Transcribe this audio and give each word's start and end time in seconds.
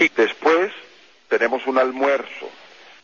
Sí. 0.00 0.10
Después 0.16 0.72
tenemos 1.28 1.66
un 1.66 1.78
almuerzo. 1.78 2.50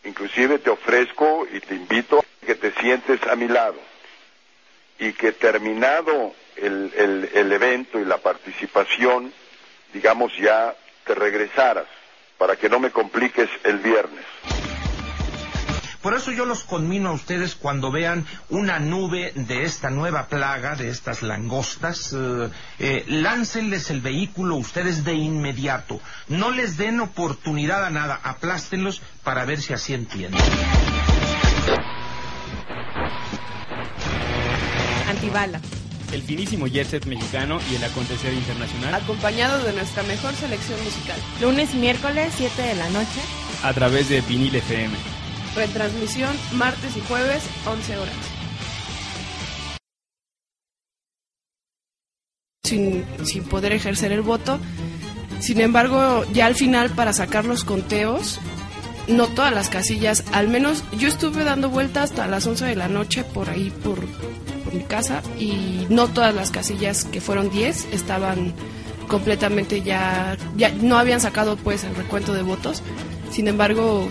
Inclusive 0.04 0.58
te 0.58 0.70
ofrezco 0.70 1.46
y 1.52 1.60
te 1.60 1.74
invito 1.74 2.20
a 2.20 2.46
que 2.46 2.54
te 2.54 2.72
sientes 2.72 3.22
a 3.24 3.36
mi 3.36 3.48
lado. 3.48 3.76
Y 4.98 5.12
que 5.12 5.32
terminado 5.32 6.34
el, 6.56 6.90
el, 6.96 7.30
el 7.34 7.52
evento 7.52 8.00
y 8.00 8.06
la 8.06 8.16
participación, 8.16 9.30
digamos 9.92 10.32
ya 10.38 10.74
te 11.04 11.14
regresaras 11.14 11.86
para 12.38 12.56
que 12.56 12.70
no 12.70 12.80
me 12.80 12.90
compliques 12.90 13.50
el 13.64 13.78
viernes. 13.78 14.24
Por 16.06 16.14
eso 16.14 16.30
yo 16.30 16.44
los 16.44 16.62
conmino 16.62 17.08
a 17.08 17.12
ustedes 17.14 17.56
cuando 17.56 17.90
vean 17.90 18.24
una 18.48 18.78
nube 18.78 19.32
de 19.34 19.64
esta 19.64 19.90
nueva 19.90 20.28
plaga, 20.28 20.76
de 20.76 20.88
estas 20.88 21.20
langostas, 21.22 22.14
eh, 22.16 22.48
eh, 22.78 23.04
láncenles 23.08 23.90
el 23.90 24.02
vehículo 24.02 24.54
ustedes 24.54 25.04
de 25.04 25.14
inmediato. 25.14 26.00
No 26.28 26.52
les 26.52 26.76
den 26.76 27.00
oportunidad 27.00 27.84
a 27.84 27.90
nada, 27.90 28.20
aplástenlos 28.22 29.02
para 29.24 29.44
ver 29.44 29.60
si 29.60 29.72
así 29.72 29.94
entienden. 29.94 30.40
Antibala. 35.08 35.60
El 36.12 36.22
finísimo 36.22 36.68
jet 36.68 36.86
set 36.86 37.06
mexicano 37.06 37.58
y 37.68 37.74
el 37.74 37.82
acontecer 37.82 38.32
internacional 38.32 38.94
Acompañado 38.94 39.60
de 39.64 39.72
nuestra 39.72 40.04
mejor 40.04 40.34
selección 40.34 40.78
musical. 40.84 41.18
Lunes 41.40 41.74
y 41.74 41.78
miércoles, 41.78 42.32
7 42.36 42.62
de 42.62 42.74
la 42.76 42.88
noche. 42.90 43.20
a 43.64 43.72
través 43.74 44.08
de 44.08 44.20
Vinil 44.20 44.54
FM. 44.54 45.15
Retransmisión 45.56 46.36
martes 46.52 46.96
y 46.96 47.00
jueves, 47.00 47.42
11 47.66 47.96
horas. 47.96 48.14
Sin, 52.62 53.04
sin 53.24 53.44
poder 53.44 53.72
ejercer 53.72 54.12
el 54.12 54.22
voto. 54.22 54.58
Sin 55.40 55.60
embargo, 55.60 56.24
ya 56.32 56.46
al 56.46 56.54
final, 56.54 56.90
para 56.90 57.12
sacar 57.12 57.44
los 57.44 57.64
conteos, 57.64 58.38
no 59.08 59.28
todas 59.28 59.52
las 59.52 59.68
casillas, 59.68 60.24
al 60.32 60.48
menos 60.48 60.82
yo 60.98 61.08
estuve 61.08 61.44
dando 61.44 61.70
vueltas 61.70 62.10
hasta 62.10 62.26
las 62.26 62.46
11 62.46 62.64
de 62.66 62.76
la 62.76 62.88
noche 62.88 63.24
por 63.24 63.48
ahí, 63.48 63.70
por, 63.70 64.00
por 64.64 64.74
mi 64.74 64.82
casa, 64.82 65.22
y 65.38 65.86
no 65.88 66.08
todas 66.08 66.34
las 66.34 66.50
casillas, 66.50 67.04
que 67.04 67.20
fueron 67.20 67.50
10, 67.50 67.92
estaban 67.92 68.52
completamente 69.08 69.82
ya, 69.82 70.36
ya 70.56 70.70
no 70.70 70.98
habían 70.98 71.20
sacado 71.20 71.56
pues 71.56 71.84
el 71.84 71.94
recuento 71.94 72.32
de 72.34 72.42
votos. 72.42 72.82
Sin 73.30 73.48
embargo, 73.48 74.08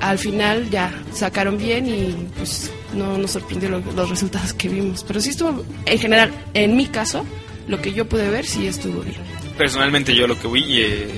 al 0.00 0.18
final 0.18 0.68
ya 0.70 0.92
sacaron 1.12 1.58
bien 1.58 1.86
y 1.86 2.14
pues 2.36 2.70
no 2.94 3.18
nos 3.18 3.32
sorprendió 3.32 3.68
lo- 3.70 3.80
los 3.94 4.10
resultados 4.10 4.52
que 4.54 4.68
vimos. 4.68 5.04
Pero 5.06 5.20
sí 5.20 5.30
estuvo, 5.30 5.64
en 5.86 5.98
general, 5.98 6.30
en 6.54 6.76
mi 6.76 6.86
caso, 6.86 7.24
lo 7.68 7.80
que 7.80 7.92
yo 7.92 8.08
pude 8.08 8.28
ver 8.30 8.44
sí 8.46 8.66
estuvo 8.66 9.00
bien. 9.00 9.16
Personalmente 9.58 10.14
yo 10.14 10.26
lo 10.26 10.38
que 10.38 10.48
vi, 10.48 10.80
eh, 10.80 11.08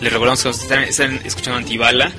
les 0.00 0.12
recordamos 0.12 0.42
que 0.42 0.50
están, 0.50 1.20
escuchando 1.24 1.58
Antibala 1.58 2.10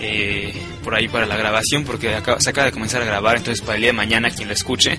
eh, 0.00 0.52
por 0.84 0.94
ahí 0.94 1.08
para 1.08 1.26
la 1.26 1.36
grabación 1.36 1.84
porque 1.84 2.08
se 2.38 2.50
acaba 2.50 2.66
de 2.66 2.72
comenzar 2.72 3.02
a 3.02 3.06
grabar, 3.06 3.36
entonces 3.38 3.62
para 3.64 3.76
el 3.76 3.80
día 3.82 3.88
de 3.90 3.96
mañana 3.96 4.30
quien 4.30 4.48
lo 4.48 4.54
escuche, 4.54 4.98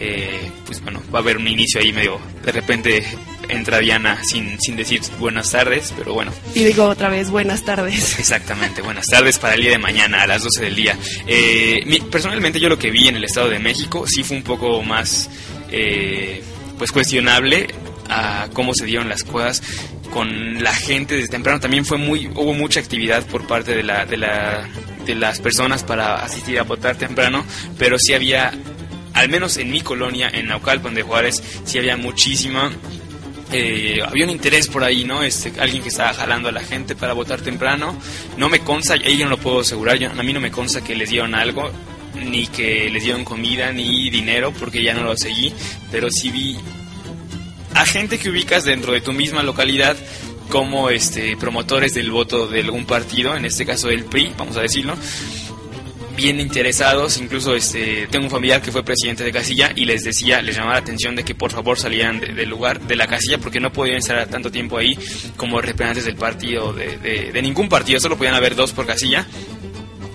eh, 0.00 0.50
pues 0.66 0.82
bueno, 0.82 1.02
va 1.14 1.18
a 1.20 1.22
haber 1.22 1.38
un 1.38 1.48
inicio 1.48 1.80
ahí 1.80 1.92
medio, 1.92 2.18
de 2.44 2.52
repente 2.52 3.04
entra 3.48 3.78
Diana 3.78 4.18
sin, 4.24 4.58
sin 4.60 4.74
decir 4.76 5.00
buenas 5.20 5.50
tardes, 5.52 5.94
pero 5.96 6.12
bueno, 6.14 6.32
Y 6.54 6.64
digo 6.64 6.84
otra 6.84 7.08
vez, 7.08 7.30
buenas 7.30 7.64
tardes. 7.64 8.16
Exactamente, 8.18 8.82
buenas 8.82 9.06
tardes 9.06 9.38
para 9.38 9.54
el 9.54 9.60
día 9.62 9.70
de 9.70 9.78
mañana 9.78 10.22
a 10.22 10.26
las 10.26 10.42
12 10.42 10.62
del 10.64 10.74
día. 10.74 10.98
Eh, 11.26 11.82
mi- 11.86 12.00
personalmente 12.00 12.58
yo 12.58 12.68
lo 12.68 12.78
que 12.78 12.90
vi 12.90 13.06
en 13.08 13.16
el 13.16 13.24
Estado 13.24 13.48
de 13.48 13.58
México 13.60 14.04
sí 14.06 14.22
fue 14.24 14.36
un 14.36 14.42
poco 14.42 14.82
más 14.82 15.30
eh, 15.70 16.42
pues 16.78 16.90
cuestionable 16.92 17.68
a 18.08 18.48
cómo 18.52 18.74
se 18.74 18.84
dieron 18.84 19.08
las 19.08 19.22
cosas 19.24 19.62
con 20.12 20.62
la 20.62 20.74
gente 20.74 21.14
desde 21.16 21.28
temprano. 21.28 21.60
También 21.60 21.84
fue 21.84 21.98
muy 21.98 22.26
hubo 22.28 22.52
mucha 22.52 22.80
actividad 22.80 23.24
por 23.26 23.46
parte 23.46 23.74
de 23.76 23.82
la 23.82 24.06
de 24.06 24.16
la 24.16 24.68
de 25.04 25.14
las 25.14 25.40
personas 25.40 25.84
para 25.84 26.16
asistir 26.24 26.58
a 26.58 26.62
votar 26.64 26.96
temprano, 26.96 27.44
pero 27.78 27.96
sí 27.98 28.12
había 28.14 28.52
al 29.16 29.28
menos 29.28 29.56
en 29.56 29.70
mi 29.70 29.80
colonia 29.80 30.30
en 30.32 30.46
Naucalpan 30.46 30.94
de 30.94 31.02
Juárez 31.02 31.42
sí 31.64 31.78
había 31.78 31.96
muchísima 31.96 32.70
eh, 33.52 34.00
había 34.04 34.24
un 34.24 34.30
interés 34.30 34.66
por 34.66 34.82
ahí, 34.82 35.04
¿no? 35.04 35.22
Este, 35.22 35.52
alguien 35.60 35.80
que 35.82 35.88
estaba 35.88 36.12
jalando 36.12 36.48
a 36.48 36.52
la 36.52 36.62
gente 36.62 36.96
para 36.96 37.12
votar 37.12 37.40
temprano. 37.42 37.96
No 38.36 38.48
me 38.48 38.58
consta, 38.58 38.94
ahí 38.94 39.18
yo 39.18 39.24
no 39.24 39.30
lo 39.30 39.38
puedo 39.38 39.60
asegurar, 39.60 39.98
yo- 39.98 40.10
a 40.10 40.22
mí 40.24 40.32
no 40.32 40.40
me 40.40 40.50
consta 40.50 40.82
que 40.82 40.96
les 40.96 41.10
dieron 41.10 41.32
algo, 41.34 41.70
ni 42.28 42.48
que 42.48 42.90
les 42.90 43.04
dieron 43.04 43.24
comida, 43.24 43.70
ni 43.70 44.10
dinero, 44.10 44.52
porque 44.58 44.82
ya 44.82 44.94
no 44.94 45.04
lo 45.04 45.16
seguí, 45.16 45.52
pero 45.92 46.08
sí 46.10 46.30
vi 46.30 46.56
a 47.74 47.86
gente 47.86 48.18
que 48.18 48.30
ubicas 48.30 48.64
dentro 48.64 48.92
de 48.92 49.00
tu 49.00 49.12
misma 49.12 49.44
localidad 49.44 49.96
como 50.48 50.90
este 50.90 51.36
promotores 51.36 51.94
del 51.94 52.10
voto 52.10 52.48
de 52.48 52.60
algún 52.62 52.84
partido, 52.84 53.36
en 53.36 53.44
este 53.44 53.64
caso 53.64 53.86
del 53.88 54.04
PRI, 54.06 54.32
vamos 54.36 54.56
a 54.56 54.62
decirlo, 54.62 54.96
bien 56.16 56.40
interesados, 56.40 57.18
incluso 57.18 57.54
este 57.54 58.06
tengo 58.10 58.24
un 58.24 58.30
familiar 58.30 58.62
que 58.62 58.72
fue 58.72 58.82
presidente 58.82 59.22
de 59.22 59.32
casilla 59.32 59.72
y 59.76 59.84
les 59.84 60.02
decía, 60.02 60.40
les 60.42 60.54
llamaba 60.56 60.74
la 60.74 60.80
atención 60.80 61.14
de 61.14 61.24
que 61.24 61.34
por 61.34 61.52
favor 61.52 61.78
salieran 61.78 62.18
de- 62.20 62.28
del 62.32 62.48
lugar, 62.48 62.80
de 62.80 62.96
la 62.96 63.06
casilla, 63.06 63.38
porque 63.38 63.60
no 63.60 63.72
podían 63.72 63.98
estar 63.98 64.26
tanto 64.28 64.50
tiempo 64.50 64.78
ahí 64.78 64.98
como 65.36 65.60
representantes 65.60 66.04
del 66.06 66.16
partido, 66.16 66.72
de, 66.72 66.96
de- 66.98 67.32
de 67.32 67.42
ningún 67.42 67.68
partido, 67.68 68.00
solo 68.00 68.16
podían 68.16 68.34
haber 68.34 68.54
dos 68.56 68.72
por 68.72 68.86
casilla. 68.86 69.26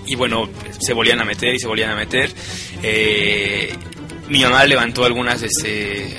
Y 0.04 0.16
bueno, 0.16 0.50
se 0.80 0.92
volvían 0.92 1.20
a 1.20 1.24
meter 1.24 1.54
y 1.54 1.58
se 1.60 1.66
volvían 1.68 1.90
a 1.90 1.94
meter. 1.96 2.30
Eh, 2.82 3.72
mi 4.28 4.42
mamá 4.42 4.64
levantó 4.64 5.04
algunas, 5.04 5.42
este, 5.42 6.16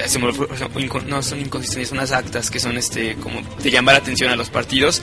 no 1.08 1.22
son 1.24 1.40
inconsistencias, 1.42 1.92
unas 1.92 2.12
actas 2.12 2.50
que 2.50 2.60
son, 2.60 2.78
este, 2.78 3.16
como 3.16 3.42
de 3.62 3.72
llamar 3.72 3.96
la 3.96 4.00
atención 4.00 4.30
a 4.32 4.36
los 4.36 4.50
partidos. 4.50 5.02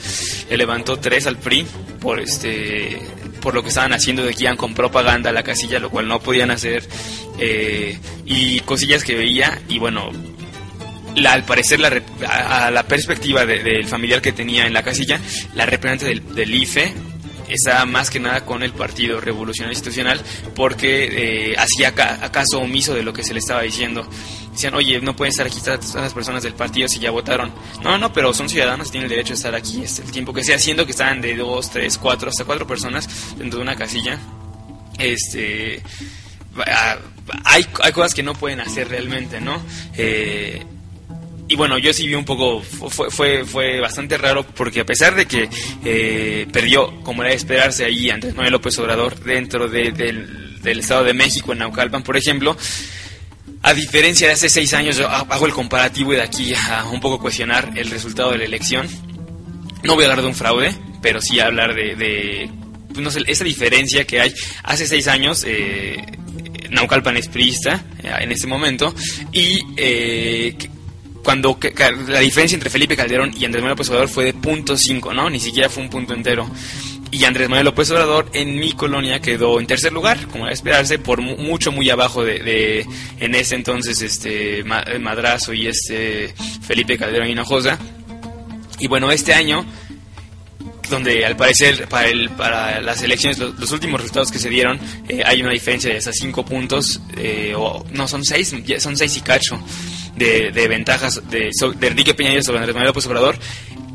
Le 0.49 0.57
levantó 0.57 0.97
tres 0.97 1.27
al 1.27 1.37
PRI 1.37 1.65
por, 1.99 2.19
este, 2.19 2.99
por 3.41 3.53
lo 3.53 3.61
que 3.63 3.69
estaban 3.69 3.91
haciendo 3.93 4.23
de 4.23 4.33
que 4.33 4.43
iban 4.43 4.55
con 4.57 4.73
propaganda 4.73 5.31
a 5.31 5.33
la 5.33 5.43
casilla, 5.43 5.79
lo 5.79 5.89
cual 5.89 6.07
no 6.07 6.19
podían 6.19 6.51
hacer, 6.51 6.87
eh, 7.39 7.97
y 8.25 8.59
cosillas 8.61 9.03
que 9.03 9.15
veía, 9.15 9.61
y 9.67 9.79
bueno, 9.79 10.11
la- 11.15 11.33
al 11.33 11.43
parecer 11.43 11.79
la 11.79 11.91
a, 12.27 12.67
a 12.67 12.71
la 12.71 12.83
perspectiva 12.83 13.45
de- 13.45 13.63
del 13.63 13.85
familiar 13.87 14.21
que 14.21 14.31
tenía 14.31 14.65
en 14.65 14.73
la 14.73 14.83
casilla, 14.83 15.19
la 15.55 15.65
representante 15.65 16.05
del, 16.05 16.35
del 16.35 16.53
IFE 16.55 16.93
estaba 17.53 17.85
más 17.85 18.09
que 18.09 18.19
nada 18.19 18.45
con 18.45 18.63
el 18.63 18.73
Partido 18.73 19.19
Revolucionario 19.21 19.73
Institucional 19.73 20.21
porque 20.55 21.51
eh, 21.51 21.55
hacía 21.57 21.93
ca- 21.93 22.31
caso 22.31 22.59
omiso 22.59 22.93
de 22.93 23.03
lo 23.03 23.13
que 23.13 23.23
se 23.23 23.33
le 23.33 23.39
estaba 23.39 23.61
diciendo. 23.61 24.07
Decían, 24.51 24.73
oye, 24.75 24.99
no 25.01 25.15
pueden 25.15 25.31
estar 25.31 25.45
aquí 25.47 25.59
todas 25.59 25.93
las 25.95 26.13
personas 26.13 26.43
del 26.43 26.53
partido 26.53 26.87
si 26.87 26.99
ya 26.99 27.09
votaron. 27.11 27.53
No, 27.83 27.97
no, 27.97 28.11
pero 28.11 28.33
son 28.33 28.49
ciudadanos, 28.49 28.91
tienen 28.91 29.05
el 29.05 29.09
derecho 29.11 29.33
a 29.33 29.35
estar 29.35 29.55
aquí 29.55 29.81
este, 29.83 30.01
el 30.03 30.11
tiempo 30.11 30.33
que 30.33 30.43
sea, 30.43 30.59
siendo 30.59 30.85
que 30.85 30.91
estaban 30.91 31.21
de 31.21 31.35
dos, 31.35 31.69
tres, 31.71 31.97
cuatro, 31.97 32.29
hasta 32.29 32.43
cuatro 32.43 32.67
personas 32.67 33.07
dentro 33.37 33.59
de 33.59 33.63
una 33.63 33.75
casilla. 33.75 34.19
Este 34.99 35.81
hay, 37.45 37.65
hay 37.81 37.91
cosas 37.93 38.13
que 38.13 38.23
no 38.23 38.33
pueden 38.33 38.59
hacer 38.59 38.89
realmente, 38.89 39.39
¿no? 39.39 39.61
Eh, 39.97 40.63
y 41.51 41.55
bueno, 41.55 41.77
yo 41.77 41.93
sí 41.93 42.07
vi 42.07 42.15
un 42.15 42.25
poco, 42.25 42.61
fue, 42.61 43.11
fue, 43.11 43.45
fue 43.45 43.79
bastante 43.79 44.17
raro 44.17 44.43
porque 44.45 44.79
a 44.81 44.85
pesar 44.85 45.15
de 45.15 45.25
que 45.25 45.49
eh, 45.83 46.47
perdió, 46.51 47.01
como 47.03 47.21
era 47.23 47.31
de 47.31 47.35
esperarse 47.37 47.85
ahí, 47.85 48.09
Andrés 48.09 48.33
Manuel 48.35 48.53
López 48.53 48.77
Obrador 48.79 49.19
dentro 49.23 49.67
de, 49.67 49.91
del- 49.91 50.61
del 50.61 50.79
Estado 50.79 51.03
de 51.03 51.13
México, 51.13 51.51
en 51.53 51.59
Naucalpan, 51.59 52.03
por 52.03 52.15
ejemplo, 52.17 52.55
a 53.63 53.73
diferencia 53.73 54.27
de 54.27 54.33
hace 54.33 54.47
seis 54.49 54.73
años, 54.73 54.95
yo 54.97 55.09
hago 55.09 55.45
el 55.45 55.53
comparativo 55.53 56.13
y 56.13 56.17
de 56.17 56.21
aquí 56.21 56.53
a 56.53 56.85
un 56.85 56.99
poco 56.99 57.19
cuestionar 57.19 57.71
el 57.75 57.89
resultado 57.89 58.31
de 58.31 58.37
la 58.39 58.45
elección. 58.45 58.87
No 59.83 59.95
voy 59.95 60.03
a 60.05 60.07
hablar 60.07 60.21
de 60.21 60.27
un 60.27 60.35
fraude, 60.35 60.75
pero 61.01 61.19
sí 61.21 61.39
a 61.39 61.47
hablar 61.47 61.73
de, 61.75 62.49
pues, 62.93 63.17
esa 63.27 63.43
diferencia 63.43 64.05
que 64.05 64.21
hay. 64.21 64.33
Hace 64.63 64.87
seis 64.87 65.07
años, 65.07 65.43
eh, 65.47 65.97
Naucalpan 66.69 67.17
es 67.17 67.27
priista 67.27 67.83
eh, 68.03 68.11
en 68.19 68.31
este 68.31 68.47
momento 68.47 68.93
y 69.33 69.59
eh, 69.77 70.55
cuando 71.23 71.57
la 72.07 72.19
diferencia 72.19 72.55
entre 72.55 72.69
Felipe 72.69 72.95
Calderón 72.95 73.31
y 73.37 73.45
Andrés 73.45 73.61
Manuel 73.61 73.77
López 73.77 73.89
Obrador 73.89 74.09
fue 74.09 74.25
de 74.25 74.33
punto 74.33 74.77
cinco, 74.77 75.13
¿no? 75.13 75.29
Ni 75.29 75.39
siquiera 75.39 75.69
fue 75.69 75.83
un 75.83 75.89
punto 75.89 76.13
entero. 76.13 76.49
Y 77.11 77.25
Andrés 77.25 77.49
Manuel 77.49 77.65
López 77.65 77.91
Obrador 77.91 78.29
en 78.33 78.57
mi 78.57 78.73
colonia 78.73 79.19
quedó 79.19 79.59
en 79.59 79.67
tercer 79.67 79.91
lugar, 79.91 80.27
como 80.27 80.45
era 80.45 80.53
esperarse, 80.53 80.97
por 80.97 81.21
mucho 81.21 81.71
muy 81.71 81.89
abajo 81.89 82.23
de, 82.23 82.39
de 82.39 82.87
en 83.19 83.35
ese 83.35 83.55
entonces 83.55 84.01
este 84.01 84.63
Madrazo 84.63 85.53
y 85.53 85.67
este 85.67 86.33
Felipe 86.61 86.97
Calderón 86.97 87.29
Hinojosa. 87.29 87.77
Y 88.79 88.87
bueno, 88.87 89.11
este 89.11 89.33
año 89.33 89.65
donde 90.89 91.25
al 91.25 91.37
parecer 91.37 91.87
para, 91.87 92.09
el, 92.09 92.29
para 92.31 92.81
las 92.81 93.01
elecciones, 93.01 93.39
los, 93.39 93.71
últimos 93.71 94.01
resultados 94.01 94.31
que 94.31 94.39
se 94.39 94.49
dieron, 94.49 94.79
eh, 95.07 95.23
hay 95.25 95.41
una 95.41 95.51
diferencia 95.51 95.89
de 95.89 95.97
hasta 95.97 96.11
cinco 96.11 96.43
puntos, 96.43 97.01
eh, 97.17 97.53
o 97.55 97.85
no, 97.91 98.07
son 98.07 98.25
seis, 98.25 98.53
son 98.79 98.97
seis 98.97 99.17
y 99.17 99.21
cacho 99.21 99.59
de, 100.15 100.51
de 100.51 100.67
ventajas 100.67 101.21
de, 101.29 101.51
de 101.51 101.87
Enrique 101.87 102.13
Peña 102.13 102.41
sobre 102.41 102.59
Andrés 102.59 102.75
Manuel 102.75 102.89
López 102.89 103.05
Obrador, 103.07 103.35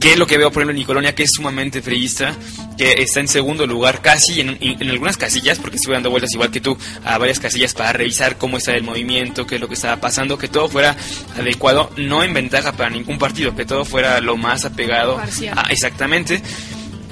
que 0.00 0.12
es 0.12 0.18
lo 0.18 0.26
que 0.26 0.36
veo, 0.36 0.50
por 0.50 0.62
ejemplo, 0.62 0.78
en 0.80 0.86
colonia, 0.86 1.14
que 1.14 1.22
es 1.22 1.30
sumamente 1.32 1.82
freísta, 1.82 2.34
que 2.76 3.02
está 3.02 3.20
en 3.20 3.28
segundo 3.28 3.66
lugar 3.66 4.02
casi 4.02 4.40
en, 4.40 4.56
en, 4.60 4.90
algunas 4.90 5.16
casillas, 5.16 5.58
porque 5.58 5.76
estuve 5.76 5.94
dando 5.94 6.10
vueltas 6.10 6.32
igual 6.34 6.50
que 6.50 6.60
tú 6.60 6.76
a 7.04 7.18
varias 7.18 7.40
casillas 7.40 7.74
para 7.74 7.92
revisar 7.92 8.36
cómo 8.36 8.58
está 8.58 8.74
el 8.74 8.82
movimiento, 8.82 9.46
qué 9.46 9.56
es 9.56 9.60
lo 9.60 9.68
que 9.68 9.74
estaba 9.74 9.96
pasando, 10.00 10.38
que 10.38 10.48
todo 10.48 10.68
fuera 10.68 10.96
adecuado, 11.38 11.90
no 11.96 12.22
en 12.22 12.34
ventaja 12.34 12.72
para 12.72 12.90
ningún 12.90 13.18
partido, 13.18 13.54
que 13.56 13.64
todo 13.64 13.84
fuera 13.84 14.20
lo 14.20 14.36
más 14.36 14.64
apegado 14.64 15.18
a, 15.18 15.62
exactamente. 15.70 16.42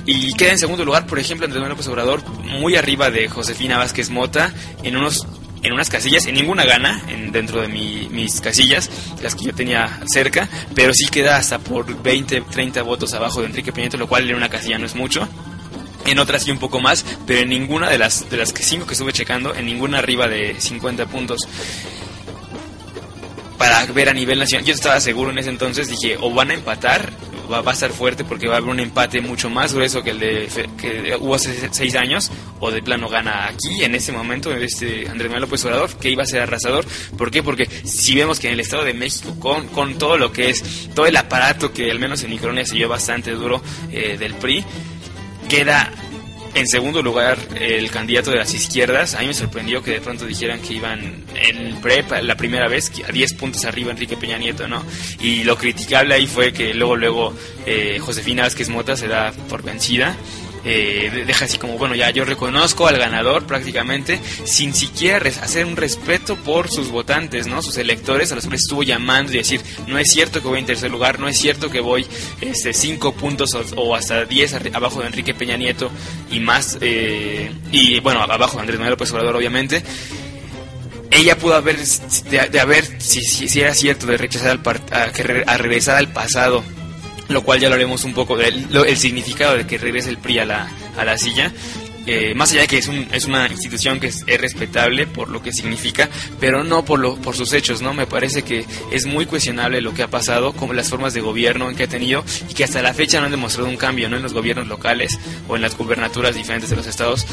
Y 0.06 0.34
queda 0.34 0.52
en 0.52 0.58
segundo 0.58 0.84
lugar, 0.84 1.06
por 1.06 1.18
ejemplo, 1.18 1.46
Andrés 1.46 1.60
Manuel 1.60 1.78
López 1.78 1.88
Obrador, 1.88 2.22
muy 2.44 2.76
arriba 2.76 3.10
de 3.10 3.28
Josefina 3.28 3.78
Vázquez 3.78 4.10
Mota, 4.10 4.52
en 4.82 4.96
unos 4.96 5.26
en 5.64 5.72
unas 5.72 5.88
casillas, 5.88 6.26
en 6.26 6.34
ninguna 6.34 6.64
gana 6.64 7.02
en, 7.08 7.32
dentro 7.32 7.60
de 7.60 7.68
mis 7.68 8.40
casillas, 8.40 8.90
las 9.22 9.34
que 9.34 9.46
yo 9.46 9.54
tenía 9.54 10.00
cerca, 10.06 10.48
pero 10.74 10.92
sí 10.94 11.08
queda 11.08 11.36
hasta 11.36 11.58
por 11.58 12.02
20, 12.02 12.42
30 12.42 12.82
votos 12.82 13.14
abajo 13.14 13.40
de 13.40 13.46
Enrique 13.46 13.72
Peña 13.72 13.88
lo 13.98 14.06
cual 14.06 14.28
en 14.28 14.36
una 14.36 14.48
casilla 14.48 14.78
no 14.78 14.86
es 14.86 14.94
mucho. 14.94 15.28
En 16.06 16.18
otras 16.18 16.42
sí 16.42 16.50
un 16.50 16.58
poco 16.58 16.80
más, 16.80 17.04
pero 17.26 17.40
en 17.40 17.48
ninguna 17.48 17.88
de 17.88 17.98
las 17.98 18.28
de 18.28 18.36
las 18.36 18.52
cinco 18.54 18.86
que 18.86 18.92
estuve 18.92 19.12
checando, 19.12 19.54
en 19.54 19.64
ninguna 19.64 19.98
arriba 19.98 20.28
de 20.28 20.60
50 20.60 21.06
puntos 21.06 21.48
para 23.56 23.86
ver 23.86 24.10
a 24.10 24.12
nivel 24.12 24.38
nacional. 24.38 24.66
Yo 24.66 24.74
estaba 24.74 25.00
seguro 25.00 25.30
en 25.30 25.38
ese 25.38 25.48
entonces, 25.48 25.88
dije, 25.88 26.18
o 26.20 26.30
van 26.30 26.50
a 26.50 26.54
empatar 26.54 27.10
va, 27.50 27.70
a 27.70 27.72
estar 27.72 27.90
fuerte 27.90 28.24
porque 28.24 28.48
va 28.48 28.54
a 28.54 28.56
haber 28.58 28.70
un 28.70 28.80
empate 28.80 29.20
mucho 29.20 29.50
más 29.50 29.74
grueso 29.74 30.02
que 30.02 30.10
el 30.10 30.18
de 30.18 30.48
que 30.78 31.16
hubo 31.20 31.34
hace 31.34 31.68
seis 31.70 31.94
años, 31.94 32.30
o 32.60 32.70
de 32.70 32.82
plano 32.82 33.08
gana 33.08 33.46
aquí, 33.46 33.84
en 33.84 33.94
este 33.94 34.12
momento, 34.12 34.52
este 34.54 35.08
Andrés 35.08 35.30
Manuel 35.30 35.42
López 35.42 35.64
Obrador, 35.64 35.90
que 35.98 36.10
iba 36.10 36.22
a 36.22 36.26
ser 36.26 36.42
arrasador. 36.42 36.84
¿Por 37.16 37.30
qué? 37.30 37.42
Porque 37.42 37.68
si 37.84 38.14
vemos 38.14 38.40
que 38.40 38.48
en 38.48 38.54
el 38.54 38.60
Estado 38.60 38.84
de 38.84 38.94
México, 38.94 39.34
con, 39.38 39.68
con 39.68 39.98
todo 39.98 40.18
lo 40.18 40.32
que 40.32 40.50
es, 40.50 40.90
todo 40.94 41.06
el 41.06 41.16
aparato 41.16 41.72
que 41.72 41.90
al 41.90 41.98
menos 41.98 42.22
en 42.22 42.30
mi 42.30 42.38
colonia 42.38 42.64
se 42.64 42.76
lleva 42.76 42.94
bastante 42.94 43.32
duro 43.32 43.62
eh, 43.90 44.16
del 44.18 44.34
PRI, 44.34 44.64
queda 45.48 45.92
en 46.54 46.68
segundo 46.68 47.02
lugar, 47.02 47.38
el 47.60 47.90
candidato 47.90 48.30
de 48.30 48.38
las 48.38 48.54
izquierdas. 48.54 49.14
A 49.14 49.20
mí 49.20 49.26
me 49.26 49.34
sorprendió 49.34 49.82
que 49.82 49.90
de 49.92 50.00
pronto 50.00 50.24
dijeran 50.24 50.60
que 50.60 50.74
iban 50.74 51.24
en 51.34 51.80
PREP 51.80 52.12
la 52.22 52.36
primera 52.36 52.68
vez, 52.68 52.92
a 53.06 53.12
10 53.12 53.34
puntos 53.34 53.64
arriba 53.64 53.90
Enrique 53.90 54.16
Peña 54.16 54.38
Nieto, 54.38 54.68
¿no? 54.68 54.82
Y 55.20 55.44
lo 55.44 55.56
criticable 55.56 56.14
ahí 56.14 56.26
fue 56.26 56.52
que 56.52 56.74
luego, 56.74 56.96
luego 56.96 57.34
eh, 57.66 57.98
Josefina 58.00 58.44
Vázquez 58.44 58.68
Mota 58.68 58.96
se 58.96 59.08
da 59.08 59.32
por 59.48 59.62
vencida 59.62 60.16
eh, 60.64 61.24
deja 61.26 61.44
así 61.44 61.58
como, 61.58 61.76
bueno, 61.76 61.94
ya 61.94 62.10
yo 62.10 62.24
reconozco 62.24 62.86
al 62.86 62.98
ganador 62.98 63.46
prácticamente, 63.46 64.20
sin 64.44 64.74
siquiera 64.74 65.28
hacer 65.42 65.66
un 65.66 65.76
respeto 65.76 66.36
por 66.36 66.70
sus 66.70 66.90
votantes, 66.90 67.46
¿no? 67.46 67.62
Sus 67.62 67.76
electores 67.76 68.32
a 68.32 68.34
los 68.34 68.46
que 68.46 68.56
estuvo 68.56 68.82
llamando 68.82 69.32
y 69.32 69.38
decir, 69.38 69.60
no 69.86 69.98
es 69.98 70.10
cierto 70.10 70.40
que 70.40 70.48
voy 70.48 70.60
en 70.60 70.66
tercer 70.66 70.90
lugar, 70.90 71.20
no 71.20 71.28
es 71.28 71.38
cierto 71.38 71.70
que 71.70 71.80
voy 71.80 72.06
este, 72.40 72.72
cinco 72.72 73.12
puntos 73.12 73.56
o, 73.76 73.94
hasta 73.94 74.24
diez 74.24 74.54
abajo 74.72 75.00
de 75.00 75.06
Enrique 75.06 75.34
Peña 75.34 75.56
Nieto 75.56 75.90
y 76.30 76.40
más, 76.40 76.78
eh, 76.80 77.52
y 77.70 78.00
bueno, 78.00 78.22
abajo 78.22 78.56
de 78.56 78.60
Andrés 78.60 78.78
Manuel 78.78 78.92
López 78.92 79.12
Obrador, 79.12 79.36
obviamente 79.36 79.82
ella 81.10 81.38
pudo 81.38 81.54
haber 81.54 81.76
de, 81.78 82.60
haber 82.60 83.00
si, 83.00 83.22
si, 83.22 83.60
era 83.60 83.72
cierto 83.74 84.06
de 84.06 84.16
rechazar 84.16 84.50
al 84.50 84.60
a, 84.90 85.52
a 85.52 85.58
regresar 85.58 85.96
al 85.96 86.08
pasado 86.12 86.64
lo 87.28 87.42
cual 87.42 87.60
ya 87.60 87.68
lo 87.68 87.74
haremos 87.74 88.04
un 88.04 88.14
poco 88.14 88.36
del 88.36 88.66
el 88.86 88.96
significado 88.96 89.56
de 89.56 89.66
que 89.66 89.78
regrese 89.78 90.10
el 90.10 90.18
PRI 90.18 90.40
a 90.40 90.44
la, 90.44 90.70
a 90.96 91.04
la 91.04 91.18
silla. 91.18 91.52
Eh, 92.06 92.34
más 92.34 92.52
allá 92.52 92.62
de 92.62 92.66
que 92.66 92.78
es, 92.78 92.88
un, 92.88 93.08
es 93.12 93.24
una 93.24 93.46
institución 93.46 93.98
que 93.98 94.08
es, 94.08 94.26
respetable 94.26 95.06
por 95.06 95.30
lo 95.30 95.42
que 95.42 95.52
significa, 95.52 96.08
pero 96.38 96.62
no 96.62 96.84
por, 96.84 97.00
lo, 97.00 97.16
por 97.16 97.34
sus 97.34 97.52
hechos, 97.54 97.80
¿no? 97.80 97.94
Me 97.94 98.06
parece 98.06 98.42
que 98.42 98.66
es 98.90 99.06
muy 99.06 99.24
cuestionable 99.24 99.80
lo 99.80 99.94
que 99.94 100.02
ha 100.02 100.08
pasado, 100.08 100.52
con 100.52 100.74
las 100.76 100.90
formas 100.90 101.14
de 101.14 101.22
gobierno 101.22 101.74
que 101.74 101.84
ha 101.84 101.88
tenido 101.88 102.22
y 102.48 102.54
que 102.54 102.64
hasta 102.64 102.82
la 102.82 102.92
fecha 102.92 103.20
no 103.20 103.26
han 103.26 103.30
demostrado 103.30 103.68
un 103.68 103.76
cambio, 103.76 104.10
¿no? 104.10 104.16
En 104.16 104.22
los 104.22 104.34
gobiernos 104.34 104.68
locales 104.68 105.18
o 105.48 105.56
en 105.56 105.62
las 105.62 105.78
gubernaturas 105.78 106.34
diferentes 106.34 106.68
de 106.68 106.76
los 106.76 106.86
estados, 106.86 107.26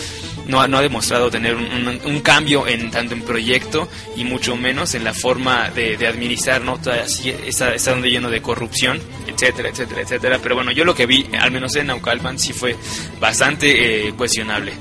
no, 0.51 0.67
no 0.67 0.77
ha 0.77 0.81
demostrado 0.81 1.31
tener 1.31 1.55
un, 1.55 2.19
cambio 2.21 2.67
en 2.67 2.91
tanto 2.91 3.15
en 3.15 3.21
proyecto 3.23 3.87
y 4.15 4.25
mucho 4.25 4.55
menos 4.55 4.93
en 4.93 5.03
la 5.03 5.13
forma 5.13 5.69
de, 5.69 5.97
de 5.97 6.05
administrar, 6.05 6.61
¿no? 6.61 6.75
está, 6.75 7.73
está 7.73 7.91
donde 7.91 8.11
lleno 8.11 8.29
de 8.29 8.41
corrupción, 8.41 8.99
etcétera, 9.25 9.69
etcétera, 9.69 10.01
etcétera. 10.01 10.39
Pero 10.43 10.55
bueno, 10.55 10.71
yo 10.71 10.85
lo 10.85 10.93
que 10.93 11.05
vi, 11.05 11.25
al 11.39 11.51
menos 11.51 11.75
en 11.77 11.87
Naucalpan, 11.87 12.37
sí 12.37 12.53
fue 12.53 12.75
bastante 13.19 14.07
eh, 14.07 14.13
cuestionable. 14.13 14.73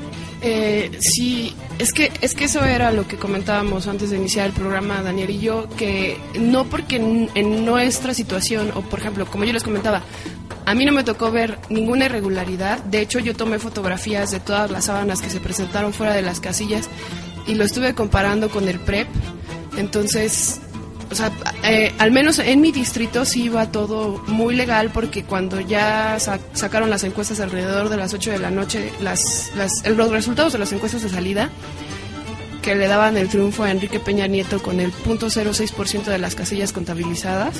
Eh, 0.42 0.90
sí, 1.00 1.54
es 1.78 1.92
que, 1.92 2.10
es 2.20 2.34
que 2.34 2.44
eso 2.44 2.64
era 2.64 2.90
lo 2.90 3.06
que 3.06 3.16
comentábamos 3.16 3.86
antes 3.86 4.10
de 4.10 4.16
iniciar 4.16 4.46
el 4.46 4.52
programa, 4.52 5.02
Daniel 5.02 5.30
y 5.30 5.38
yo, 5.38 5.68
que 5.76 6.18
no 6.38 6.64
porque 6.64 6.96
en, 6.96 7.64
nuestra 7.64 8.14
situación, 8.14 8.72
o 8.74 8.80
por 8.82 9.00
ejemplo, 9.00 9.26
como 9.26 9.44
yo 9.44 9.52
les 9.52 9.62
comentaba, 9.62 10.02
a 10.66 10.74
mí 10.74 10.84
no 10.84 10.92
me 10.92 11.04
tocó 11.04 11.30
ver 11.30 11.58
ninguna 11.68 12.06
irregularidad, 12.06 12.78
de 12.84 13.00
hecho 13.00 13.18
yo 13.18 13.34
tomé 13.34 13.58
fotografías 13.58 14.30
de 14.30 14.40
todas 14.40 14.70
las 14.70 14.86
sábanas 14.86 15.20
que 15.20 15.30
se 15.30 15.40
presentaron 15.40 15.92
fuera 15.92 16.14
de 16.14 16.22
las 16.22 16.40
casillas 16.40 16.88
y 17.46 17.54
lo 17.54 17.64
estuve 17.64 17.94
comparando 17.94 18.50
con 18.50 18.68
el 18.68 18.78
PREP, 18.80 19.08
entonces 19.76 20.60
o 21.10 21.14
sea, 21.14 21.32
eh, 21.64 21.92
al 21.98 22.12
menos 22.12 22.38
en 22.38 22.60
mi 22.60 22.70
distrito 22.70 23.24
sí 23.24 23.44
iba 23.44 23.72
todo 23.72 24.22
muy 24.28 24.54
legal 24.54 24.90
porque 24.94 25.24
cuando 25.24 25.60
ya 25.60 26.18
sacaron 26.52 26.88
las 26.88 27.02
encuestas 27.02 27.40
alrededor 27.40 27.88
de 27.88 27.96
las 27.96 28.14
8 28.14 28.30
de 28.30 28.38
la 28.38 28.50
noche, 28.50 28.92
los 29.00 30.10
resultados 30.10 30.52
de 30.52 30.60
las 30.60 30.72
encuestas 30.72 31.02
de 31.02 31.08
salida, 31.08 31.50
que 32.62 32.74
le 32.74 32.86
daban 32.86 33.16
el 33.16 33.28
triunfo 33.28 33.64
a 33.64 33.70
Enrique 33.70 34.00
Peña 34.00 34.26
Nieto 34.26 34.62
con 34.62 34.80
el 34.80 34.92
0.06% 34.92 36.04
de 36.04 36.18
las 36.18 36.34
casillas 36.34 36.72
contabilizadas, 36.72 37.56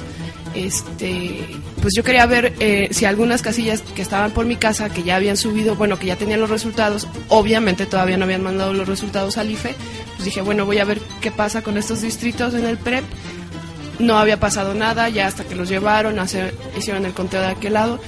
este, 0.55 1.47
pues 1.81 1.95
yo 1.95 2.03
quería 2.03 2.27
ver 2.27 2.55
eh, 2.61 2.89
si 2.91 3.05
algunas 3.05 3.43
casillas 3.43 3.83
que 3.83 4.03
estaban 4.03 4.33
por 4.33 4.47
mi 4.47 4.57
casa, 4.57 4.91
que 4.91 5.03
ya 5.03 5.17
habían 5.17 5.37
subido, 5.37 5.77
bueno, 5.77 5.99
que 5.99 6.07
ya 6.07 6.17
tenían 6.17 6.41
los 6.41 6.51
resultados, 6.51 7.09
obviamente 7.29 7.87
todavía 7.87 8.17
no 8.17 8.25
habían 8.25 8.43
mandado 8.43 8.73
los 8.75 8.89
resultados 8.89 9.39
al 9.39 9.51
IFE, 9.51 9.75
pues 10.17 10.25
dije, 10.25 10.43
bueno, 10.43 10.67
voy 10.67 10.79
a 10.79 10.85
ver 10.85 11.01
qué 11.21 11.31
pasa 11.31 11.63
con 11.63 11.77
estos 11.79 12.03
distritos 12.03 12.55
en 12.55 12.67
el 12.67 12.77
PREP 12.77 13.05
no 14.01 14.19
había 14.19 14.41
pasado 14.41 14.75
nada, 14.75 15.09
ya 15.09 15.27
hasta 15.27 15.45
que 15.45 15.55
los 15.55 15.69
llevaron, 15.69 16.19
hacer, 16.19 16.55
hicieron 16.77 17.05
el 17.07 17.13
conteo 17.13 17.41
de 17.41 17.49
aquel 17.49 17.75
lado. 17.75 18.01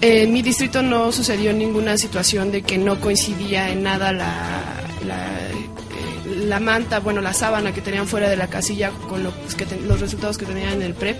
En 0.00 0.32
mi 0.32 0.42
distrito 0.42 0.82
no 0.82 1.12
sucedió 1.12 1.52
ninguna 1.52 1.96
situación 1.96 2.50
de 2.50 2.62
que 2.62 2.78
no 2.78 3.00
coincidía 3.00 3.70
en 3.70 3.82
nada 3.82 4.12
la, 4.12 4.60
la, 5.06 5.28
eh, 6.56 6.60
manta, 6.60 7.00
bueno, 7.00 7.20
la 7.20 7.32
sábana 7.32 7.72
que 7.72 7.80
tenían 7.80 8.06
fuera 8.06 8.28
de 8.28 8.36
la 8.36 8.48
casilla 8.48 8.90
con 9.08 9.22
los, 9.22 9.34
que 9.56 9.66
los 9.86 10.00
resultados 10.00 10.38
que 10.38 10.46
tenían 10.46 10.74
en 10.74 10.82
el 10.82 10.94
PREP 10.94 11.16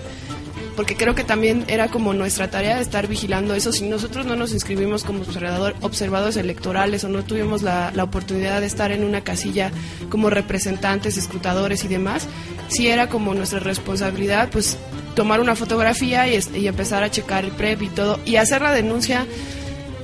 porque 0.75 0.95
creo 0.95 1.13
que 1.13 1.23
también 1.23 1.65
era 1.67 1.87
como 1.87 2.13
nuestra 2.13 2.49
tarea 2.49 2.79
estar 2.79 3.07
vigilando 3.07 3.53
eso. 3.53 3.71
Si 3.71 3.87
nosotros 3.87 4.25
no 4.25 4.35
nos 4.35 4.53
inscribimos 4.53 5.03
como 5.03 5.21
observador, 5.21 5.75
observadores 5.81 6.35
electorales 6.35 7.03
o 7.03 7.09
no 7.09 7.23
tuvimos 7.23 7.61
la, 7.61 7.91
la, 7.93 8.03
oportunidad 8.03 8.59
de 8.59 8.67
estar 8.67 8.91
en 8.91 9.03
una 9.03 9.21
casilla 9.21 9.71
como 10.09 10.31
representantes, 10.31 11.17
escrutadores 11.17 11.83
y 11.83 11.87
demás, 11.87 12.27
si 12.69 12.87
era 12.87 13.07
como 13.07 13.35
nuestra 13.35 13.59
responsabilidad, 13.59 14.49
pues 14.51 14.77
tomar 15.15 15.39
una 15.39 15.55
fotografía 15.55 16.27
y 16.27 16.67
empezar 16.67 17.03
a 17.03 17.11
checar 17.11 17.45
el 17.45 17.51
PREP 17.51 17.83
y 17.83 17.89
todo 17.89 18.19
y 18.25 18.37
hacer 18.37 18.61
la 18.61 18.71
denuncia 18.71 19.27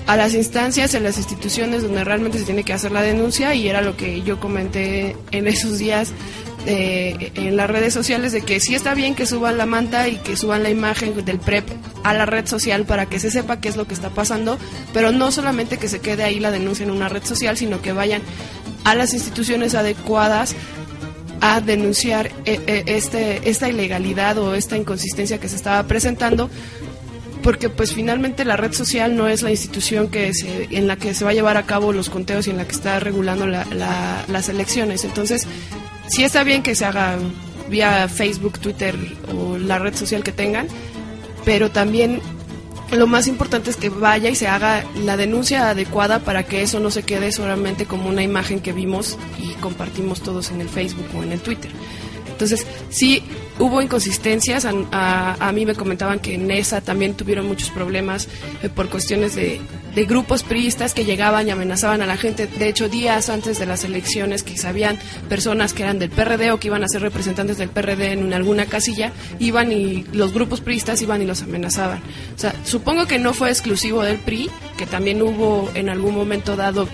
a 0.09 0.17
las 0.17 0.33
instancias, 0.33 0.95
en 0.95 1.03
las 1.03 1.17
instituciones 1.17 1.83
donde 1.83 2.03
realmente 2.03 2.39
se 2.39 2.43
tiene 2.43 2.63
que 2.63 2.73
hacer 2.73 2.91
la 2.91 3.03
denuncia 3.03 3.53
y 3.53 3.69
era 3.69 3.81
lo 3.81 3.95
que 3.95 4.23
yo 4.23 4.39
comenté 4.39 5.15
en 5.29 5.45
esos 5.45 5.77
días 5.77 6.13
eh, 6.65 7.31
en 7.35 7.55
las 7.55 7.69
redes 7.69 7.93
sociales 7.93 8.31
de 8.31 8.41
que 8.41 8.59
sí 8.59 8.73
está 8.73 8.95
bien 8.95 9.13
que 9.13 9.27
suban 9.27 9.59
la 9.59 9.67
manta 9.67 10.07
y 10.07 10.15
que 10.15 10.35
suban 10.35 10.63
la 10.63 10.71
imagen 10.71 11.23
del 11.23 11.37
PREP 11.37 11.69
a 12.03 12.15
la 12.15 12.25
red 12.25 12.47
social 12.47 12.85
para 12.85 13.05
que 13.05 13.19
se 13.19 13.29
sepa 13.29 13.61
qué 13.61 13.69
es 13.69 13.77
lo 13.77 13.85
que 13.85 13.93
está 13.93 14.09
pasando, 14.09 14.57
pero 14.95 15.11
no 15.11 15.31
solamente 15.31 15.77
que 15.77 15.87
se 15.87 15.99
quede 15.99 16.23
ahí 16.23 16.39
la 16.39 16.49
denuncia 16.49 16.85
en 16.85 16.89
una 16.89 17.07
red 17.07 17.23
social, 17.23 17.55
sino 17.55 17.79
que 17.79 17.93
vayan 17.93 18.23
a 18.85 18.95
las 18.95 19.13
instituciones 19.13 19.75
adecuadas 19.75 20.55
a 21.39 21.61
denunciar 21.61 22.31
eh, 22.45 22.59
eh, 22.65 22.83
este, 22.87 23.47
esta 23.47 23.69
ilegalidad 23.69 24.39
o 24.39 24.55
esta 24.55 24.75
inconsistencia 24.75 25.39
que 25.39 25.49
se 25.49 25.55
estaba 25.55 25.83
presentando 25.83 26.49
porque 27.43 27.69
pues 27.69 27.93
finalmente 27.93 28.46
la 28.46 28.58
red 28.58 28.74
social 28.74 29.15
no 29.15 29.27
es 29.27 29.41
la 29.41 29.51
institución 29.51 30.10
que 30.10 30.34
se, 30.34 30.67
en 30.72 30.88
la 30.88 30.98
que 30.98 31.13
se 31.13 31.24
va 31.24 31.31
a 31.31 31.34
llevar 31.34 31.58
a 31.58 31.65
cabo 31.65 31.93
los 31.93 32.10
conteos 32.10 32.48
y 32.48 32.50
en 32.50 32.58
la 32.58 32.65
que 32.65 32.74
está 32.74 33.00
regulando 33.00 33.48
las 33.48 34.50
elecciones. 34.50 35.05
Entonces, 35.05 35.48
sí 36.08 36.24
está 36.24 36.43
bien 36.43 36.63
que 36.63 36.75
se 36.75 36.86
haga 36.86 37.17
vía 37.69 38.08
Facebook, 38.08 38.60
Twitter 38.60 38.96
o 39.34 39.58
la 39.58 39.79
red 39.79 39.96
social 39.96 40.24
que 40.24 40.31
tengan, 40.31 40.67
pero 41.46 41.69
también 41.72 42.22
lo 42.91 43.08
más 43.08 43.27
importante 43.27 43.69
es 43.69 43.75
que 43.75 43.89
vaya 43.89 44.29
y 44.29 44.36
se 44.36 44.48
haga 44.48 44.84
la 45.03 45.15
denuncia 45.15 45.69
adecuada 45.69 46.19
para 46.19 46.43
que 46.43 46.63
eso 46.63 46.79
no 46.79 46.89
se 46.89 47.03
quede 47.03 47.31
solamente 47.31 47.86
como 47.86 48.10
una 48.10 48.24
imagen 48.24 48.60
que 48.60 48.74
vimos 48.74 49.17
y 49.38 49.53
compartimos 49.55 50.22
todos 50.22 50.50
en 50.51 50.62
el 50.62 50.69
Facebook 50.69 51.05
o 51.15 51.24
en 51.24 51.31
el 51.31 51.39
Twitter. 51.39 51.72
Entonces, 52.31 52.65
sí 52.89 53.24
hubo 53.59 53.81
inconsistencias. 53.81 54.65
A, 54.65 55.51
mí 55.53 55.65
me 55.65 55.75
comentaban 55.75 56.19
que 56.19 56.35
en 56.35 56.49
esa 56.49 56.81
también 56.81 57.15
tuvieron 57.15 57.47
muchos 57.47 57.69
problemas 57.69 58.27
eh, 58.63 58.69
por 58.69 58.89
cuestiones 58.89 59.35
de, 59.35 59.59
de, 59.93 60.05
grupos 60.05 60.43
priistas 60.43 60.93
que 60.93 61.05
llegaban 61.05 61.47
y 61.47 61.51
amenazaban 61.51 62.01
a 62.01 62.05
la 62.05 62.17
gente. 62.17 62.47
De 62.47 62.67
hecho, 62.67 62.89
días 62.89 63.29
antes 63.29 63.59
de 63.59 63.65
las 63.65 63.83
elecciones, 63.83 64.43
que 64.43 64.57
sabían 64.57 64.97
personas 65.27 65.73
que 65.73 65.83
eran 65.83 65.99
del 65.99 66.09
PRD 66.09 66.51
o 66.51 66.59
que 66.59 66.67
iban 66.67 66.83
a 66.83 66.87
ser 66.87 67.01
representantes 67.01 67.57
del 67.57 67.69
PRD 67.69 68.13
en 68.13 68.33
alguna 68.33 68.65
casilla, 68.65 69.11
iban 69.39 69.71
y 69.71 70.05
los 70.13 70.33
grupos 70.33 70.61
priistas 70.61 71.01
iban 71.01 71.21
y 71.21 71.25
los 71.25 71.41
amenazaban. 71.41 71.99
O 72.35 72.39
sea, 72.39 72.53
supongo 72.63 73.05
que 73.05 73.19
no 73.19 73.33
fue 73.33 73.49
exclusivo 73.49 74.03
del 74.03 74.17
PRI, 74.17 74.49
que 74.77 74.85
también 74.85 75.21
hubo 75.21 75.69
en 75.73 75.89
algún 75.89 76.15
momento 76.15 76.55
dado 76.55 76.87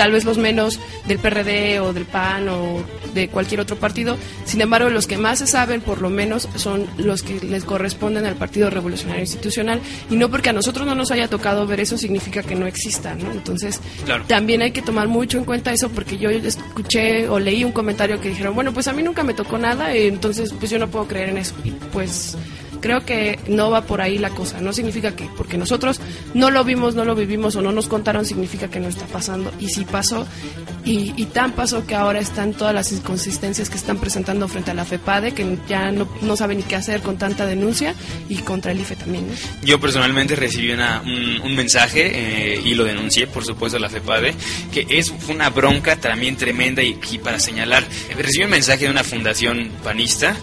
tal 0.00 0.12
vez 0.12 0.24
los 0.24 0.38
menos 0.38 0.80
del 1.06 1.18
PRD 1.18 1.78
o 1.78 1.92
del 1.92 2.06
PAN 2.06 2.48
o 2.48 2.82
de 3.12 3.28
cualquier 3.28 3.60
otro 3.60 3.76
partido. 3.76 4.16
Sin 4.46 4.62
embargo, 4.62 4.88
los 4.88 5.06
que 5.06 5.18
más 5.18 5.40
se 5.40 5.46
saben, 5.46 5.82
por 5.82 6.00
lo 6.00 6.08
menos, 6.08 6.48
son 6.54 6.86
los 6.96 7.22
que 7.22 7.38
les 7.40 7.64
corresponden 7.64 8.24
al 8.24 8.34
Partido 8.36 8.70
Revolucionario 8.70 9.20
Institucional. 9.20 9.78
Y 10.08 10.16
no 10.16 10.30
porque 10.30 10.48
a 10.48 10.52
nosotros 10.54 10.86
no 10.86 10.94
nos 10.94 11.10
haya 11.10 11.28
tocado 11.28 11.66
ver 11.66 11.80
eso, 11.80 11.98
significa 11.98 12.42
que 12.42 12.54
no 12.54 12.66
existan, 12.66 13.18
¿no? 13.18 13.30
Entonces, 13.30 13.78
también 14.26 14.62
hay 14.62 14.70
que 14.70 14.80
tomar 14.80 15.06
mucho 15.06 15.36
en 15.36 15.44
cuenta 15.44 15.70
eso 15.70 15.90
porque 15.90 16.16
yo 16.16 16.30
escuché 16.30 17.28
o 17.28 17.38
leí 17.38 17.62
un 17.62 17.72
comentario 17.72 18.18
que 18.22 18.30
dijeron, 18.30 18.54
bueno, 18.54 18.72
pues 18.72 18.88
a 18.88 18.94
mí 18.94 19.02
nunca 19.02 19.22
me 19.22 19.34
tocó 19.34 19.58
nada, 19.58 19.94
entonces 19.94 20.54
pues 20.58 20.70
yo 20.70 20.78
no 20.78 20.88
puedo 20.88 21.08
creer 21.08 21.28
en 21.28 21.36
eso. 21.36 21.54
Y 21.62 21.72
pues 21.92 22.38
Creo 22.80 23.04
que 23.04 23.38
no 23.48 23.70
va 23.70 23.82
por 23.82 24.00
ahí 24.00 24.18
la 24.18 24.30
cosa. 24.30 24.60
No 24.60 24.72
significa 24.72 25.14
que 25.14 25.28
porque 25.36 25.58
nosotros 25.58 26.00
no 26.34 26.50
lo 26.50 26.64
vimos, 26.64 26.94
no 26.94 27.04
lo 27.04 27.14
vivimos 27.14 27.56
o 27.56 27.62
no 27.62 27.72
nos 27.72 27.88
contaron, 27.88 28.24
significa 28.24 28.68
que 28.68 28.80
no 28.80 28.88
está 28.88 29.06
pasando. 29.06 29.52
Y 29.60 29.68
sí 29.68 29.84
pasó. 29.84 30.26
Y, 30.84 31.10
tan 31.26 31.52
pasó 31.52 31.86
que 31.86 31.94
ahora 31.94 32.18
están 32.18 32.52
todas 32.52 32.74
las 32.74 32.90
inconsistencias 32.90 33.70
que 33.70 33.76
están 33.76 33.98
presentando 33.98 34.48
frente 34.48 34.72
a 34.72 34.74
la 34.74 34.84
FEPADE, 34.84 35.32
que 35.32 35.58
ya 35.68 35.92
no, 35.92 36.08
no 36.22 36.36
sabe 36.36 36.56
ni 36.56 36.62
qué 36.62 36.74
hacer 36.74 37.02
con 37.02 37.18
tanta 37.18 37.46
denuncia, 37.46 37.94
y 38.28 38.36
contra 38.38 38.72
el 38.72 38.80
IFE 38.80 38.96
también. 38.96 39.26
Yo 39.62 39.78
personalmente 39.78 40.34
recibí 40.34 40.72
una, 40.72 41.02
un, 41.02 41.54
mensaje 41.54 42.10
eh, 42.54 42.62
y 42.64 42.74
lo 42.74 42.84
denuncié, 42.84 43.26
por 43.26 43.44
supuesto, 43.44 43.76
a 43.76 43.80
la 43.80 43.90
FEPADE, 43.90 44.34
que 44.72 44.86
es 44.88 45.12
una 45.28 45.50
bronca 45.50 45.96
también 45.96 46.36
tremenda 46.36 46.82
y, 46.82 46.98
y 47.10 47.18
para 47.18 47.38
señalar. 47.38 47.84
Recibí 48.16 48.44
un 48.44 48.50
mensaje 48.50 48.84
de 48.84 48.90
una 48.90 49.04
fundación 49.04 49.70
panista 49.84 50.34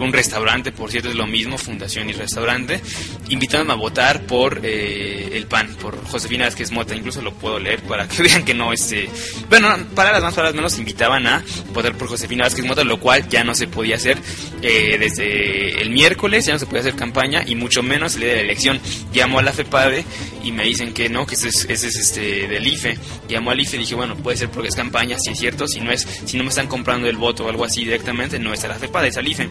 un 0.00 0.12
restaurante, 0.12 0.72
por 0.72 0.90
cierto, 0.90 1.10
es 1.10 1.16
lo 1.16 1.26
mismo, 1.26 1.58
fundación 1.58 2.08
y 2.08 2.12
restaurante, 2.12 2.80
invitándome 3.28 3.72
a 3.72 3.76
votar 3.76 4.22
por 4.22 4.60
eh, 4.62 5.30
el 5.34 5.46
PAN, 5.46 5.76
por 5.80 6.02
Josefina 6.06 6.44
Vázquez 6.44 6.70
Mota, 6.70 6.94
incluso 6.94 7.20
lo 7.20 7.34
puedo 7.34 7.58
leer 7.58 7.82
para 7.82 8.08
que 8.08 8.22
vean 8.22 8.44
que 8.44 8.54
no, 8.54 8.72
este, 8.72 9.08
bueno, 9.48 9.68
para 9.94 10.12
las 10.12 10.22
más, 10.22 10.34
para 10.34 10.48
las 10.48 10.54
menos, 10.54 10.78
invitaban 10.78 11.26
a 11.26 11.44
votar 11.72 11.94
por 11.96 12.08
Josefina 12.08 12.44
Vázquez 12.44 12.64
Mota, 12.64 12.84
lo 12.84 13.00
cual 13.00 13.28
ya 13.28 13.44
no 13.44 13.54
se 13.54 13.68
podía 13.68 13.96
hacer 13.96 14.18
eh, 14.62 14.96
desde 14.98 15.82
el 15.82 15.90
miércoles, 15.90 16.46
ya 16.46 16.54
no 16.54 16.58
se 16.58 16.66
podía 16.66 16.80
hacer 16.80 16.94
campaña 16.94 17.42
y 17.46 17.54
mucho 17.54 17.82
menos 17.82 18.14
el 18.14 18.22
día 18.22 18.30
de 18.30 18.36
la 18.36 18.42
elección. 18.42 18.80
Llamo 19.12 19.38
a 19.38 19.42
la 19.42 19.52
FEPADE 19.52 20.04
y 20.44 20.52
me 20.52 20.64
dicen 20.64 20.92
que 20.94 21.08
no, 21.08 21.26
que 21.26 21.34
ese 21.34 21.48
es, 21.48 21.66
ese 21.68 21.88
es 21.88 21.96
este 21.96 22.48
del 22.48 22.66
IFE. 22.66 22.98
Llamo 23.28 23.50
al 23.50 23.60
IFE 23.60 23.76
y 23.76 23.80
dije, 23.80 23.94
bueno, 23.94 24.16
puede 24.16 24.36
ser 24.36 24.50
porque 24.50 24.68
es 24.68 24.76
campaña, 24.76 25.18
si 25.18 25.30
es 25.30 25.38
cierto, 25.38 25.66
si 25.66 25.80
no 25.80 25.90
es, 25.90 26.06
si 26.24 26.36
no 26.36 26.44
me 26.44 26.50
están 26.50 26.66
comprando 26.66 27.08
el 27.08 27.16
voto 27.16 27.44
o 27.44 27.48
algo 27.48 27.64
así 27.64 27.84
directamente, 27.84 28.38
no 28.38 28.52
es 28.52 28.64
a 28.64 28.68
la 28.68 28.74
FEPADE, 28.74 29.08
es 29.08 29.16
al 29.16 29.28
IFE. 29.28 29.48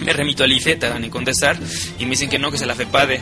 Me 0.00 0.12
remito 0.12 0.44
al 0.44 0.52
IFE, 0.52 0.76
dan 0.76 1.04
en 1.04 1.10
contestar 1.10 1.58
y 1.98 2.04
me 2.04 2.10
dicen 2.10 2.28
que 2.28 2.38
no, 2.38 2.50
que 2.50 2.56
es 2.56 2.66
la 2.66 2.74
FEPADE. 2.74 3.20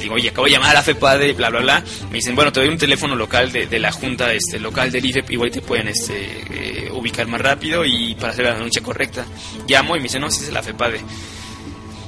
digo, 0.00 0.14
oye, 0.14 0.30
acabo 0.30 0.46
de 0.46 0.52
llamar 0.52 0.70
a 0.70 0.74
la 0.74 0.82
FEPADE, 0.82 1.32
bla, 1.32 1.50
bla, 1.50 1.60
bla. 1.60 1.84
Me 2.10 2.16
dicen, 2.16 2.34
bueno, 2.34 2.52
te 2.52 2.60
doy 2.60 2.68
un 2.68 2.78
teléfono 2.78 3.14
local 3.14 3.52
de, 3.52 3.78
la 3.78 3.92
junta 3.92 4.32
este, 4.32 4.58
local 4.58 4.90
del 4.90 5.04
IFE, 5.04 5.24
igual 5.30 5.50
te 5.50 5.60
pueden 5.60 5.88
este, 5.88 6.86
eh, 6.86 6.90
ubicar 6.92 7.26
más 7.26 7.40
rápido 7.40 7.84
y 7.84 8.14
para 8.14 8.32
hacer 8.32 8.46
la 8.46 8.54
denuncia 8.54 8.82
correcta. 8.82 9.26
Llamo 9.66 9.96
y 9.96 9.98
me 9.98 10.04
dicen, 10.04 10.20
no, 10.20 10.30
sí 10.30 10.44
es 10.44 10.52
la 10.52 10.62
FEPADE. 10.62 11.00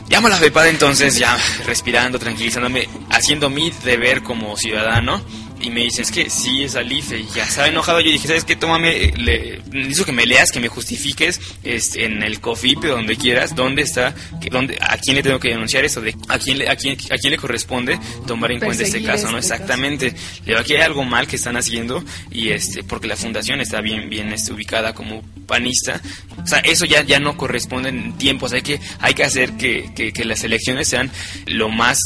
Llamo 0.08 0.28
a 0.28 0.30
la 0.30 0.36
FEPADE 0.36 0.70
entonces, 0.70 1.18
ya 1.18 1.36
respirando, 1.66 2.18
tranquilizándome, 2.18 2.88
haciendo 3.10 3.50
mi 3.50 3.70
deber 3.84 4.22
como 4.22 4.56
ciudadano 4.56 5.20
y 5.66 5.70
me 5.70 5.80
dice, 5.80 6.02
es 6.02 6.12
que 6.12 6.30
sí, 6.30 6.62
es 6.62 6.76
Alife. 6.76 7.18
Y 7.18 7.26
ya 7.34 7.42
estaba 7.42 7.66
enojado. 7.66 8.00
Yo 8.00 8.12
dije, 8.12 8.28
¿sabes 8.28 8.44
qué? 8.44 8.54
Tómame, 8.54 9.12
le, 9.16 9.60
necesito 9.72 10.04
que 10.04 10.12
me 10.12 10.24
leas, 10.24 10.52
que 10.52 10.60
me 10.60 10.68
justifiques 10.68 11.40
este, 11.64 12.04
en 12.04 12.22
el 12.22 12.40
COFIP, 12.40 12.84
donde 12.84 13.16
quieras, 13.16 13.56
dónde 13.56 13.82
está, 13.82 14.14
que, 14.40 14.48
dónde, 14.48 14.78
a 14.80 14.96
quién 14.98 15.16
le 15.16 15.24
tengo 15.24 15.40
que 15.40 15.48
denunciar 15.48 15.84
eso, 15.84 16.00
de 16.00 16.14
a 16.28 16.38
quién, 16.38 16.58
le, 16.58 16.68
a 16.68 16.76
quién, 16.76 16.96
a 17.10 17.16
quién 17.16 17.32
le 17.32 17.36
corresponde 17.36 17.98
tomar 18.28 18.52
en 18.52 18.60
cuenta 18.60 18.84
este 18.84 19.02
caso, 19.02 19.28
¿no? 19.32 19.38
Este 19.38 19.54
Exactamente. 19.54 20.10
Le 20.40 20.46
digo, 20.46 20.60
aquí 20.60 20.74
hay 20.74 20.82
algo 20.82 21.02
mal 21.02 21.26
que 21.26 21.34
están 21.34 21.56
haciendo 21.56 22.04
y 22.30 22.50
este, 22.50 22.84
porque 22.84 23.08
la 23.08 23.16
fundación 23.16 23.60
está 23.60 23.80
bien, 23.80 24.08
bien 24.08 24.32
este, 24.32 24.52
ubicada 24.52 24.94
como 24.94 25.22
panista. 25.48 26.00
O 26.40 26.46
sea, 26.46 26.60
eso 26.60 26.84
ya, 26.84 27.02
ya 27.02 27.18
no 27.18 27.36
corresponde 27.36 27.88
en 27.88 28.16
tiempos. 28.18 28.52
Hay 28.52 28.62
que, 28.62 28.78
hay 29.00 29.14
que 29.14 29.24
hacer 29.24 29.56
que, 29.56 29.90
que, 29.96 30.12
que 30.12 30.24
las 30.24 30.44
elecciones 30.44 30.86
sean 30.86 31.10
lo 31.46 31.68
más 31.70 31.98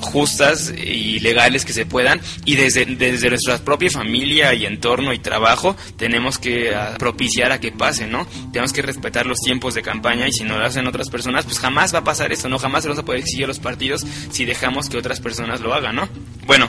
justas 0.00 0.72
y 0.76 1.20
legales 1.20 1.64
que 1.64 1.72
se 1.72 1.86
puedan 1.86 2.20
y 2.44 2.56
desde, 2.56 2.84
desde 2.86 3.30
nuestra 3.30 3.58
propia 3.58 3.90
familia 3.90 4.54
y 4.54 4.66
entorno 4.66 5.12
y 5.12 5.18
trabajo 5.18 5.76
tenemos 5.96 6.38
que 6.38 6.74
ah, 6.74 6.94
propiciar 6.98 7.52
a 7.52 7.60
que 7.60 7.72
pase, 7.72 8.06
¿no? 8.06 8.26
Tenemos 8.52 8.72
que 8.72 8.82
respetar 8.82 9.26
los 9.26 9.40
tiempos 9.40 9.74
de 9.74 9.82
campaña 9.82 10.28
y 10.28 10.32
si 10.32 10.44
no 10.44 10.58
lo 10.58 10.64
hacen 10.64 10.86
otras 10.86 11.10
personas, 11.10 11.44
pues 11.44 11.58
jamás 11.58 11.94
va 11.94 11.98
a 11.98 12.04
pasar 12.04 12.32
eso, 12.32 12.48
¿no? 12.48 12.58
Jamás 12.58 12.82
se 12.82 12.88
vamos 12.88 13.02
a 13.02 13.04
poder 13.04 13.20
exigir 13.20 13.44
a 13.44 13.48
los 13.48 13.58
partidos 13.58 14.04
si 14.30 14.44
dejamos 14.44 14.88
que 14.88 14.98
otras 14.98 15.20
personas 15.20 15.60
lo 15.60 15.74
hagan, 15.74 15.96
¿no? 15.96 16.08
Bueno, 16.46 16.68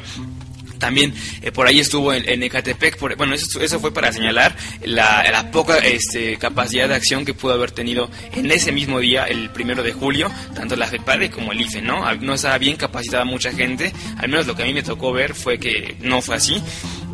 también 0.86 1.16
eh, 1.42 1.52
por 1.52 1.66
ahí 1.66 1.80
estuvo 1.80 2.14
en, 2.14 2.44
Ecatepec, 2.44 3.00
bueno, 3.18 3.34
eso, 3.34 3.60
eso, 3.60 3.80
fue 3.80 3.92
para 3.92 4.14
señalar 4.14 4.56
la, 4.84 5.50
poca 5.52 5.80
este, 5.80 6.38
capacidad 6.38 6.88
de 6.88 6.94
acción 6.94 7.26
que 7.26 7.34
pudo 7.34 7.54
haber 7.54 7.72
tenido 7.72 8.08
en 8.34 8.52
ese 8.52 8.72
mismo 8.72 9.00
día, 9.00 9.24
el 9.24 9.50
primero 9.50 9.82
de 9.82 9.94
julio, 9.94 10.30
tanto 10.54 10.76
la 10.76 10.86
FEPADE 10.86 11.32
como 11.32 11.54
el 11.54 11.62
IFE, 11.62 11.82
¿no? 11.82 12.14
No 12.18 12.36
estaba 12.36 12.60
bien 12.60 12.78
capacitada 12.78 13.26
mucha 13.26 13.52
gente, 13.52 13.92
al 14.18 14.30
menos 14.30 14.46
lo 14.46 14.56
que 14.56 14.62
a 14.62 14.66
mí 14.68 14.76
me 14.76 14.84
tocó 14.84 15.12
ver 15.12 15.34
fue 15.34 15.58
que 15.58 15.96
no 16.02 16.22
fue 16.22 16.36
así. 16.36 16.62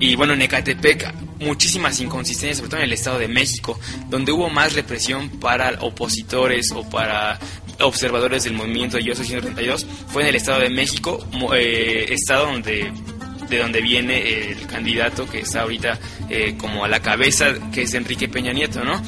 Y 0.01 0.15
bueno, 0.15 0.33
en 0.33 0.41
Ecatepec 0.41 1.13
muchísimas 1.39 1.99
inconsistencias, 2.01 2.57
sobre 2.57 2.71
todo 2.71 2.79
en 2.79 2.87
el 2.87 2.93
Estado 2.93 3.19
de 3.19 3.27
México, 3.27 3.79
donde 4.09 4.31
hubo 4.33 4.49
más 4.49 4.73
represión 4.73 5.29
para 5.39 5.77
opositores 5.79 6.71
o 6.71 6.87
para 6.89 7.39
observadores 7.79 8.43
del 8.43 8.53
movimiento 8.53 8.99
Yo 8.99 9.15
132, 9.15 9.85
fue 10.07 10.23
en 10.23 10.29
el 10.29 10.35
Estado 10.35 10.59
de 10.61 10.69
México, 10.69 11.25
eh, 11.55 12.05
estado 12.09 12.45
donde 12.45 12.91
de 13.51 13.59
donde 13.59 13.81
viene 13.81 14.51
el 14.51 14.65
candidato 14.65 15.29
que 15.29 15.39
está 15.39 15.61
ahorita 15.61 15.99
eh, 16.29 16.55
como 16.57 16.85
a 16.85 16.87
la 16.87 17.01
cabeza, 17.01 17.53
que 17.71 17.83
es 17.83 17.93
Enrique 17.93 18.27
Peña 18.29 18.53
Nieto, 18.53 18.83
¿no? 18.83 18.99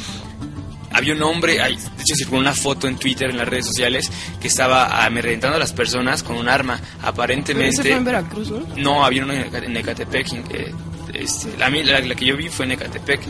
Había 0.91 1.15
un 1.15 1.23
hombre, 1.23 1.53
de 1.53 1.69
hecho 1.69 2.15
circuló 2.15 2.41
una 2.41 2.53
foto 2.53 2.87
en 2.87 2.97
Twitter, 2.97 3.29
en 3.31 3.37
las 3.37 3.47
redes 3.47 3.65
sociales, 3.65 4.11
que 4.39 4.47
estaba 4.47 5.03
amedrentando 5.03 5.55
a 5.55 5.59
las 5.59 5.73
personas 5.73 6.21
con 6.21 6.37
un 6.37 6.47
arma, 6.47 6.79
aparentemente... 7.01 7.81
fue 7.81 7.91
en 7.93 8.03
Veracruz, 8.03 8.51
¿no? 8.51 8.67
No, 8.75 9.05
había 9.05 9.23
uno 9.23 9.33
en 9.33 9.77
Ecatepec, 9.77 10.27
este, 11.13 11.57
la, 11.57 11.69
la, 11.69 12.15
que 12.15 12.25
yo 12.25 12.37
vi 12.37 12.49
fue 12.49 12.65
en 12.65 12.73
Ecatepec, 12.73 13.21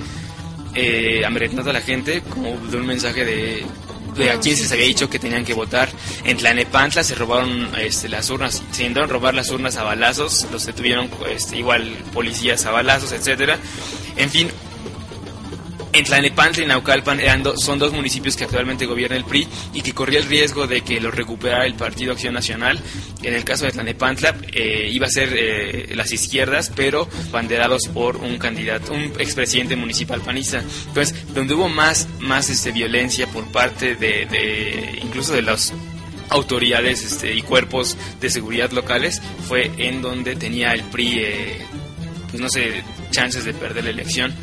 eh, 0.73 1.23
amedrentando 1.25 1.69
a 1.69 1.73
la 1.73 1.81
gente 1.81 2.21
como 2.21 2.57
de 2.57 2.77
un 2.77 2.85
mensaje 2.85 3.23
de 3.23 3.63
a 4.31 4.39
quién 4.39 4.55
se 4.55 4.63
les 4.63 4.71
había 4.71 4.85
dicho 4.85 5.09
que 5.09 5.19
tenían 5.19 5.45
que 5.45 5.53
votar. 5.53 5.89
En 6.23 6.37
Tlanepantla 6.37 7.03
se 7.03 7.15
robaron 7.15 7.69
este, 7.77 8.09
las 8.09 8.29
urnas, 8.29 8.61
se 8.71 8.83
intentaron 8.83 9.09
robar 9.09 9.33
las 9.33 9.49
urnas 9.49 9.77
a 9.77 9.83
balazos, 9.83 10.47
los 10.51 10.65
detuvieron 10.65 11.09
este, 11.29 11.57
igual 11.57 11.95
policías 12.13 12.65
a 12.65 12.71
balazos, 12.71 13.11
etcétera. 13.11 13.57
En 14.15 14.29
fin, 14.29 14.49
en 15.93 16.03
Tlanepantla 16.03 16.63
y 16.63 16.67
Naucalpan 16.67 17.19
eran 17.19 17.43
son 17.57 17.77
dos 17.77 17.93
municipios 17.93 18.35
que 18.35 18.45
actualmente 18.45 18.87
gobierna 18.87 19.15
el 19.15 19.25
PRI 19.25 19.47
y 19.73 19.81
que 19.81 19.93
corría 19.93 20.19
el 20.19 20.25
riesgo 20.25 20.65
de 20.65 20.81
que 20.81 20.99
los 20.99 21.13
recuperara 21.13 21.65
el 21.65 21.75
Partido 21.75 22.13
Acción 22.13 22.33
Nacional. 22.33 22.79
En 23.21 23.33
el 23.33 23.43
caso 23.43 23.65
de 23.65 23.71
Tlanepantla 23.71 24.35
eh, 24.51 24.89
iba 24.91 25.05
a 25.05 25.09
ser 25.09 25.29
eh, 25.37 25.95
las 25.95 26.11
izquierdas, 26.11 26.71
pero 26.75 27.07
banderados 27.31 27.87
por 27.87 28.17
un 28.17 28.37
candidato, 28.39 28.91
un 28.91 29.13
expresidente 29.19 29.75
municipal 29.75 30.21
panista. 30.21 30.63
Entonces, 30.87 31.15
donde 31.33 31.53
hubo 31.53 31.69
más, 31.69 32.07
más 32.19 32.49
este, 32.49 32.71
violencia 32.71 33.27
por 33.27 33.51
parte 33.51 33.95
de, 33.95 34.99
incluso 35.01 35.33
de 35.33 35.43
los 35.43 35.73
autoridades 36.29 37.03
este, 37.03 37.35
y 37.35 37.43
cuerpos 37.43 37.97
de 38.19 38.31
seguridad 38.31 38.71
locales 38.71 39.21
fue 39.47 39.69
en 39.77 40.01
donde 40.01 40.35
tenía 40.35 40.71
el 40.71 40.81
PRI, 40.83 41.19
eh, 41.19 41.57
pues 42.31 42.41
no 42.41 42.49
sé, 42.49 42.83
chances 43.11 43.45
de 43.45 43.53
perder 43.53 43.83
la 43.83 43.91
elección 43.91 44.33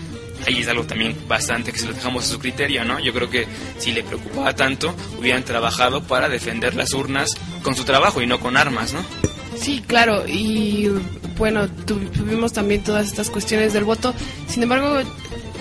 ahí 0.47 0.61
es 0.61 0.69
algo 0.69 0.85
también 0.85 1.17
bastante 1.29 1.73
que 1.73 1.79
se 1.79 1.87
lo 1.87 1.93
dejamos 1.93 2.25
a 2.25 2.29
su 2.29 2.39
criterio, 2.39 2.85
¿no? 2.85 2.99
Yo 3.01 3.13
creo 3.13 3.31
que 3.31 3.47
si 3.79 3.93
le 3.93 4.03
preocupaba 4.03 4.55
tanto, 4.55 4.95
hubieran 5.19 5.45
trabajado 5.45 6.03
para 6.03 6.29
defender 6.29 6.75
las 6.75 6.93
urnas 6.93 7.35
con 7.63 7.75
su 7.75 7.85
trabajo 7.85 8.23
y 8.23 8.27
no 8.27 8.41
con 8.41 8.57
armas, 8.57 8.93
¿no? 8.93 9.05
Sí, 9.57 9.83
claro, 9.87 10.27
y 10.27 10.89
bueno, 11.37 11.69
tuvimos 11.69 12.53
también 12.53 12.83
todas 12.83 13.07
estas 13.07 13.31
cuestiones 13.31 13.73
del 13.73 13.85
voto. 13.85 14.15
Sin 14.49 14.63
embargo, 14.63 15.01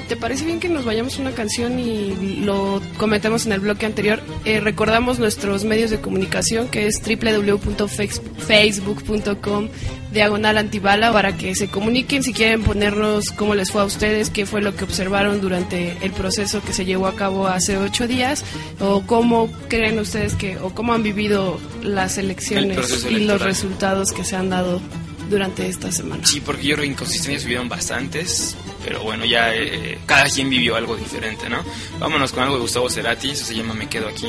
¿Te 0.10 0.18
parece 0.18 0.44
bien 0.44 0.60
que 0.60 0.68
nos 0.70 0.86
vayamos 0.86 1.20
a 1.20 1.22
una 1.22 1.34
canción 1.34 1.80
y 1.80 2.42
lo 2.44 2.82
comentemos 2.98 3.46
en 3.46 3.52
el 3.52 3.60
bloque 3.60 3.86
anterior? 3.86 4.20
Eh, 4.44 4.60
recordamos 4.60 5.20
nuestros 5.20 5.66
medios 5.66 5.92
de 5.92 6.02
comunicación 6.02 6.68
que 6.68 6.88
es 6.88 7.00
www.facebook.com 7.00 9.68
diagonal 10.12 10.58
antibala 10.58 11.14
para 11.14 11.38
que 11.38 11.54
se 11.54 11.70
comuniquen. 11.70 12.24
Si 12.24 12.34
quieren 12.34 12.64
ponernos 12.64 13.30
cómo 13.30 13.54
les 13.54 13.72
fue 13.72 13.84
a 13.84 13.86
ustedes, 13.86 14.32
qué 14.32 14.48
fue 14.48 14.64
lo 14.64 14.76
que 14.76 14.84
observaron 14.84 15.42
durante 15.42 15.96
el 16.02 16.12
proceso 16.12 16.64
que 16.64 16.74
se 16.74 16.86
llevó 16.86 17.06
a 17.06 17.16
cabo 17.16 17.46
hace 17.46 17.78
ocho 17.78 18.08
días 18.08 18.44
o 18.80 19.04
cómo 19.06 19.48
creen 19.68 20.00
ustedes 20.00 20.34
que 20.34 20.58
o 20.58 20.74
cómo 20.74 20.94
han 20.94 21.04
vivido 21.04 21.60
las 21.84 22.18
elecciones 22.18 23.06
y 23.08 23.26
los 23.26 23.44
resultados 23.44 24.12
que 24.12 24.24
se 24.24 24.36
han 24.36 24.50
dado 24.50 24.82
durante 25.30 25.68
esta 25.68 25.92
semana. 25.92 26.26
Sí, 26.26 26.42
porque 26.42 26.64
yo 26.64 26.76
creo 26.76 26.84
que 26.84 26.92
inconsistencias 26.92 27.46
hubieron 27.46 27.70
bastantes, 27.70 28.56
pero 28.84 29.02
bueno, 29.04 29.26
ya 29.26 29.54
eh, 29.54 30.00
cada 30.06 30.26
quien 30.26 30.50
vivió 30.50 30.76
algo 30.76 30.96
diferente, 30.98 31.50
¿no? 31.50 31.64
Vámonos 32.00 32.32
con 32.32 32.44
algo 32.44 32.56
de 32.56 32.62
Gustavo 32.62 32.90
Cerati, 32.90 33.32
eso 33.32 33.46
se 33.46 33.56
llama 33.56 33.74
Me 33.74 33.88
Quedo 33.88 34.08
Aquí. 34.08 34.28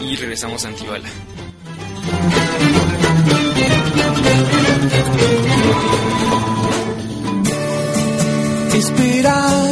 Y 0.00 0.16
regresamos 0.16 0.64
a 0.64 0.68
Antibala. 0.68 1.08
Inspirar, 8.74 9.70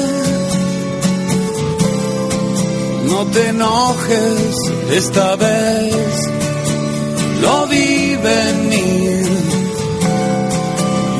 no 3.06 3.26
te 3.26 3.48
enojes 3.48 4.56
esta 4.92 5.36
vez, 5.36 6.30
lo 7.42 7.66
vi 7.66 7.99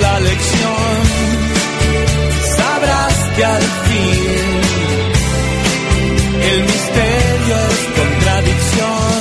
la 0.00 0.20
lección, 0.20 0.96
sabrás 2.56 3.16
que 3.36 3.44
al 3.44 3.62
fin 3.62 4.60
el 6.52 6.60
misterio 6.62 7.56
es 7.70 7.80
contradicción 7.98 9.20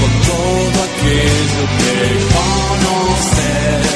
con 0.00 0.12
todo 0.30 0.76
aquello 0.88 1.62
que 1.78 1.96
conoces. 2.36 3.88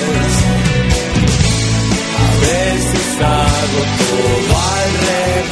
A 2.19 2.31
veces 2.47 3.09
hago 3.21 3.81
todo 4.03 4.53
al 4.59 4.91
revés. 5.07 5.52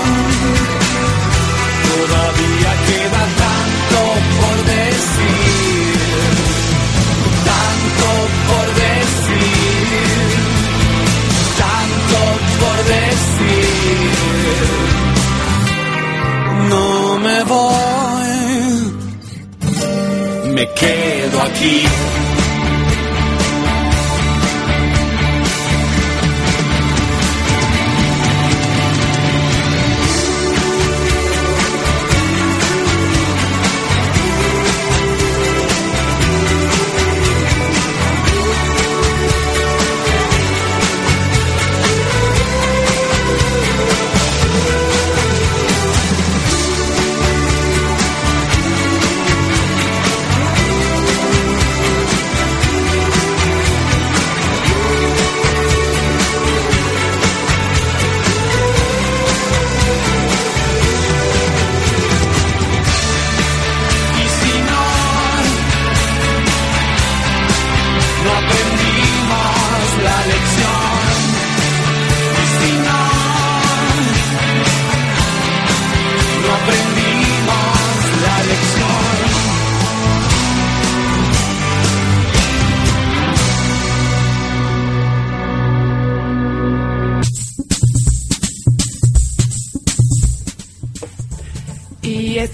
quedo 20.81 21.41
aquí. 21.43 22.20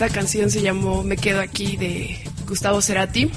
Esta 0.08 0.20
canción 0.22 0.50
se 0.50 0.62
llamó 0.62 1.04
Me 1.04 1.17
Quedo 1.17 1.41
Aquí 1.41 1.76
de 1.76 2.17
Gustavo 2.48 2.82
Cerati. 2.82 3.30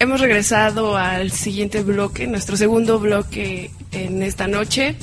hemos 0.00 0.20
regresado 0.20 0.96
al 0.96 1.30
siguiente 1.30 1.84
bloque, 1.84 2.26
nuestro 2.26 2.56
segundo 2.56 2.98
bloque 2.98 3.70
en 3.92 4.24
esta 4.24 4.48
noche. 4.48 4.96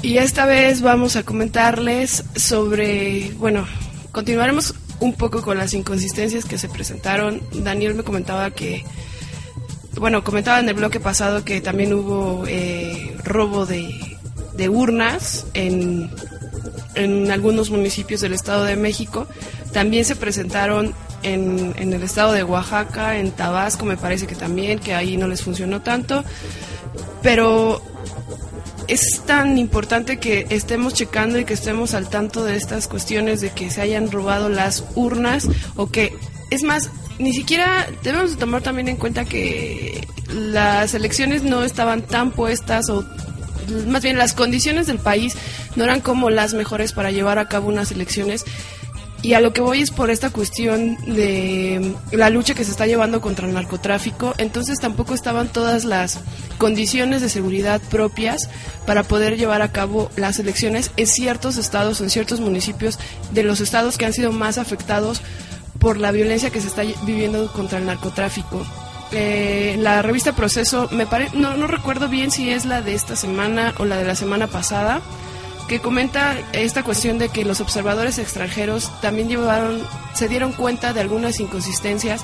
Y 0.00 0.18
esta 0.18 0.46
vez 0.46 0.80
vamos 0.80 1.16
a 1.16 1.24
comentarles 1.24 2.22
sobre, 2.36 3.32
bueno, 3.36 3.66
continuaremos 4.12 4.74
un 5.00 5.14
poco 5.14 5.42
con 5.42 5.58
las 5.58 5.74
inconsistencias 5.74 6.44
que 6.44 6.56
se 6.56 6.68
presentaron. 6.68 7.42
Daniel 7.52 7.94
me 7.94 8.04
comentaba 8.04 8.52
que, 8.52 8.84
bueno, 9.96 10.22
comentaba 10.22 10.60
en 10.60 10.68
el 10.68 10.74
bloque 10.74 11.00
pasado 11.00 11.44
que 11.44 11.60
también 11.60 11.94
hubo 11.94 12.44
eh, 12.46 13.16
robo 13.24 13.66
de, 13.66 13.90
de 14.56 14.68
urnas 14.68 15.46
en, 15.54 16.10
en 16.94 17.32
algunos 17.32 17.70
municipios 17.70 18.20
del 18.20 18.34
Estado 18.34 18.64
de 18.64 18.76
México. 18.76 19.26
También 19.74 20.06
se 20.06 20.16
presentaron 20.16 20.94
en, 21.22 21.74
en, 21.76 21.92
el 21.92 22.02
estado 22.02 22.32
de 22.32 22.44
Oaxaca, 22.44 23.18
en 23.18 23.32
Tabasco 23.32 23.84
me 23.84 23.98
parece 23.98 24.26
que 24.26 24.34
también, 24.34 24.78
que 24.78 24.94
ahí 24.94 25.18
no 25.18 25.28
les 25.28 25.42
funcionó 25.42 25.82
tanto. 25.82 26.24
Pero 27.22 27.82
es 28.88 29.22
tan 29.26 29.58
importante 29.58 30.18
que 30.18 30.46
estemos 30.50 30.94
checando 30.94 31.38
y 31.38 31.44
que 31.44 31.54
estemos 31.54 31.94
al 31.94 32.08
tanto 32.08 32.44
de 32.44 32.56
estas 32.56 32.88
cuestiones 32.88 33.40
de 33.40 33.50
que 33.50 33.70
se 33.70 33.80
hayan 33.80 34.10
robado 34.10 34.48
las 34.48 34.84
urnas 34.94 35.48
o 35.76 35.90
que, 35.90 36.16
es 36.50 36.62
más, 36.62 36.90
ni 37.18 37.32
siquiera 37.32 37.88
debemos 38.02 38.36
tomar 38.36 38.62
también 38.62 38.88
en 38.88 38.96
cuenta 38.96 39.24
que 39.24 40.06
las 40.28 40.94
elecciones 40.94 41.42
no 41.42 41.62
estaban 41.62 42.02
tan 42.02 42.30
puestas 42.30 42.88
o 42.90 43.04
más 43.88 44.02
bien 44.02 44.18
las 44.18 44.34
condiciones 44.34 44.86
del 44.86 44.98
país 44.98 45.36
no 45.76 45.84
eran 45.84 46.00
como 46.00 46.28
las 46.28 46.54
mejores 46.54 46.92
para 46.92 47.10
llevar 47.10 47.38
a 47.38 47.48
cabo 47.48 47.68
unas 47.68 47.90
elecciones 47.92 48.44
y 49.24 49.32
a 49.32 49.40
lo 49.40 49.54
que 49.54 49.62
voy 49.62 49.80
es 49.80 49.90
por 49.90 50.10
esta 50.10 50.28
cuestión 50.28 50.98
de 51.06 51.94
la 52.12 52.28
lucha 52.28 52.52
que 52.52 52.62
se 52.62 52.70
está 52.70 52.86
llevando 52.86 53.22
contra 53.22 53.48
el 53.48 53.54
narcotráfico, 53.54 54.34
entonces 54.36 54.78
tampoco 54.78 55.14
estaban 55.14 55.48
todas 55.48 55.86
las 55.86 56.20
condiciones 56.58 57.22
de 57.22 57.30
seguridad 57.30 57.80
propias 57.88 58.50
para 58.86 59.02
poder 59.02 59.38
llevar 59.38 59.62
a 59.62 59.72
cabo 59.72 60.10
las 60.16 60.38
elecciones 60.38 60.90
en 60.98 61.06
ciertos 61.06 61.56
estados, 61.56 62.02
en 62.02 62.10
ciertos 62.10 62.40
municipios 62.40 62.98
de 63.32 63.44
los 63.44 63.62
estados 63.62 63.96
que 63.96 64.04
han 64.04 64.12
sido 64.12 64.30
más 64.30 64.58
afectados 64.58 65.22
por 65.78 65.96
la 65.96 66.12
violencia 66.12 66.50
que 66.50 66.60
se 66.60 66.68
está 66.68 66.82
viviendo 67.06 67.50
contra 67.50 67.78
el 67.78 67.86
narcotráfico. 67.86 68.62
Eh, 69.10 69.76
la 69.78 70.02
revista 70.02 70.36
Proceso, 70.36 70.90
me 70.92 71.06
pare, 71.06 71.30
no, 71.32 71.56
no 71.56 71.66
recuerdo 71.66 72.08
bien 72.08 72.30
si 72.30 72.50
es 72.50 72.66
la 72.66 72.82
de 72.82 72.92
esta 72.92 73.16
semana 73.16 73.72
o 73.78 73.86
la 73.86 73.96
de 73.96 74.04
la 74.04 74.16
semana 74.16 74.48
pasada, 74.48 75.00
que 75.74 75.80
comenta 75.80 76.36
esta 76.52 76.84
cuestión 76.84 77.18
de 77.18 77.30
que 77.30 77.44
los 77.44 77.60
observadores 77.60 78.18
extranjeros 78.18 78.92
también 79.00 79.28
llevaron, 79.28 79.82
se 80.14 80.28
dieron 80.28 80.52
cuenta 80.52 80.92
de 80.92 81.00
algunas 81.00 81.40
inconsistencias, 81.40 82.22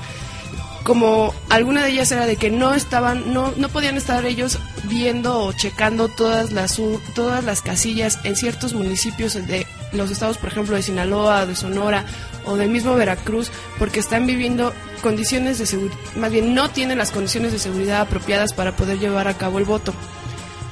como 0.83 1.33
alguna 1.49 1.83
de 1.83 1.89
ellas 1.89 2.09
era 2.13 2.27
de 2.27 2.37
que 2.37 2.49
no 2.49 2.73
estaban, 2.73 3.33
no, 3.33 3.51
no 3.57 3.67
podían 3.67 3.97
estar 3.97 4.23
ellos 4.23 4.57
viendo 4.83 5.37
o 5.37 5.51
checando 5.51 6.07
todas 6.07 6.53
las 6.53 6.79
todas 7.13 7.43
las 7.43 7.61
casillas 7.61 8.19
en 8.23 8.37
ciertos 8.37 8.73
municipios 8.73 9.33
de 9.33 9.67
los 9.91 10.11
estados, 10.11 10.37
por 10.37 10.49
ejemplo, 10.49 10.77
de 10.77 10.83
Sinaloa, 10.83 11.45
de 11.45 11.57
Sonora 11.57 12.05
o 12.45 12.55
del 12.55 12.69
mismo 12.69 12.95
Veracruz, 12.95 13.51
porque 13.77 13.99
están 13.99 14.27
viviendo 14.27 14.71
condiciones 15.01 15.59
de 15.59 15.65
seguridad, 15.65 15.97
más 16.15 16.31
bien 16.31 16.55
no 16.55 16.69
tienen 16.69 16.97
las 16.97 17.11
condiciones 17.11 17.51
de 17.51 17.59
seguridad 17.59 17.99
apropiadas 17.99 18.53
para 18.53 18.77
poder 18.77 18.97
llevar 18.97 19.27
a 19.27 19.37
cabo 19.37 19.59
el 19.59 19.65
voto. 19.65 19.93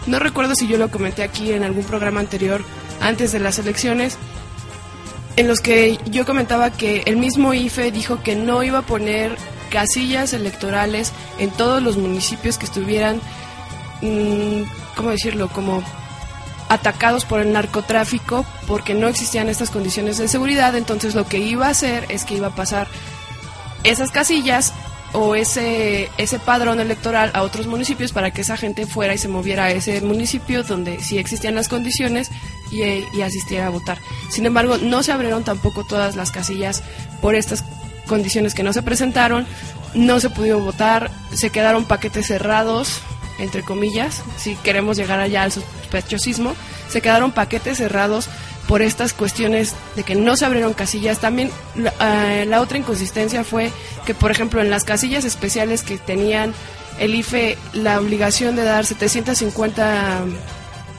No 0.08 0.20
recuerdo 0.20 0.56
si 0.56 0.68
yo 0.68 0.78
lo 0.78 0.90
comenté 0.90 1.24
aquí 1.24 1.52
en 1.52 1.64
algún 1.64 1.84
programa 1.84 2.20
anterior, 2.20 2.64
antes 3.02 3.32
de 3.32 3.40
las 3.40 3.60
elecciones, 3.60 4.18
en 5.36 5.48
los 5.48 5.62
que 5.62 6.00
yo 6.06 6.26
comentaba 6.26 6.72
que 6.72 7.04
el 7.06 7.18
mismo 7.18 7.54
IFE 7.54 7.92
dijo 7.92 8.22
que 8.22 8.36
no 8.36 8.64
iba 8.64 8.80
a 8.80 8.84
poner 8.84 9.38
casillas 9.70 10.34
electorales 10.34 11.14
en 11.38 11.52
todos 11.52 11.82
los 11.82 11.98
municipios 11.98 12.58
que 12.58 12.66
estuvieran, 12.66 13.22
mmm, 14.02 14.64
¿cómo 14.96 15.12
decirlo?, 15.12 15.48
como 15.50 15.84
atacados 16.70 17.26
por 17.26 17.40
el 17.40 17.52
narcotráfico 17.52 18.46
porque 18.68 18.94
no 18.94 19.08
existían 19.08 19.50
estas 19.50 19.72
condiciones 19.72 20.18
de 20.18 20.28
seguridad, 20.28 20.76
entonces 20.76 21.16
lo 21.16 21.26
que 21.26 21.40
iba 21.40 21.68
a 21.68 21.72
hacer 21.72 22.06
es 22.10 22.26
que 22.26 22.36
iba 22.36 22.48
a 22.48 22.56
pasar 22.56 22.88
esas 23.84 24.12
casillas 24.12 24.74
o 25.14 25.36
ese, 25.36 26.10
ese 26.18 26.40
padrón 26.40 26.80
electoral 26.80 27.32
a 27.34 27.42
otros 27.42 27.68
municipios 27.68 28.12
para 28.12 28.32
que 28.32 28.42
esa 28.42 28.58
gente 28.58 28.86
fuera 28.86 29.14
y 29.14 29.18
se 29.18 29.28
moviera 29.28 29.66
a 29.66 29.72
ese 29.72 30.02
municipio 30.02 30.64
donde 30.64 31.02
sí 31.02 31.18
existían 31.18 31.56
las 31.56 31.68
condiciones 31.68 32.30
y, 32.72 32.84
y 32.84 33.22
asistiera 33.22 33.68
a 33.68 33.70
votar. 33.70 33.98
Sin 34.30 34.46
embargo, 34.46 34.78
no 34.78 35.04
se 35.04 35.12
abrieron 35.12 35.44
tampoco 35.44 35.84
todas 35.84 36.16
las 36.16 36.32
casillas 36.32 36.84
por 37.22 37.36
estas 37.36 37.64
condiciones 38.08 38.54
que 38.54 38.64
no 38.64 38.74
se 38.74 38.84
presentaron, 38.84 39.46
no 39.94 40.20
se 40.20 40.30
pudo 40.30 40.60
votar, 40.60 41.10
se 41.34 41.50
quedaron 41.50 41.86
paquetes 41.86 42.28
cerrados, 42.28 43.02
entre 43.40 43.64
comillas, 43.64 44.22
si 44.38 44.56
queremos 44.56 44.98
llegar 44.98 45.20
allá 45.20 45.44
al 45.44 45.52
sospechosismo, 45.52 46.56
se 46.90 47.02
quedaron 47.02 47.32
paquetes 47.32 47.78
cerrados 47.78 48.30
por 48.70 48.84
estas 48.84 49.14
cuestiones 49.14 49.74
de 49.96 50.04
que 50.04 50.14
no 50.14 50.38
se 50.38 50.46
abrieron 50.46 50.76
casillas. 50.76 51.18
También 51.18 51.50
uh, 51.76 52.46
la 52.48 52.62
otra 52.62 52.78
inconsistencia 52.78 53.44
fue 53.44 53.72
que, 54.06 54.14
por 54.14 54.30
ejemplo, 54.30 54.62
en 54.62 54.70
las 54.70 54.84
casillas 54.84 55.26
especiales 55.26 55.82
que 55.82 55.98
tenían 55.98 56.54
el 57.00 57.16
IFE 57.16 57.58
la 57.74 58.00
obligación 58.00 58.56
de 58.56 58.64
dar 58.64 58.86
750 58.86 60.20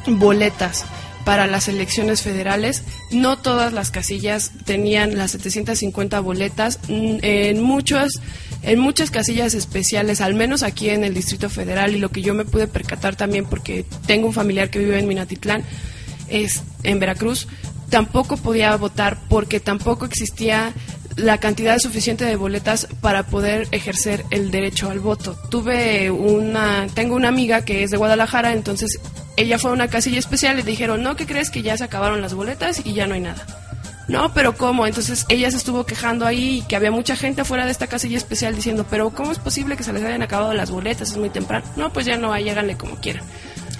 boletas 0.09 0.85
para 1.25 1.47
las 1.47 1.69
elecciones 1.69 2.23
federales, 2.23 2.83
no 3.13 3.39
todas 3.39 3.73
las 3.73 3.93
casillas 3.93 4.51
tenían 4.65 5.17
las 5.17 5.31
750 5.31 6.19
boletas. 6.19 6.81
Mm, 6.89 7.19
en 7.23 7.63
muchas 7.63 8.21
en 8.63 8.81
muchas 8.81 9.13
casillas 9.13 9.55
especiales, 9.55 10.21
al 10.21 10.35
menos 10.35 10.65
aquí 10.65 10.91
en 10.91 11.05
el 11.05 11.15
Distrito 11.15 11.49
Federal, 11.49 11.95
y 11.95 11.99
lo 11.99 12.11
que 12.11 12.21
yo 12.21 12.35
me 12.35 12.45
pude 12.45 12.67
percatar 12.67 13.15
también 13.15 13.47
porque 13.47 13.85
tengo 14.07 14.27
un 14.27 14.33
familiar 14.35 14.71
que 14.71 14.81
vive 14.81 14.99
en 14.99 15.07
Minatitlán, 15.07 15.63
es, 16.31 16.63
en 16.83 16.99
Veracruz, 16.99 17.49
tampoco 17.91 18.37
podía 18.37 18.75
votar 18.77 19.19
porque 19.29 19.61
tampoco 19.61 20.05
existía 20.05 20.73
la 21.17 21.39
cantidad 21.39 21.79
suficiente 21.79 22.25
de 22.25 22.37
boletas 22.37 22.87
para 23.01 23.25
poder 23.25 23.69
ejercer 23.73 24.25
el 24.31 24.51
derecho 24.51 24.91
al 24.91 25.01
voto. 25.01 25.37
Tuve 25.51 26.11
una, 26.11 26.87
tengo 26.95 27.17
una 27.17 27.29
amiga 27.29 27.65
que 27.65 27.83
es 27.83 27.91
de 27.91 27.97
Guadalajara, 27.97 28.53
entonces 28.53 29.01
ella 29.37 29.59
fue 29.59 29.71
a 29.71 29.75
una 29.75 29.89
casilla 29.89 30.19
especial 30.19 30.59
y 30.59 30.63
dijeron, 30.63 31.03
no, 31.03 31.17
¿qué 31.17 31.27
crees 31.27 31.51
que 31.51 31.63
ya 31.63 31.77
se 31.77 31.85
acabaron 31.85 32.23
las 32.23 32.35
boletas 32.35 32.85
y 32.85 32.95
ya 32.95 33.07
no 33.07 33.15
hay 33.15 33.21
nada? 33.21 33.45
No, 34.09 34.35
pero 34.35 34.57
¿cómo? 34.57 34.89
Entonces 34.89 35.25
ella 35.29 35.51
se 35.53 35.57
estuvo 35.57 35.87
quejando 35.87 36.27
ahí 36.27 36.59
y 36.59 36.63
que 36.63 36.75
había 36.75 36.91
mucha 36.91 37.15
gente 37.15 37.43
afuera 37.43 37.65
de 37.65 37.71
esta 37.71 37.87
casilla 37.87 38.19
especial 38.19 38.57
diciendo, 38.57 38.85
pero 38.91 39.11
¿cómo 39.11 39.31
es 39.31 39.39
posible 39.39 39.77
que 39.77 39.85
se 39.85 39.93
les 39.93 40.03
hayan 40.03 40.23
acabado 40.23 40.53
las 40.53 40.73
boletas? 40.73 41.13
Es 41.13 41.17
muy 41.17 41.31
temprano. 41.31 41.65
No, 41.77 41.93
pues 41.93 42.07
ya 42.07 42.17
no, 42.17 42.33
hay, 42.33 42.49
háganle 42.49 42.77
como 42.77 42.97
quieran. 42.97 43.23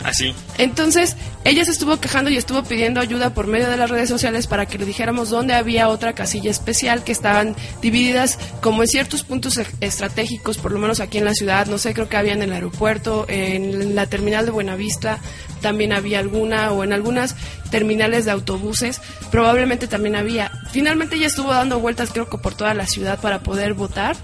Así. 0.05 0.35
Entonces, 0.59 1.17
ella 1.45 1.65
se 1.65 1.71
estuvo 1.71 1.99
quejando 1.99 2.31
y 2.31 2.37
estuvo 2.37 2.63
pidiendo 2.63 3.01
ayuda 3.01 3.35
por 3.35 3.47
medio 3.47 3.69
de 3.69 3.77
las 3.77 3.91
redes 3.91 4.09
sociales 4.09 4.47
para 4.47 4.67
que 4.67 4.79
le 4.79 4.87
dijéramos 4.87 5.31
dónde 5.31 5.55
había 5.55 5.89
otra 5.89 6.15
casilla 6.15 6.51
especial 6.51 7.05
que 7.05 7.13
estaban 7.13 7.55
divididas 7.83 8.39
como 8.61 8.83
en 8.83 8.89
ciertos 8.89 9.25
puntos 9.25 9.59
e- 9.59 9.67
estratégicos, 9.81 10.59
por 10.59 10.73
lo 10.73 10.79
menos 10.79 11.01
aquí 11.01 11.19
en 11.19 11.25
la 11.25 11.35
ciudad, 11.35 11.67
no 11.67 11.79
sé, 11.79 11.93
creo 11.95 12.09
que 12.09 12.17
había 12.17 12.33
en 12.33 12.43
el 12.43 12.53
aeropuerto, 12.53 13.27
en 13.29 13.95
la 13.95 14.07
terminal 14.07 14.45
de 14.45 14.53
Buenavista 14.53 15.19
también 15.61 15.93
había 15.93 16.19
alguna 16.19 16.73
o 16.73 16.85
en 16.85 16.93
algunas 16.93 17.37
terminales 17.71 18.25
de 18.25 18.31
autobuses, 18.31 19.01
probablemente 19.31 19.87
también 19.87 20.17
había. 20.17 20.51
Finalmente 20.73 21.17
ella 21.17 21.27
estuvo 21.27 21.53
dando 21.53 21.79
vueltas 21.81 22.11
creo 22.11 22.29
que 22.29 22.39
por 22.39 22.55
toda 22.55 22.75
la 22.75 22.87
ciudad 22.87 23.21
para 23.21 23.43
poder 23.43 23.75
votar 23.75 24.17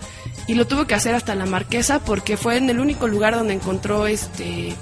y 0.47 0.55
lo 0.55 0.67
tuvo 0.67 0.87
que 0.87 0.95
hacer 0.95 1.15
hasta 1.15 1.35
la 1.35 1.47
Marquesa 1.47 1.99
porque 2.01 2.37
fue 2.37 2.57
en 2.57 2.71
el 2.71 2.81
único 2.81 3.07
lugar 3.07 3.35
donde 3.35 3.55
encontró 3.55 4.07
este 4.07 4.75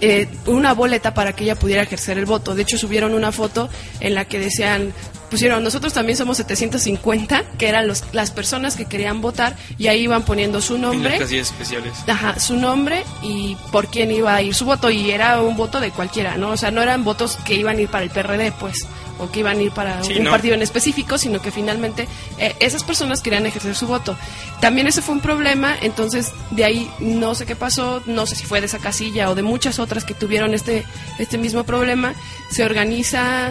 eh, 0.00 0.28
una 0.46 0.74
boleta 0.74 1.14
para 1.14 1.32
que 1.32 1.44
ella 1.44 1.56
pudiera 1.56 1.82
ejercer 1.82 2.18
el 2.18 2.26
voto. 2.26 2.54
De 2.54 2.62
hecho, 2.62 2.78
subieron 2.78 3.14
una 3.14 3.32
foto 3.32 3.68
en 4.00 4.14
la 4.14 4.26
que 4.26 4.38
decían, 4.38 4.92
pusieron, 5.30 5.62
nosotros 5.62 5.92
también 5.92 6.16
somos 6.16 6.36
750, 6.38 7.42
que 7.58 7.68
eran 7.68 7.86
los, 7.86 8.04
las 8.12 8.30
personas 8.30 8.76
que 8.76 8.86
querían 8.86 9.20
votar, 9.20 9.56
y 9.78 9.86
ahí 9.88 10.02
iban 10.02 10.22
poniendo 10.24 10.60
su 10.60 10.78
nombre. 10.78 11.14
En 11.14 11.20
las 11.20 11.32
especiales. 11.32 11.92
Ajá, 12.06 12.38
su 12.38 12.56
nombre 12.56 13.04
y 13.22 13.56
por 13.72 13.88
quién 13.88 14.10
iba 14.10 14.34
a 14.34 14.42
ir 14.42 14.54
su 14.54 14.64
voto, 14.64 14.90
y 14.90 15.10
era 15.10 15.40
un 15.40 15.56
voto 15.56 15.80
de 15.80 15.90
cualquiera, 15.90 16.36
¿no? 16.36 16.50
O 16.50 16.56
sea, 16.56 16.70
no 16.70 16.82
eran 16.82 17.04
votos 17.04 17.36
que 17.44 17.54
iban 17.54 17.76
a 17.78 17.80
ir 17.80 17.88
para 17.88 18.04
el 18.04 18.10
PRD, 18.10 18.52
pues 18.58 18.86
o 19.20 19.28
que 19.32 19.40
iban 19.40 19.58
a 19.58 19.62
ir 19.62 19.72
para 19.72 20.02
Sí, 20.04 20.14
un 20.16 20.24
no. 20.24 20.30
partido 20.30 20.54
en 20.54 20.62
específico, 20.62 21.18
sino 21.18 21.42
que 21.42 21.50
finalmente 21.50 22.06
eh, 22.38 22.54
esas 22.60 22.84
personas 22.84 23.20
querían 23.20 23.46
ejercer 23.46 23.74
su 23.74 23.88
voto. 23.88 24.16
También 24.60 24.86
ese 24.86 25.02
fue 25.02 25.12
un 25.16 25.20
problema, 25.20 25.74
entonces 25.82 26.30
de 26.52 26.64
ahí 26.64 26.88
no 27.00 27.34
sé 27.34 27.44
qué 27.44 27.56
pasó, 27.56 28.00
no 28.06 28.26
sé 28.26 28.36
si 28.36 28.46
fue 28.46 28.60
de 28.60 28.66
esa 28.66 28.78
casilla 28.78 29.28
o 29.28 29.34
de 29.34 29.42
muchas 29.42 29.80
otras 29.80 30.04
que 30.04 30.14
tuvieron 30.14 30.54
este, 30.54 30.84
este 31.18 31.36
mismo 31.36 31.64
problema, 31.64 32.14
se 32.52 32.64
organiza 32.64 33.50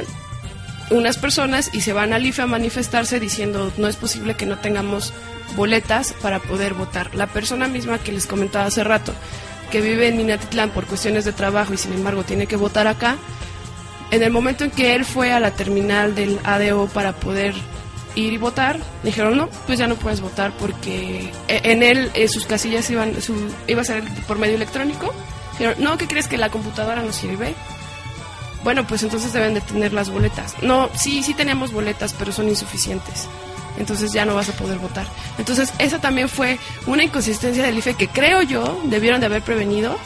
unas 0.90 1.18
personas 1.18 1.70
y 1.74 1.82
se 1.82 1.94
van 1.94 2.14
al 2.14 2.26
IFE 2.26 2.44
a 2.44 2.48
manifestarse 2.48 3.20
diciendo 3.20 3.72
no 3.78 3.88
es 3.88 3.96
posible 3.96 4.36
que 4.36 4.46
no 4.46 4.58
tengamos 4.58 5.14
boletas 5.56 6.14
para 6.22 6.40
poder 6.40 6.74
votar. 6.74 7.14
La 7.16 7.28
persona 7.28 7.68
misma 7.68 8.00
que 8.00 8.12
les 8.12 8.26
comentaba 8.26 8.66
hace 8.66 8.84
rato, 8.84 9.14
que 9.72 9.82
vive 9.82 10.08
en 10.08 10.18
Minatitlán 10.18 10.70
por 10.70 10.86
cuestiones 10.86 11.26
de 11.26 11.34
trabajo 11.34 11.74
y 11.74 11.78
sin 11.78 11.94
embargo 11.94 12.24
tiene 12.24 12.48
que 12.48 12.56
votar 12.56 12.88
acá, 12.88 13.18
en 14.12 14.24
el 14.24 14.32
momento 14.32 14.64
en 14.64 14.72
que 14.72 14.96
él 14.96 15.04
fue 15.04 15.34
a 15.34 15.40
la 15.40 15.52
terminal 15.52 16.16
del 16.16 16.40
ADO 16.46 16.88
para 16.88 17.14
poder 17.14 17.54
ir 18.16 18.34
y 18.34 18.38
votar, 18.38 18.80
dijeron 19.04 19.38
no, 19.38 19.50
pues 19.68 19.78
ya 19.78 19.88
no 19.88 19.96
puedes 19.96 20.22
votar 20.22 20.52
porque 20.58 21.32
e- 21.48 21.62
en 21.72 21.84
él 21.84 22.10
eh, 22.14 22.28
sus 22.30 22.46
casillas 22.46 22.90
iban, 22.90 23.22
su, 23.22 23.36
iba 23.68 23.82
a 23.82 23.86
ser 23.86 24.04
por 24.28 24.40
medio 24.40 24.56
electrónico. 24.56 25.14
Dijeron, 25.52 25.76
no, 25.80 25.98
¿qué 25.98 26.08
crees 26.08 26.28
que 26.28 26.38
la 26.38 26.50
computadora 26.50 27.02
no 27.02 27.12
sirve? 27.12 27.54
Bueno, 28.64 28.86
pues 28.88 29.04
entonces 29.04 29.32
deben 29.34 29.54
de 29.54 29.62
tener 29.62 29.94
las 29.94 30.10
boletas. 30.10 30.56
No, 30.62 30.90
sí, 30.96 31.24
sí 31.24 31.34
teníamos 31.34 31.72
boletas, 31.72 32.14
pero 32.18 32.32
son 32.32 32.50
insuficientes. 32.50 33.28
Entonces 33.78 34.12
ya 34.12 34.26
no 34.26 34.34
vas 34.36 34.50
a 34.50 34.54
poder 34.54 34.80
votar. 34.80 35.06
Entonces 35.38 35.72
esa 35.78 36.00
también 36.00 36.28
fue 36.30 36.58
una 36.88 37.04
inconsistencia 37.04 37.64
del 37.64 37.78
IFE 37.78 37.94
que 37.94 38.08
creo 38.08 38.42
yo 38.42 38.82
debieron 38.86 39.20
de 39.20 39.28
haber 39.28 39.44
prevenido 39.44 39.98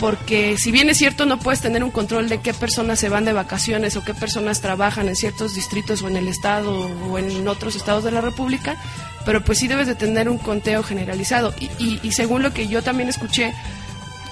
porque 0.00 0.56
si 0.58 0.70
bien 0.72 0.90
es 0.90 0.98
cierto 0.98 1.24
no 1.24 1.38
puedes 1.38 1.60
tener 1.62 1.82
un 1.82 1.90
control 1.90 2.28
de 2.28 2.40
qué 2.40 2.52
personas 2.52 2.98
se 2.98 3.08
van 3.08 3.24
de 3.24 3.32
vacaciones 3.32 3.96
o 3.96 4.04
qué 4.04 4.12
personas 4.14 4.60
trabajan 4.60 5.08
en 5.08 5.16
ciertos 5.16 5.54
distritos 5.54 6.02
o 6.02 6.08
en 6.08 6.16
el 6.16 6.28
estado 6.28 6.72
o 7.10 7.18
en 7.18 7.46
otros 7.48 7.76
estados 7.76 8.04
de 8.04 8.10
la 8.10 8.20
República, 8.20 8.76
pero 9.24 9.42
pues 9.42 9.58
sí 9.58 9.68
debes 9.68 9.86
de 9.86 9.94
tener 9.94 10.28
un 10.28 10.36
conteo 10.38 10.82
generalizado. 10.82 11.54
Y, 11.58 11.66
y- 11.78 12.00
y 12.02 12.12
según 12.12 12.42
lo 12.42 12.52
que 12.52 12.66
yo 12.68 12.82
también 12.82 13.08
escuché, 13.08 13.54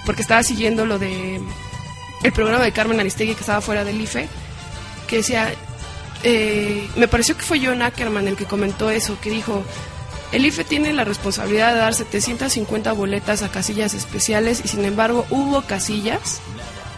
porque 0.05 0.21
estaba 0.23 0.43
siguiendo 0.43 0.85
lo 0.85 0.99
de 0.99 1.41
el 2.25 2.33
programa 2.33 2.65
de 2.65 2.73
Carmen 2.73 2.99
Aristegui 2.99 3.35
que 3.35 3.41
estaba 3.41 3.61
fuera 3.61 3.85
del 3.85 4.01
IFE, 4.01 4.27
que 5.07 5.17
decía, 5.19 5.53
eh, 6.25 6.89
me 6.97 7.07
pareció 7.07 7.37
que 7.37 7.43
fue 7.43 7.61
John 7.65 7.83
Ackerman 7.83 8.27
el 8.27 8.35
que 8.35 8.47
comentó 8.47 8.91
eso, 8.91 9.19
que 9.21 9.29
dijo, 9.29 9.63
el 10.33 10.47
IFE 10.47 10.65
tiene 10.65 10.93
la 10.95 11.05
responsabilidad 11.05 11.75
de 11.75 11.81
dar 11.81 11.95
750 11.95 12.93
boletas 12.93 13.43
a 13.43 13.51
casillas 13.51 13.93
especiales 13.93 14.63
y 14.65 14.69
sin 14.69 14.87
embargo 14.87 15.27
hubo 15.29 15.63
casillas 15.63 16.41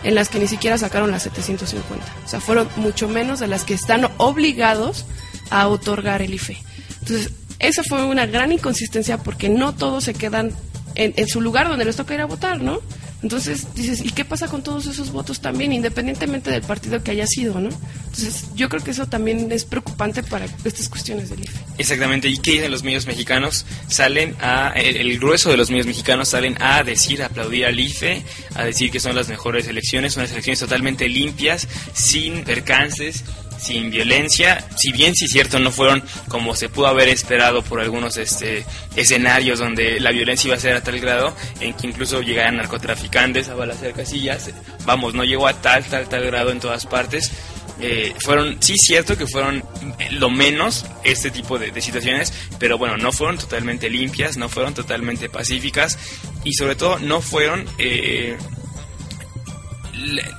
en 0.04 0.14
las 0.14 0.28
que 0.28 0.38
ni 0.38 0.46
siquiera 0.46 0.78
sacaron 0.78 1.10
las 1.10 1.24
750. 1.24 2.06
O 2.24 2.28
sea, 2.28 2.40
fueron 2.40 2.68
mucho 2.76 3.08
menos 3.08 3.40
de 3.40 3.48
las 3.48 3.64
que 3.64 3.74
están 3.74 4.08
obligados 4.18 5.06
a 5.50 5.66
otorgar 5.66 6.22
el 6.22 6.34
IFE. 6.34 6.56
Entonces, 7.00 7.32
esa 7.58 7.82
fue 7.82 8.04
una 8.04 8.26
gran 8.26 8.52
inconsistencia 8.52 9.18
porque 9.18 9.48
no 9.48 9.74
todos 9.74 10.04
se 10.04 10.14
quedan 10.14 10.52
en, 10.94 11.14
en 11.16 11.26
su 11.26 11.40
lugar 11.40 11.68
donde 11.68 11.84
les 11.84 11.96
toca 11.96 12.14
ir 12.14 12.20
a 12.20 12.26
votar, 12.26 12.62
¿no? 12.62 12.80
Entonces 13.26 13.66
dices, 13.74 14.02
¿y 14.04 14.10
qué 14.10 14.24
pasa 14.24 14.46
con 14.46 14.62
todos 14.62 14.86
esos 14.86 15.10
votos 15.10 15.40
también, 15.40 15.72
independientemente 15.72 16.48
del 16.48 16.62
partido 16.62 17.02
que 17.02 17.10
haya 17.10 17.26
sido, 17.26 17.58
¿no? 17.58 17.70
Entonces, 18.04 18.44
yo 18.54 18.68
creo 18.68 18.84
que 18.84 18.92
eso 18.92 19.06
también 19.06 19.50
es 19.50 19.64
preocupante 19.64 20.22
para 20.22 20.46
estas 20.62 20.88
cuestiones 20.88 21.28
del 21.30 21.40
IFE. 21.40 21.58
Exactamente, 21.76 22.28
¿y 22.28 22.38
qué 22.38 22.52
dicen 22.52 22.70
los 22.70 22.84
medios 22.84 23.04
mexicanos? 23.08 23.66
Salen 23.88 24.36
a, 24.40 24.74
el, 24.76 25.18
grueso 25.18 25.50
de 25.50 25.56
los 25.56 25.70
medios 25.70 25.88
mexicanos 25.88 26.28
salen 26.28 26.56
a 26.62 26.84
decir, 26.84 27.20
aplaudir 27.20 27.66
al 27.66 27.80
IFE, 27.80 28.22
a 28.54 28.64
decir 28.64 28.92
que 28.92 29.00
son 29.00 29.16
las 29.16 29.28
mejores 29.28 29.66
elecciones, 29.66 30.16
unas 30.16 30.30
elecciones 30.30 30.60
totalmente 30.60 31.08
limpias, 31.08 31.66
sin 31.94 32.44
percances, 32.44 33.24
sin 33.58 33.90
violencia, 33.90 34.66
si 34.76 34.92
bien 34.92 35.14
sí 35.14 35.28
cierto 35.28 35.58
no 35.58 35.70
fueron 35.70 36.02
como 36.28 36.54
se 36.54 36.68
pudo 36.68 36.86
haber 36.86 37.08
esperado 37.08 37.62
por 37.62 37.80
algunos 37.80 38.16
este 38.16 38.64
escenarios 38.96 39.58
donde 39.58 40.00
la 40.00 40.10
violencia 40.10 40.48
iba 40.48 40.56
a 40.56 40.60
ser 40.60 40.76
a 40.76 40.82
tal 40.82 40.98
grado 41.00 41.34
en 41.60 41.74
que 41.74 41.86
incluso 41.86 42.20
llegaran 42.22 42.56
narcotraficantes 42.56 43.48
a 43.48 43.54
balacear 43.54 43.92
casillas, 43.92 44.50
vamos, 44.84 45.14
no 45.14 45.24
llegó 45.24 45.46
a 45.46 45.54
tal, 45.60 45.84
tal, 45.84 46.08
tal 46.08 46.24
grado 46.26 46.50
en 46.50 46.60
todas 46.60 46.86
partes, 46.86 47.32
eh, 47.80 48.14
fueron, 48.20 48.56
sí 48.60 48.74
cierto 48.78 49.18
que 49.18 49.26
fueron 49.26 49.62
eh, 49.98 50.08
lo 50.12 50.30
menos 50.30 50.86
este 51.04 51.30
tipo 51.30 51.58
de, 51.58 51.70
de 51.70 51.80
situaciones, 51.82 52.32
pero 52.58 52.78
bueno, 52.78 52.96
no 52.96 53.12
fueron 53.12 53.36
totalmente 53.36 53.90
limpias, 53.90 54.36
no 54.36 54.48
fueron 54.48 54.72
totalmente 54.72 55.28
pacíficas 55.28 55.98
y 56.44 56.54
sobre 56.54 56.76
todo 56.76 56.98
no 56.98 57.20
fueron... 57.20 57.66
eh, 57.78 58.36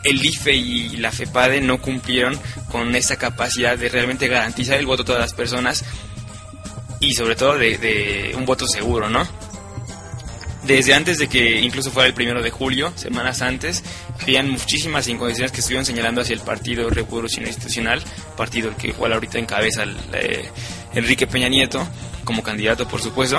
el 0.04 0.26
IFE 0.26 0.54
y 0.54 0.98
la 0.98 1.12
FEPADE 1.12 1.62
no 1.62 1.82
cumplieron 1.82 2.40
con 2.72 2.96
esa 2.96 3.18
capacidad 3.18 3.78
de 3.78 3.90
realmente 3.90 4.28
garantizar 4.28 4.78
el 4.78 4.86
voto 4.86 5.04
de 5.04 5.08
todas 5.08 5.22
las 5.22 5.34
personas 5.34 5.84
y 7.00 7.14
sobre 7.14 7.36
todo 7.36 7.58
de, 7.58 7.78
de 7.78 8.34
un 8.36 8.46
voto 8.46 8.68
seguro, 8.68 9.10
¿no? 9.10 9.28
Desde 10.68 10.94
antes 10.94 11.18
de 11.18 11.30
que 11.30 11.62
incluso 11.62 11.92
fuera 11.92 12.08
el 12.08 12.14
primero 12.14 12.44
de 12.44 12.52
julio, 12.52 12.92
semanas 12.96 13.42
antes, 13.42 13.84
habían 14.22 14.50
muchísimas 14.50 15.08
incondiciones 15.08 15.54
que 15.54 15.62
estuvieron 15.62 15.86
señalando 15.86 16.20
hacia 16.20 16.34
el 16.34 16.42
Partido 16.42 16.90
Revolucionario 16.90 17.54
Institucional, 17.54 18.04
partido 18.36 18.76
que 18.76 18.90
igual 18.90 19.14
ahorita 19.14 19.40
encabeza 19.40 19.84
el, 19.84 19.96
eh, 20.14 20.50
Enrique 20.94 21.26
Peña 21.26 21.48
Nieto, 21.48 21.88
como 22.26 22.44
candidato 22.44 22.86
por 22.86 23.02
supuesto, 23.02 23.38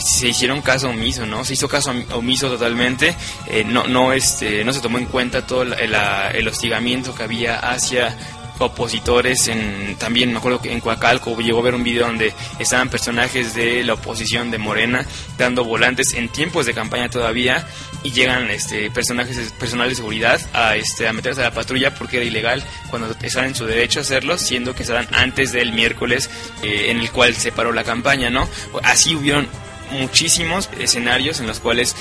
se 0.00 0.28
hicieron 0.28 0.62
caso 0.62 0.88
omiso, 0.88 1.26
¿no? 1.26 1.44
Se 1.44 1.54
hizo 1.54 1.68
caso 1.68 1.92
omiso 2.12 2.48
totalmente, 2.48 3.14
eh, 3.48 3.64
no, 3.64 3.86
no, 3.86 4.12
este, 4.12 4.64
no 4.64 4.72
se 4.72 4.80
tomó 4.80 4.98
en 4.98 5.06
cuenta 5.06 5.46
todo 5.46 5.62
el, 5.62 5.74
el, 5.74 6.48
hostigamiento 6.48 7.14
que 7.14 7.22
había 7.22 7.58
hacia 7.58 8.16
opositores 8.58 9.48
en 9.48 9.96
también 9.98 10.30
me 10.30 10.38
acuerdo 10.38 10.60
que 10.60 10.72
en 10.72 10.80
Coacalco 10.80 11.36
llegó 11.40 11.58
a 11.58 11.62
ver 11.62 11.74
un 11.74 11.82
video 11.82 12.06
donde 12.06 12.32
estaban 12.58 12.90
personajes 12.90 13.54
de 13.54 13.82
la 13.82 13.94
oposición 13.94 14.50
de 14.50 14.58
Morena 14.58 15.04
dando 15.36 15.64
volantes 15.64 16.14
en 16.14 16.28
tiempos 16.28 16.66
de 16.66 16.74
campaña 16.74 17.08
todavía 17.08 17.66
y 18.04 18.12
llegan 18.12 18.50
este 18.50 18.90
personajes 18.90 19.52
personal 19.52 19.88
de 19.88 19.94
seguridad 19.96 20.40
a 20.52 20.76
este 20.76 21.08
a 21.08 21.12
meterse 21.12 21.40
a 21.40 21.44
la 21.44 21.54
patrulla 21.54 21.94
porque 21.94 22.18
era 22.18 22.26
ilegal 22.26 22.62
cuando 22.90 23.16
estaban 23.22 23.48
en 23.48 23.54
su 23.56 23.66
derecho 23.66 23.98
a 23.98 24.02
hacerlo 24.02 24.38
siendo 24.38 24.74
que 24.74 24.82
estaban 24.82 25.08
antes 25.12 25.50
del 25.50 25.72
miércoles 25.72 26.30
eh, 26.62 26.90
en 26.90 27.00
el 27.00 27.10
cual 27.10 27.34
se 27.34 27.50
paró 27.50 27.72
la 27.72 27.84
campaña 27.84 28.30
no 28.30 28.48
así 28.84 29.16
hubieron 29.16 29.48
muchísimos 29.92 30.68
escenarios 30.78 31.40
en 31.40 31.46
los 31.46 31.60
cuales 31.60 31.94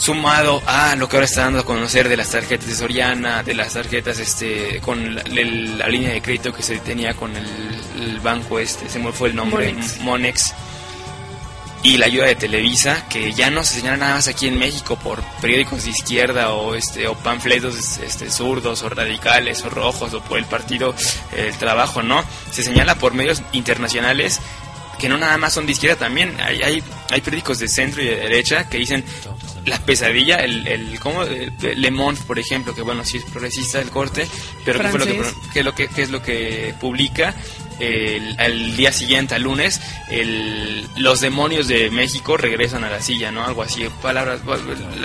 sumado 0.00 0.62
a 0.66 0.96
lo 0.96 1.08
que 1.08 1.16
ahora 1.16 1.26
está 1.26 1.42
dando 1.42 1.60
a 1.60 1.64
conocer 1.64 2.08
de 2.08 2.16
las 2.16 2.30
tarjetas 2.30 2.66
de 2.66 2.74
Soriana, 2.74 3.42
de 3.42 3.54
las 3.54 3.74
tarjetas 3.74 4.18
este 4.18 4.80
con 4.80 5.14
la, 5.14 5.22
la 5.22 5.88
línea 5.88 6.12
de 6.12 6.22
crédito 6.22 6.54
que 6.54 6.62
se 6.62 6.78
tenía 6.78 7.12
con 7.14 7.36
el, 7.36 7.46
el, 8.00 8.20
banco 8.20 8.58
este, 8.58 8.88
se 8.88 8.98
me 8.98 9.12
fue 9.12 9.28
el 9.28 9.36
nombre, 9.36 9.72
Monex. 9.72 10.00
Monex. 10.00 10.54
Y 11.82 11.96
la 11.96 12.06
ayuda 12.06 12.26
de 12.26 12.34
Televisa, 12.34 13.06
que 13.08 13.32
ya 13.32 13.48
no 13.50 13.64
se 13.64 13.76
señala 13.76 13.96
nada 13.96 14.14
más 14.16 14.28
aquí 14.28 14.46
en 14.46 14.58
México 14.58 14.96
por 14.96 15.22
periódicos 15.40 15.84
de 15.84 15.90
izquierda 15.90 16.52
o 16.52 16.74
este 16.74 17.08
o 17.08 17.14
panfletos 17.14 17.98
este, 17.98 18.30
zurdos 18.30 18.82
o 18.82 18.90
radicales 18.90 19.64
o 19.64 19.70
rojos 19.70 20.12
o 20.12 20.20
por 20.20 20.38
el 20.38 20.44
partido 20.44 20.94
El 21.34 21.56
Trabajo, 21.56 22.02
no, 22.02 22.22
se 22.50 22.62
señala 22.62 22.96
por 22.96 23.14
medios 23.14 23.42
internacionales 23.52 24.40
que 25.00 25.08
no 25.08 25.16
nada 25.16 25.38
más 25.38 25.54
son 25.54 25.66
de 25.66 25.72
izquierda 25.72 25.96
también, 25.96 26.36
hay, 26.40 26.62
hay, 26.62 26.82
hay 27.10 27.20
periódicos 27.20 27.58
de 27.58 27.68
centro 27.68 28.02
y 28.02 28.06
de 28.06 28.16
derecha 28.16 28.68
que 28.68 28.78
dicen 28.78 29.04
la 29.66 29.78
pesadilla, 29.78 30.36
el, 30.36 30.66
el 30.66 31.00
¿cómo? 31.00 31.22
El 31.22 31.52
Le 31.60 31.90
Monde, 31.90 32.20
por 32.26 32.38
ejemplo, 32.38 32.74
que 32.74 32.82
bueno, 32.82 33.04
sí 33.04 33.18
es 33.18 33.24
progresista 33.24 33.80
el 33.80 33.90
corte, 33.90 34.28
pero 34.64 34.80
¿qué, 34.80 34.88
fue 34.88 34.98
lo 34.98 35.06
que, 35.06 35.60
es 35.60 35.64
lo 35.64 35.74
que, 35.74 35.88
qué 35.88 36.02
es 36.02 36.10
lo 36.10 36.22
que 36.22 36.74
publica? 36.80 37.34
El, 37.78 38.38
el, 38.38 38.76
día 38.76 38.92
siguiente, 38.92 39.34
al 39.34 39.42
lunes, 39.42 39.80
el, 40.10 40.86
los 40.96 41.20
demonios 41.20 41.66
de 41.66 41.90
México 41.90 42.36
regresan 42.36 42.84
a 42.84 42.90
la 42.90 43.00
silla, 43.00 43.32
¿no? 43.32 43.42
Algo 43.42 43.62
así, 43.62 43.88
palabras, 44.02 44.40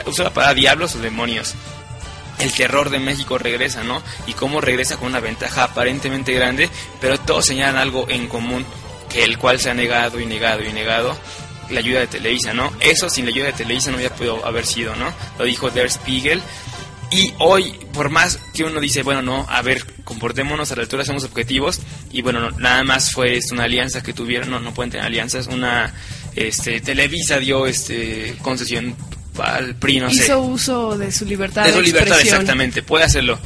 usa 0.05 0.25
la 0.25 0.33
palabra 0.33 0.55
diablos 0.55 0.95
o 0.95 0.99
demonios. 0.99 1.55
El 2.37 2.51
terror 2.51 2.89
de 2.89 2.99
México 2.99 3.37
regresa, 3.37 3.83
¿no? 3.85 4.03
Y 4.27 4.33
cómo 4.33 4.59
regresa 4.59 4.97
con 4.97 5.07
una 5.07 5.21
ventaja 5.21 5.63
aparentemente 5.63 6.33
grande, 6.33 6.69
pero 6.99 7.17
todos 7.17 7.45
señalan 7.45 7.77
algo 7.77 8.09
en 8.09 8.27
común, 8.27 8.65
que 9.09 9.23
el 9.23 9.37
cual 9.37 9.59
se 9.59 9.69
ha 9.69 9.73
negado 9.73 10.19
y 10.19 10.25
negado 10.25 10.63
y 10.63 10.71
negado, 10.73 11.17
la 11.69 11.79
ayuda 11.79 12.01
de 12.01 12.07
Televisa, 12.07 12.53
¿no? 12.53 12.71
Eso 12.79 13.09
sin 13.09 13.25
la 13.25 13.31
ayuda 13.31 13.47
de 13.47 13.53
Televisa 13.53 13.89
no 13.91 13.97
hubiera 13.97 14.13
podido 14.15 14.45
haber 14.45 14.65
sido, 14.65 14.95
¿no? 14.95 15.11
Lo 15.39 15.45
dijo 15.45 15.69
Der 15.71 15.89
Spiegel. 15.89 16.41
Y 17.11 17.33
hoy, 17.37 17.77
por 17.93 18.09
más 18.09 18.39
que 18.53 18.63
uno 18.63 18.79
dice, 18.79 19.03
bueno, 19.03 19.21
no, 19.21 19.45
a 19.49 19.61
ver, 19.61 19.85
comportémonos 20.03 20.71
a 20.71 20.75
la 20.75 20.81
altura, 20.81 21.05
somos 21.05 21.23
objetivos, 21.23 21.79
y 22.11 22.21
bueno, 22.23 22.39
no, 22.39 22.51
nada 22.59 22.83
más 22.83 23.11
fue 23.11 23.37
esto, 23.37 23.53
una 23.53 23.65
alianza 23.65 24.01
que 24.01 24.11
tuvieron, 24.11 24.49
no, 24.49 24.59
no 24.59 24.73
pueden 24.73 24.89
tener 24.91 25.05
alianzas, 25.05 25.47
una, 25.47 25.93
este, 26.35 26.81
Televisa 26.81 27.37
dio, 27.39 27.67
este, 27.67 28.35
concesión 28.41 28.95
al 29.37 29.75
PRI, 29.75 29.99
no 29.99 30.09
Hizo 30.09 30.23
sé. 30.23 30.35
uso 30.35 30.97
de 30.97 31.11
su 31.11 31.25
libertad 31.25 31.65
de 31.65 31.71
su 31.73 31.77
de 31.77 31.83
libertad, 31.83 32.07
expresión. 32.13 32.41
exactamente, 32.41 32.81
puede 32.83 33.03
hacerlo. 33.05 33.39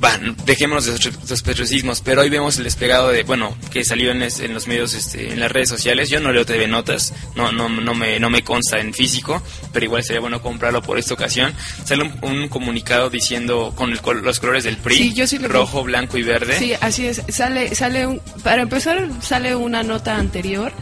Bueno, 0.00 0.34
dejémonos 0.46 0.86
de 0.86 1.10
los 1.28 1.42
petrocismos, 1.42 2.00
pero 2.00 2.22
hoy 2.22 2.30
vemos 2.30 2.56
el 2.56 2.64
desplegado 2.64 3.10
de, 3.10 3.22
bueno, 3.22 3.54
que 3.70 3.84
salió 3.84 4.10
en, 4.12 4.20
los 4.54 4.66
medios, 4.66 4.94
este, 4.94 5.30
en 5.30 5.40
las 5.40 5.52
redes 5.52 5.68
sociales. 5.68 6.08
Yo 6.08 6.20
no 6.20 6.32
leo 6.32 6.46
TV 6.46 6.66
Notas, 6.66 7.12
no, 7.36 7.52
no, 7.52 7.68
no, 7.68 7.94
me, 7.94 8.18
no 8.18 8.30
me 8.30 8.42
consta 8.42 8.80
en 8.80 8.94
físico, 8.94 9.42
pero 9.74 9.84
igual 9.84 10.02
sería 10.02 10.20
bueno 10.20 10.40
comprarlo 10.40 10.80
por 10.80 10.98
esta 10.98 11.12
ocasión. 11.12 11.52
Sale 11.84 12.04
un, 12.04 12.18
un 12.22 12.48
comunicado 12.48 13.10
diciendo 13.10 13.74
con 13.76 13.90
el, 13.92 14.00
los 14.22 14.40
colores 14.40 14.64
del 14.64 14.78
PRI, 14.78 14.96
Sí, 14.96 15.12
yo 15.12 15.26
sí 15.26 15.36
vi. 15.36 15.46
rojo, 15.48 15.82
blanco 15.84 16.16
y 16.16 16.22
verde. 16.22 16.58
Sí, 16.58 16.72
así 16.80 17.06
es. 17.06 17.22
Sale, 17.28 17.74
sale 17.74 18.06
un, 18.06 18.22
para 18.42 18.62
empezar, 18.62 19.06
sale 19.20 19.54
una 19.54 19.82
nota 19.82 20.16
anterior 20.16 20.72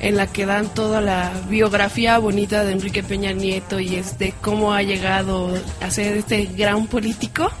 en 0.00 0.16
la 0.16 0.26
que 0.26 0.46
dan 0.46 0.72
toda 0.72 1.02
la 1.02 1.32
biografía 1.50 2.16
bonita 2.16 2.64
de 2.64 2.72
Enrique 2.72 3.02
Peña 3.02 3.32
Nieto 3.32 3.78
y 3.78 3.96
es 3.96 4.18
de 4.18 4.32
cómo 4.40 4.72
ha 4.72 4.82
llegado 4.82 5.54
a 5.82 5.90
ser 5.90 6.16
este 6.16 6.46
gran 6.46 6.86
político. 6.86 7.52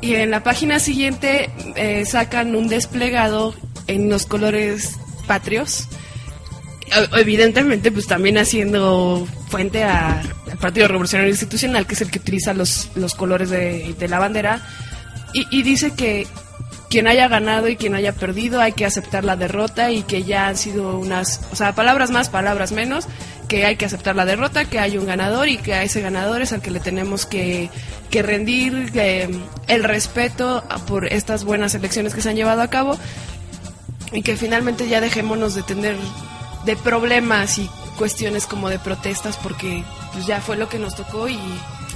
Y 0.00 0.14
en 0.14 0.30
la 0.30 0.42
página 0.44 0.78
siguiente 0.78 1.50
eh, 1.76 2.04
sacan 2.06 2.54
un 2.54 2.68
desplegado 2.68 3.54
en 3.86 4.08
los 4.08 4.26
colores 4.26 4.92
patrios. 5.26 5.88
E- 6.86 7.20
Evidentemente, 7.20 7.90
pues 7.90 8.06
también 8.06 8.38
haciendo 8.38 9.26
fuente 9.48 9.82
a- 9.84 10.20
al 10.20 10.58
Partido 10.58 10.86
Revolucionario 10.88 11.30
Institucional, 11.32 11.86
que 11.86 11.94
es 11.94 12.00
el 12.00 12.10
que 12.10 12.18
utiliza 12.20 12.54
los, 12.54 12.90
los 12.94 13.14
colores 13.14 13.50
de, 13.50 13.94
de 13.98 14.08
la 14.08 14.18
bandera. 14.18 14.62
Y 15.34 15.62
dice 15.62 15.92
que 15.94 16.26
quien 16.88 17.06
haya 17.06 17.28
ganado 17.28 17.68
y 17.68 17.76
quien 17.76 17.94
haya 17.94 18.12
perdido, 18.12 18.60
hay 18.60 18.72
que 18.72 18.86
aceptar 18.86 19.24
la 19.24 19.36
derrota 19.36 19.90
y 19.90 20.02
que 20.02 20.24
ya 20.24 20.48
han 20.48 20.56
sido 20.56 20.98
unas, 20.98 21.40
o 21.52 21.56
sea, 21.56 21.74
palabras 21.74 22.10
más, 22.10 22.28
palabras 22.28 22.72
menos, 22.72 23.06
que 23.46 23.66
hay 23.66 23.76
que 23.76 23.84
aceptar 23.84 24.16
la 24.16 24.24
derrota, 24.24 24.64
que 24.64 24.78
hay 24.78 24.96
un 24.96 25.06
ganador 25.06 25.48
y 25.48 25.58
que 25.58 25.74
a 25.74 25.82
ese 25.82 26.00
ganador 26.00 26.42
es 26.42 26.52
al 26.52 26.62
que 26.62 26.70
le 26.70 26.80
tenemos 26.80 27.26
que, 27.26 27.70
que 28.10 28.22
rendir 28.22 28.90
eh, 28.94 29.28
el 29.66 29.84
respeto 29.84 30.64
por 30.86 31.06
estas 31.06 31.44
buenas 31.44 31.74
elecciones 31.74 32.14
que 32.14 32.22
se 32.22 32.30
han 32.30 32.36
llevado 32.36 32.62
a 32.62 32.68
cabo 32.68 32.98
y 34.12 34.22
que 34.22 34.36
finalmente 34.36 34.88
ya 34.88 35.00
dejémonos 35.00 35.54
de 35.54 35.62
tener 35.62 35.96
de 36.64 36.76
problemas 36.76 37.58
y 37.58 37.68
cuestiones 37.98 38.46
como 38.46 38.68
de 38.68 38.78
protestas 38.78 39.36
porque 39.36 39.84
pues 40.12 40.26
ya 40.26 40.40
fue 40.40 40.56
lo 40.56 40.68
que 40.68 40.78
nos 40.78 40.94
tocó 40.94 41.28
y 41.28 41.38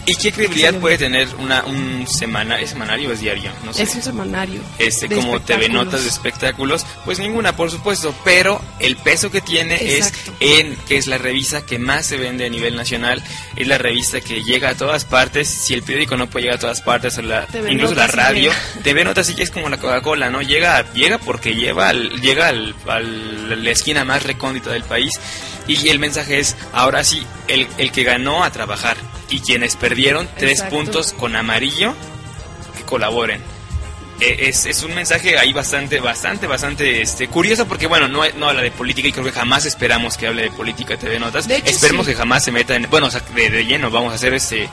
¿Y 0.05 0.17
qué 0.17 0.33
credibilidad 0.33 0.75
puede 0.81 0.99
tener 0.99 1.29
una, 1.39 1.63
un 1.65 2.07
semana, 2.09 2.59
¿es 2.61 2.71
semanario 2.71 3.11
o 3.11 3.13
es 3.13 3.21
diario? 3.21 3.53
No 3.65 3.73
sé. 3.73 3.85
es 3.85 3.95
un 3.95 4.03
semanario. 4.03 4.61
este, 4.79 5.09
como 5.09 5.41
TV. 5.41 5.69
Notas 5.69 6.03
de 6.03 6.09
espectáculos, 6.09 6.85
pues 7.05 7.21
ninguna, 7.21 7.55
por 7.55 7.71
supuesto, 7.71 8.13
pero 8.25 8.61
el 8.81 8.97
peso 8.97 9.31
que 9.31 9.41
tiene 9.41 9.77
Exacto. 9.97 10.33
es 10.41 10.59
en 10.59 10.77
que 10.89 10.97
es 10.97 11.07
la 11.07 11.19
revista 11.19 11.65
que 11.65 11.79
más 11.79 12.05
se 12.07 12.17
vende 12.17 12.47
a 12.47 12.49
nivel 12.49 12.75
nacional, 12.75 13.23
es 13.55 13.67
la 13.69 13.79
revista 13.79 14.21
que 14.21 14.43
llega 14.43 14.71
a 14.71 14.75
todas 14.75 15.05
partes, 15.05 15.49
si 15.49 15.73
el 15.75 15.83
periódico 15.85 16.17
no 16.17 16.29
puede 16.29 16.45
llegar 16.47 16.57
a 16.59 16.61
todas 16.61 16.81
partes, 16.81 17.17
o 17.19 17.23
la, 17.23 17.47
TV 17.47 17.73
incluso 17.73 17.95
la 17.95 18.07
Notas 18.09 18.17
radio. 18.17 18.51
TV 18.83 19.05
Notas 19.05 19.27
sí 19.29 19.35
que 19.37 19.45
es 19.45 19.51
como 19.53 19.69
la 19.69 19.77
Coca-Cola, 19.79 20.31
¿no? 20.31 20.43
Llega, 20.43 20.93
llega 20.95 21.19
porque 21.19 21.55
lleva 21.55 21.91
al- 21.91 22.21
llega 22.21 22.49
al, 22.49 22.75
al- 22.89 23.65
la 23.65 23.71
esquina 23.71 24.05
más 24.05 24.25
recóndita 24.25 24.71
del 24.73 24.83
país 24.83 25.13
y 25.67 25.89
el 25.89 25.99
mensaje 25.99 26.39
es, 26.39 26.57
ahora 26.73 27.05
sí, 27.05 27.27
el, 27.49 27.69
el 27.79 27.93
que 27.93 28.05
ganó 28.05 28.45
a 28.45 28.51
trabajar 28.51 28.97
y 29.29 29.41
quienes 29.41 29.77
perdieron 29.77 30.29
tres 30.37 30.61
Exacto. 30.61 30.77
puntos 30.77 31.13
con 31.13 31.37
amarillo, 31.37 31.95
que 32.77 32.85
colaboren. 32.85 33.41
Eh, 34.21 34.49
es, 34.49 34.67
es 34.67 34.83
un 34.85 34.95
mensaje 34.95 35.37
ahí 35.37 35.53
bastante, 35.53 35.99
bastante, 35.99 36.47
bastante 36.47 37.03
este, 37.03 37.27
curioso 37.27 37.67
porque, 37.67 37.89
bueno, 37.89 38.07
no, 38.07 38.23
no 38.37 38.49
habla 38.49 38.63
de 38.63 38.71
política 38.71 39.09
y 39.09 39.13
creo 39.13 39.25
que 39.25 39.33
jamás 39.33 39.67
esperamos 39.67 40.17
que 40.17 40.29
hable 40.29 40.43
de 40.43 40.51
política 40.51 40.97
TV 40.97 41.19
Notas. 41.19 41.49
De 41.49 41.57
hecho, 41.57 41.71
Esperemos 41.71 42.07
sí. 42.07 42.13
que 42.13 42.19
jamás 42.19 42.45
se 42.45 42.53
meta 42.53 42.77
en, 42.77 42.89
bueno, 42.89 43.09
o 43.09 43.11
sea, 43.11 43.21
de, 43.35 43.51
de 43.51 43.65
lleno 43.65 43.91
vamos 43.91 44.13
a 44.13 44.15
hacer 44.15 44.35
ese, 44.35 44.65
eh, 44.65 44.69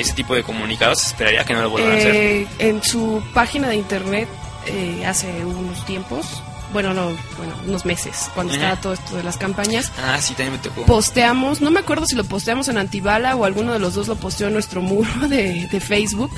ese 0.00 0.14
tipo 0.14 0.34
de 0.34 0.42
comunicados. 0.42 1.06
Esperaría 1.06 1.44
que 1.44 1.54
no 1.54 1.62
lo 1.62 1.70
vuelvan 1.70 1.92
a 1.92 1.96
hacer. 1.96 2.14
Eh, 2.14 2.46
en 2.58 2.82
su 2.82 3.22
página 3.34 3.68
de 3.68 3.76
internet 3.76 4.28
eh, 4.66 5.04
hace 5.06 5.44
unos 5.44 5.84
tiempos, 5.86 6.42
bueno, 6.72 6.92
no, 6.94 7.06
bueno, 7.36 7.54
unos 7.66 7.84
meses, 7.84 8.30
cuando 8.34 8.52
estaba 8.52 8.76
todo 8.80 8.92
esto 8.92 9.16
de 9.16 9.22
las 9.22 9.36
campañas, 9.36 9.90
Ah, 10.02 10.18
sí, 10.20 10.34
también 10.34 10.52
me 10.52 10.58
tocó. 10.58 10.84
posteamos, 10.84 11.60
no 11.60 11.70
me 11.70 11.80
acuerdo 11.80 12.06
si 12.06 12.14
lo 12.16 12.24
posteamos 12.24 12.68
en 12.68 12.78
Antibala 12.78 13.36
o 13.36 13.44
alguno 13.44 13.72
de 13.72 13.78
los 13.78 13.94
dos 13.94 14.08
lo 14.08 14.16
posteó 14.16 14.48
en 14.48 14.52
nuestro 14.54 14.82
muro 14.82 15.10
de, 15.28 15.66
de 15.70 15.80
Facebook, 15.80 16.30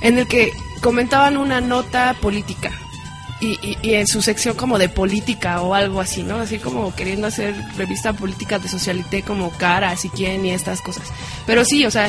en 0.00 0.18
el 0.18 0.26
que 0.26 0.52
comentaban 0.82 1.36
una 1.36 1.60
nota 1.60 2.14
política. 2.20 2.70
Y, 3.40 3.58
y- 3.60 3.76
y 3.82 3.94
en 3.94 4.06
su 4.06 4.22
sección 4.22 4.54
como 4.54 4.78
de 4.78 4.88
política 4.88 5.62
o 5.62 5.74
algo 5.74 6.00
así, 6.00 6.22
¿no? 6.22 6.36
Así 6.36 6.58
como 6.60 6.94
queriendo 6.94 7.26
hacer 7.26 7.56
revista 7.76 8.12
política 8.12 8.60
de 8.60 8.68
socialité 8.68 9.22
como 9.22 9.50
caras 9.50 10.04
y 10.04 10.10
quién 10.10 10.46
y 10.46 10.50
estas 10.52 10.80
cosas. 10.80 11.02
Pero 11.44 11.64
sí, 11.64 11.84
o 11.84 11.90
sea, 11.90 12.08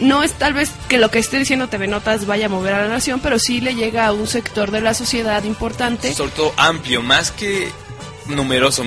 no 0.00 0.22
es 0.22 0.32
tal 0.32 0.54
vez 0.54 0.70
que 0.88 0.98
lo 0.98 1.10
que 1.10 1.18
esté 1.18 1.38
diciendo 1.38 1.68
TV 1.68 1.86
Notas 1.86 2.26
vaya 2.26 2.46
a 2.46 2.48
mover 2.48 2.74
a 2.74 2.82
la 2.82 2.88
nación, 2.88 3.20
pero 3.20 3.38
sí 3.38 3.60
le 3.60 3.74
llega 3.74 4.06
a 4.06 4.12
un 4.12 4.26
sector 4.26 4.70
de 4.70 4.80
la 4.80 4.94
sociedad 4.94 5.44
importante. 5.44 6.12
Sobre 6.14 6.32
todo 6.32 6.52
amplio, 6.56 7.02
más 7.02 7.30
que 7.30 7.68
numeroso. 8.28 8.84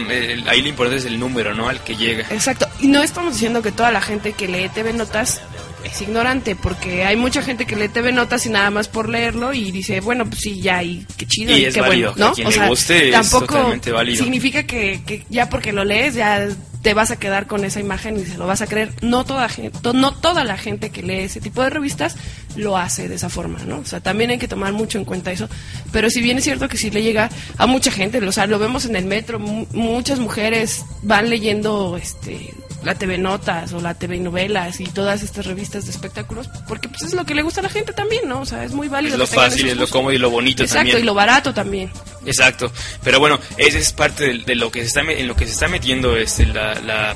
ahí 0.47 0.61
lo 0.61 0.67
importante 0.67 0.97
es 0.97 1.05
el 1.05 1.19
número, 1.19 1.53
¿no? 1.53 1.69
Al 1.69 1.83
que 1.83 1.95
llega. 1.95 2.27
Exacto. 2.31 2.67
Y 2.79 2.87
no 2.87 3.03
estamos 3.03 3.33
diciendo 3.33 3.61
que 3.61 3.71
toda 3.71 3.91
la 3.91 4.01
gente 4.01 4.33
que 4.33 4.47
lee 4.47 4.69
TV 4.69 4.93
Notas 4.93 5.41
es 5.83 6.01
ignorante, 6.01 6.55
porque 6.55 7.05
hay 7.05 7.15
mucha 7.15 7.41
gente 7.41 7.65
que 7.65 7.75
lee 7.75 7.87
TV 7.87 8.11
Notas 8.11 8.45
y 8.45 8.49
nada 8.49 8.69
más 8.71 8.87
por 8.87 9.09
leerlo 9.09 9.53
y 9.53 9.71
dice, 9.71 10.01
bueno, 10.01 10.25
pues 10.25 10.41
sí, 10.41 10.59
ya, 10.59 10.83
y 10.83 11.05
qué 11.17 11.25
chido, 11.25 11.55
Y 11.55 11.61
y, 11.61 11.65
es 11.65 11.73
qué 11.73 11.81
válido, 11.81 12.11
bueno, 12.11 12.25
¿no? 12.25 12.31
a 12.31 12.35
quien 12.35 12.49
le 12.49 12.67
guste 12.67 13.07
es 13.07 13.13
tampoco 13.13 13.55
totalmente 13.55 13.91
válido. 13.91 14.23
significa 14.23 14.63
que, 14.63 15.01
que 15.05 15.23
ya 15.29 15.49
porque 15.49 15.71
lo 15.71 15.85
lees 15.85 16.15
ya 16.15 16.47
te 16.81 16.93
vas 16.93 17.11
a 17.11 17.17
quedar 17.17 17.47
con 17.47 17.65
esa 17.65 17.79
imagen 17.79 18.17
y 18.19 18.25
se 18.25 18.37
lo 18.37 18.47
vas 18.47 18.61
a 18.61 18.67
creer. 18.67 18.93
No 19.01 19.25
toda 19.25 19.49
gente, 19.49 19.77
no 19.93 20.13
toda 20.13 20.43
la 20.43 20.57
gente 20.57 20.89
que 20.89 21.01
lee 21.03 21.19
ese 21.19 21.41
tipo 21.41 21.61
de 21.63 21.69
revistas 21.69 22.15
lo 22.55 22.77
hace 22.77 23.07
de 23.09 23.15
esa 23.15 23.29
forma, 23.29 23.59
¿no? 23.65 23.79
O 23.79 23.85
sea, 23.85 23.99
también 23.99 24.29
hay 24.29 24.37
que 24.37 24.47
tomar 24.47 24.73
mucho 24.73 24.97
en 24.97 25.05
cuenta 25.05 25.31
eso. 25.31 25.49
Pero 25.91 26.09
si 26.09 26.21
bien 26.21 26.37
es 26.37 26.43
cierto 26.43 26.67
que 26.69 26.77
sí 26.77 26.89
le 26.89 27.03
llega 27.03 27.29
a 27.57 27.67
mucha 27.67 27.91
gente, 27.91 28.19
o 28.25 28.31
sea, 28.31 28.47
lo 28.47 28.59
vemos 28.59 28.85
en 28.85 28.95
el 28.95 29.05
metro, 29.05 29.39
mu- 29.39 29.67
muchas 29.73 30.19
mujeres 30.19 30.85
van 31.01 31.29
leyendo 31.29 31.97
este 32.01 32.53
la 32.83 32.95
TV 32.95 33.17
Notas 33.17 33.73
o 33.73 33.81
la 33.81 33.93
TV 33.95 34.17
Novelas 34.19 34.79
y 34.79 34.85
todas 34.85 35.23
estas 35.23 35.45
revistas 35.45 35.85
de 35.85 35.91
espectáculos, 35.91 36.47
porque 36.67 36.87
pues 36.87 37.01
es 37.03 37.13
lo 37.13 37.25
que 37.25 37.35
le 37.35 37.41
gusta 37.41 37.59
a 37.59 37.63
la 37.63 37.69
gente 37.69 37.91
también, 37.93 38.27
¿no? 38.27 38.41
O 38.41 38.45
sea, 38.45 38.63
es 38.63 38.71
muy 38.71 38.87
válido. 38.87 39.15
Es 39.15 39.19
lo 39.19 39.27
fácil, 39.27 39.67
es 39.67 39.77
lo 39.77 39.87
cómodo 39.87 40.13
y 40.13 40.17
lo 40.17 40.29
bonito 40.29 40.63
Exacto, 40.63 40.79
también. 40.83 40.99
y 40.99 41.05
lo 41.05 41.13
barato 41.13 41.53
también. 41.53 41.91
Exacto, 42.25 42.71
pero 43.03 43.19
bueno, 43.19 43.39
ese 43.57 43.79
es 43.79 43.91
parte 43.93 44.25
de, 44.25 44.37
de 44.39 44.55
lo 44.55 44.71
que 44.71 44.81
se 44.81 44.87
está 44.87 45.01
en 45.01 45.27
lo 45.27 45.35
que 45.35 45.45
se 45.45 45.53
está 45.53 45.67
metiendo 45.67 46.15
este 46.17 46.45
la, 46.45 46.75
la- 46.75 47.15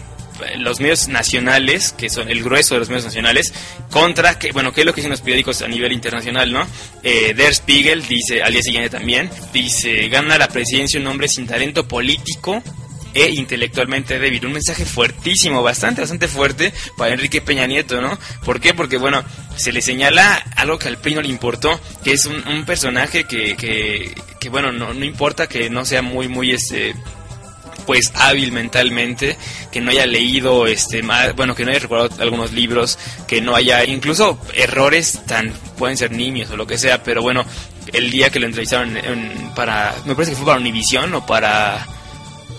los 0.58 0.80
medios 0.80 1.08
nacionales, 1.08 1.94
que 1.96 2.10
son 2.10 2.28
el 2.28 2.42
grueso 2.44 2.74
de 2.74 2.80
los 2.80 2.90
medios 2.90 3.06
nacionales, 3.06 3.54
contra 3.92 4.40
que 4.40 4.52
bueno, 4.52 4.74
qué 4.74 4.82
es 4.82 4.86
lo 4.88 4.94
que 4.94 5.02
dicen 5.02 5.12
los 5.12 5.22
periódicos 5.22 5.62
a 5.62 5.68
nivel 5.68 5.92
internacional, 5.92 6.52
¿no? 6.52 6.66
Eh, 7.04 7.36
Der 7.36 7.54
Spiegel 7.54 8.08
dice 8.08 8.42
al 8.42 8.52
día 8.54 8.64
siguiente 8.64 8.90
también, 8.90 9.30
dice 9.54 10.10
gana 10.10 10.40
la 10.40 10.48
presidencia 10.48 11.00
un 11.00 11.06
hombre 11.06 11.28
sin 11.28 11.46
talento 11.46 11.88
político 11.88 12.64
e 13.14 13.30
intelectualmente 13.32 14.20
débil. 14.20 14.46
Un 14.46 14.54
mensaje 14.54 14.86
fuertísimo, 14.86 15.62
bastante, 15.64 16.02
bastante 16.02 16.28
fuerte 16.28 16.74
para 16.98 17.14
Enrique 17.14 17.42
Peña 17.42 17.68
Nieto, 17.68 18.02
¿no? 18.02 18.18
¿Por 18.46 18.60
qué? 18.60 18.74
Porque, 18.74 18.98
bueno, 18.98 19.24
se 19.56 19.72
le 19.72 19.82
señala 19.82 20.36
algo 20.56 20.80
que 20.80 20.88
al 20.88 20.98
PRI 20.98 21.16
no 21.16 21.22
le 21.22 21.30
importó, 21.30 21.80
que 22.04 22.14
es 22.14 22.26
un, 22.26 22.66
personaje 22.66 23.26
que, 23.26 23.56
que, 23.58 24.14
que, 24.40 24.50
bueno, 24.50 24.72
no, 24.72 24.94
no 24.94 25.06
importa 25.06 25.48
que 25.48 25.70
no 25.70 25.84
sea 25.86 26.02
muy, 26.02 26.28
muy, 26.28 26.52
este 26.52 26.96
pues 27.88 28.12
hábil 28.16 28.52
mentalmente, 28.52 29.38
que 29.72 29.82
no 29.82 29.90
haya 29.90 30.06
leído 30.06 30.68
este 30.68 31.02
ma- 31.02 31.32
bueno, 31.32 31.56
que 31.56 31.66
no 31.66 31.72
haya 31.72 31.80
recordado 31.80 32.22
algunos 32.22 32.52
libros, 32.52 33.00
que 33.28 33.42
no 33.42 33.56
haya 33.56 33.84
incluso 33.86 34.40
errores 34.54 35.20
tan 35.26 35.52
pueden 35.80 35.98
ser 35.98 36.12
nimios 36.12 36.52
o 36.52 36.58
lo 36.58 36.68
que 36.68 36.78
sea, 36.78 37.02
pero 37.04 37.24
bueno, 37.24 37.44
el 37.92 38.12
día 38.12 38.30
que 38.30 38.40
lo 38.40 38.46
entrevistaron 38.46 38.96
en- 38.98 39.52
para 39.56 39.96
me 40.06 40.14
parece 40.14 40.32
que 40.34 40.38
fue 40.38 40.46
para 40.46 40.60
Univision 40.60 41.12
o 41.16 41.26
para 41.26 41.88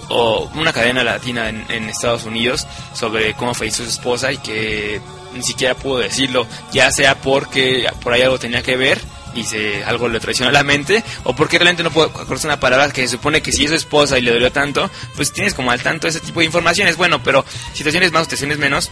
o 0.08 0.50
una 0.54 0.72
cadena 0.72 1.02
latina 1.04 1.48
en, 1.48 1.88
Estados 1.88 2.24
Unidos 2.24 2.66
sobre 2.94 3.34
cómo 3.34 3.54
falleció 3.54 3.84
su 3.84 3.90
esposa 3.90 4.32
y 4.32 4.38
que 4.38 5.00
ni 5.34 5.42
siquiera 5.42 5.74
pudo 5.74 5.98
decirlo, 5.98 6.46
ya 6.72 6.90
sea 6.90 7.14
porque 7.20 7.86
por 8.02 8.12
ahí 8.12 8.22
algo 8.22 8.38
tenía 8.38 8.62
que 8.62 8.76
ver 8.76 9.00
y 9.34 9.44
se, 9.44 9.82
algo 9.84 10.08
le 10.08 10.20
traicionó 10.20 10.50
la 10.52 10.62
mente, 10.62 11.02
o 11.24 11.34
porque 11.34 11.58
realmente 11.58 11.82
no 11.82 11.90
puede 11.90 12.08
acordarse 12.10 12.46
una 12.46 12.60
palabra 12.60 12.90
que 12.92 13.00
se 13.02 13.08
supone 13.16 13.40
que 13.40 13.50
si 13.50 13.64
es 13.64 13.70
su 13.70 13.76
esposa 13.76 14.18
y 14.18 14.22
le 14.22 14.30
dolió 14.30 14.52
tanto, 14.52 14.90
pues 15.16 15.32
tienes 15.32 15.54
como 15.54 15.70
al 15.70 15.82
tanto 15.82 16.06
ese 16.06 16.20
tipo 16.20 16.40
de 16.40 16.46
informaciones. 16.46 16.96
Bueno, 16.98 17.22
pero 17.22 17.42
situaciones 17.72 18.12
más, 18.12 18.24
situaciones 18.24 18.58
menos. 18.58 18.90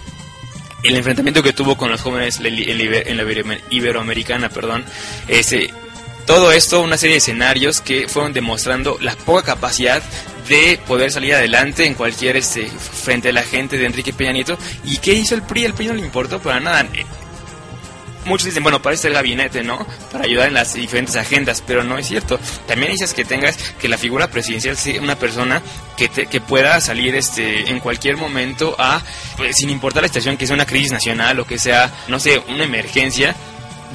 El 0.83 0.97
enfrentamiento 0.97 1.43
que 1.43 1.53
tuvo 1.53 1.77
con 1.77 1.91
los 1.91 2.01
jóvenes 2.01 2.41
en 2.43 3.19
la- 3.19 3.59
Iberoamericana, 3.69 4.49
perdón, 4.49 4.83
ese, 5.29 5.71
todo 6.31 6.53
esto, 6.53 6.81
una 6.81 6.97
serie 6.97 7.15
de 7.15 7.19
escenarios 7.19 7.81
que 7.81 8.07
fueron 8.07 8.33
demostrando 8.33 8.97
la 9.01 9.17
poca 9.17 9.43
capacidad 9.43 10.01
de 10.49 10.79
poder 10.87 11.11
salir 11.11 11.35
adelante 11.35 11.85
en 11.87 11.95
cualquier 11.95 12.37
este 12.37 12.69
frente 12.69 13.31
a 13.31 13.33
la 13.33 13.43
gente 13.43 13.77
de 13.79 13.87
Enrique 13.87 14.13
Peña 14.13 14.31
Nieto. 14.31 14.57
¿Y 14.85 14.99
qué 14.99 15.13
hizo 15.13 15.35
el 15.35 15.43
PRI? 15.43 15.65
El 15.65 15.75
PRI 15.75 15.89
no 15.89 15.95
le 15.95 16.03
importó 16.03 16.39
para 16.39 16.61
nada. 16.61 16.83
Eh, 16.95 17.05
Muchos 18.27 18.45
dicen, 18.47 18.63
bueno, 18.63 18.81
para 18.81 18.95
el 18.95 19.13
gabinete, 19.13 19.65
¿no? 19.65 19.85
Para 20.13 20.25
ayudar 20.25 20.47
en 20.47 20.55
las 20.55 20.75
diferentes 20.75 21.17
agendas, 21.17 21.65
pero 21.67 21.83
no 21.83 21.99
es 21.99 22.07
cierto. 22.07 22.39
También 22.69 22.93
dices 22.93 23.13
que 23.13 23.25
tengas 23.25 23.57
que 23.81 23.89
la 23.89 23.99
figura 23.99 24.29
presidencial 24.29 24.77
sea 24.77 25.01
una 25.01 25.17
persona 25.19 25.61
que, 25.97 26.09
te- 26.09 26.27
que 26.27 26.41
pueda 26.41 26.81
salir 26.81 27.15
este 27.17 27.71
en 27.71 27.81
cualquier 27.81 28.17
momento 28.19 28.77
a, 28.79 29.03
pues, 29.37 29.57
sin 29.57 29.69
importar 29.71 30.03
la 30.03 30.09
situación, 30.09 30.37
que 30.37 30.47
sea 30.47 30.55
una 30.55 30.67
crisis 30.67 30.93
nacional 30.93 31.41
o 31.41 31.45
que 31.47 31.59
sea, 31.59 31.91
no 32.07 32.21
sé, 32.21 32.41
una 32.49 32.63
emergencia, 32.63 33.35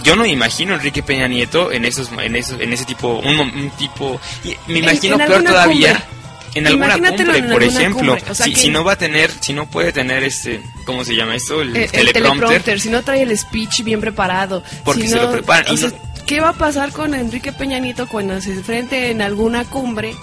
yo 0.03 0.15
no 0.15 0.23
me 0.23 0.29
imagino 0.29 0.73
a 0.73 0.75
Enrique 0.77 1.01
Peña 1.03 1.27
Nieto 1.27 1.71
en 1.71 1.85
esos 1.85 2.09
en 2.19 2.35
esos 2.35 2.59
en 2.59 2.73
ese 2.73 2.85
tipo 2.85 3.19
un, 3.19 3.39
un 3.39 3.69
tipo 3.77 4.19
y 4.43 4.55
me 4.71 4.79
imagino 4.79 5.17
peor 5.17 5.43
todavía 5.43 5.93
cumbre. 5.93 6.15
en 6.55 6.67
alguna 6.67 6.93
cumbre 6.95 7.37
en 7.37 7.45
por 7.51 7.61
alguna 7.63 7.79
ejemplo 7.79 8.11
cumbre, 8.15 8.31
o 8.31 8.35
sea 8.35 8.45
si, 8.45 8.53
que- 8.53 8.59
si 8.59 8.69
no 8.69 8.83
va 8.83 8.93
a 8.93 8.97
tener 8.97 9.31
si 9.39 9.53
no 9.53 9.65
puede 9.67 9.91
tener 9.91 10.23
este 10.23 10.61
cómo 10.85 11.03
se 11.03 11.15
llama 11.15 11.35
esto 11.35 11.61
el, 11.61 11.69
El, 11.75 11.83
el 11.83 11.89
teleprompter 11.91 12.13
teleprompter, 12.13 12.79
si 12.81 12.89
no 12.89 13.03
trae 13.03 13.21
el 13.23 13.37
speech 13.37 13.83
bien 13.83 13.99
preparado. 14.01 14.63
Porque 14.83 15.01
si 15.03 15.07
se 15.09 15.15
no- 15.15 15.23
lo 15.23 15.31
preparan 15.31 15.73
o 15.73 15.77
sea, 15.77 15.91
¿Qué 16.25 16.39
va 16.39 16.49
a 16.49 16.53
pasar 16.53 16.91
con 16.91 17.13
Enrique 17.13 17.51
Peña 17.51 17.77
Nieto 17.77 18.07
cuando 18.07 18.41
se 18.41 18.51
enfrente 18.53 19.11
en 19.11 19.21
alguna 19.21 19.63
cumbre 19.63 20.15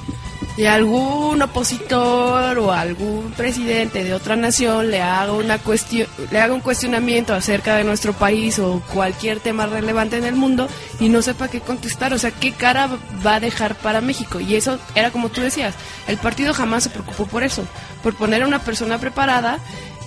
y 0.57 0.67
algún 0.67 1.41
opositor 1.41 2.59
o 2.59 2.73
algún 2.73 3.33
presidente 3.33 4.05
de 4.05 4.13
otra 4.13 4.37
nación 4.37 4.91
le 4.91 5.01
haga 5.01 5.33
una 5.33 5.59
cuestión, 5.59 6.07
le 6.31 6.41
haga 6.41 6.53
un 6.53 6.61
cuestionamiento 6.61 7.35
acerca 7.35 7.77
de 7.77 7.85
nuestro 7.85 8.13
país 8.13 8.59
o 8.59 8.83
cualquier 8.93 9.41
tema 9.41 9.67
relevante 9.67 10.19
en 10.19 10.25
el 10.25 10.35
mundo 10.35 10.69
y 11.01 11.09
no 11.09 11.23
sepa 11.23 11.49
qué 11.49 11.61
contestar? 11.61 12.13
O 12.13 12.19
sea, 12.19 12.31
¿qué 12.31 12.53
cara 12.53 12.91
va 13.25 13.37
a 13.37 13.41
dejar 13.41 13.77
para 13.77 14.01
México? 14.01 14.41
Y 14.41 14.57
eso 14.57 14.79
era 14.95 15.11
como 15.11 15.31
tú 15.31 15.41
decías, 15.41 15.75
el 16.07 16.19
partido 16.19 16.53
jamás 16.53 16.85
se 16.85 16.91
preocupó 16.91 17.27
por 17.27 17.43
eso, 17.43 17.65
por 18.03 18.15
poner 18.15 18.43
a 18.43 18.47
una 18.47 18.63
persona 18.63 18.99
preparada 18.99 19.59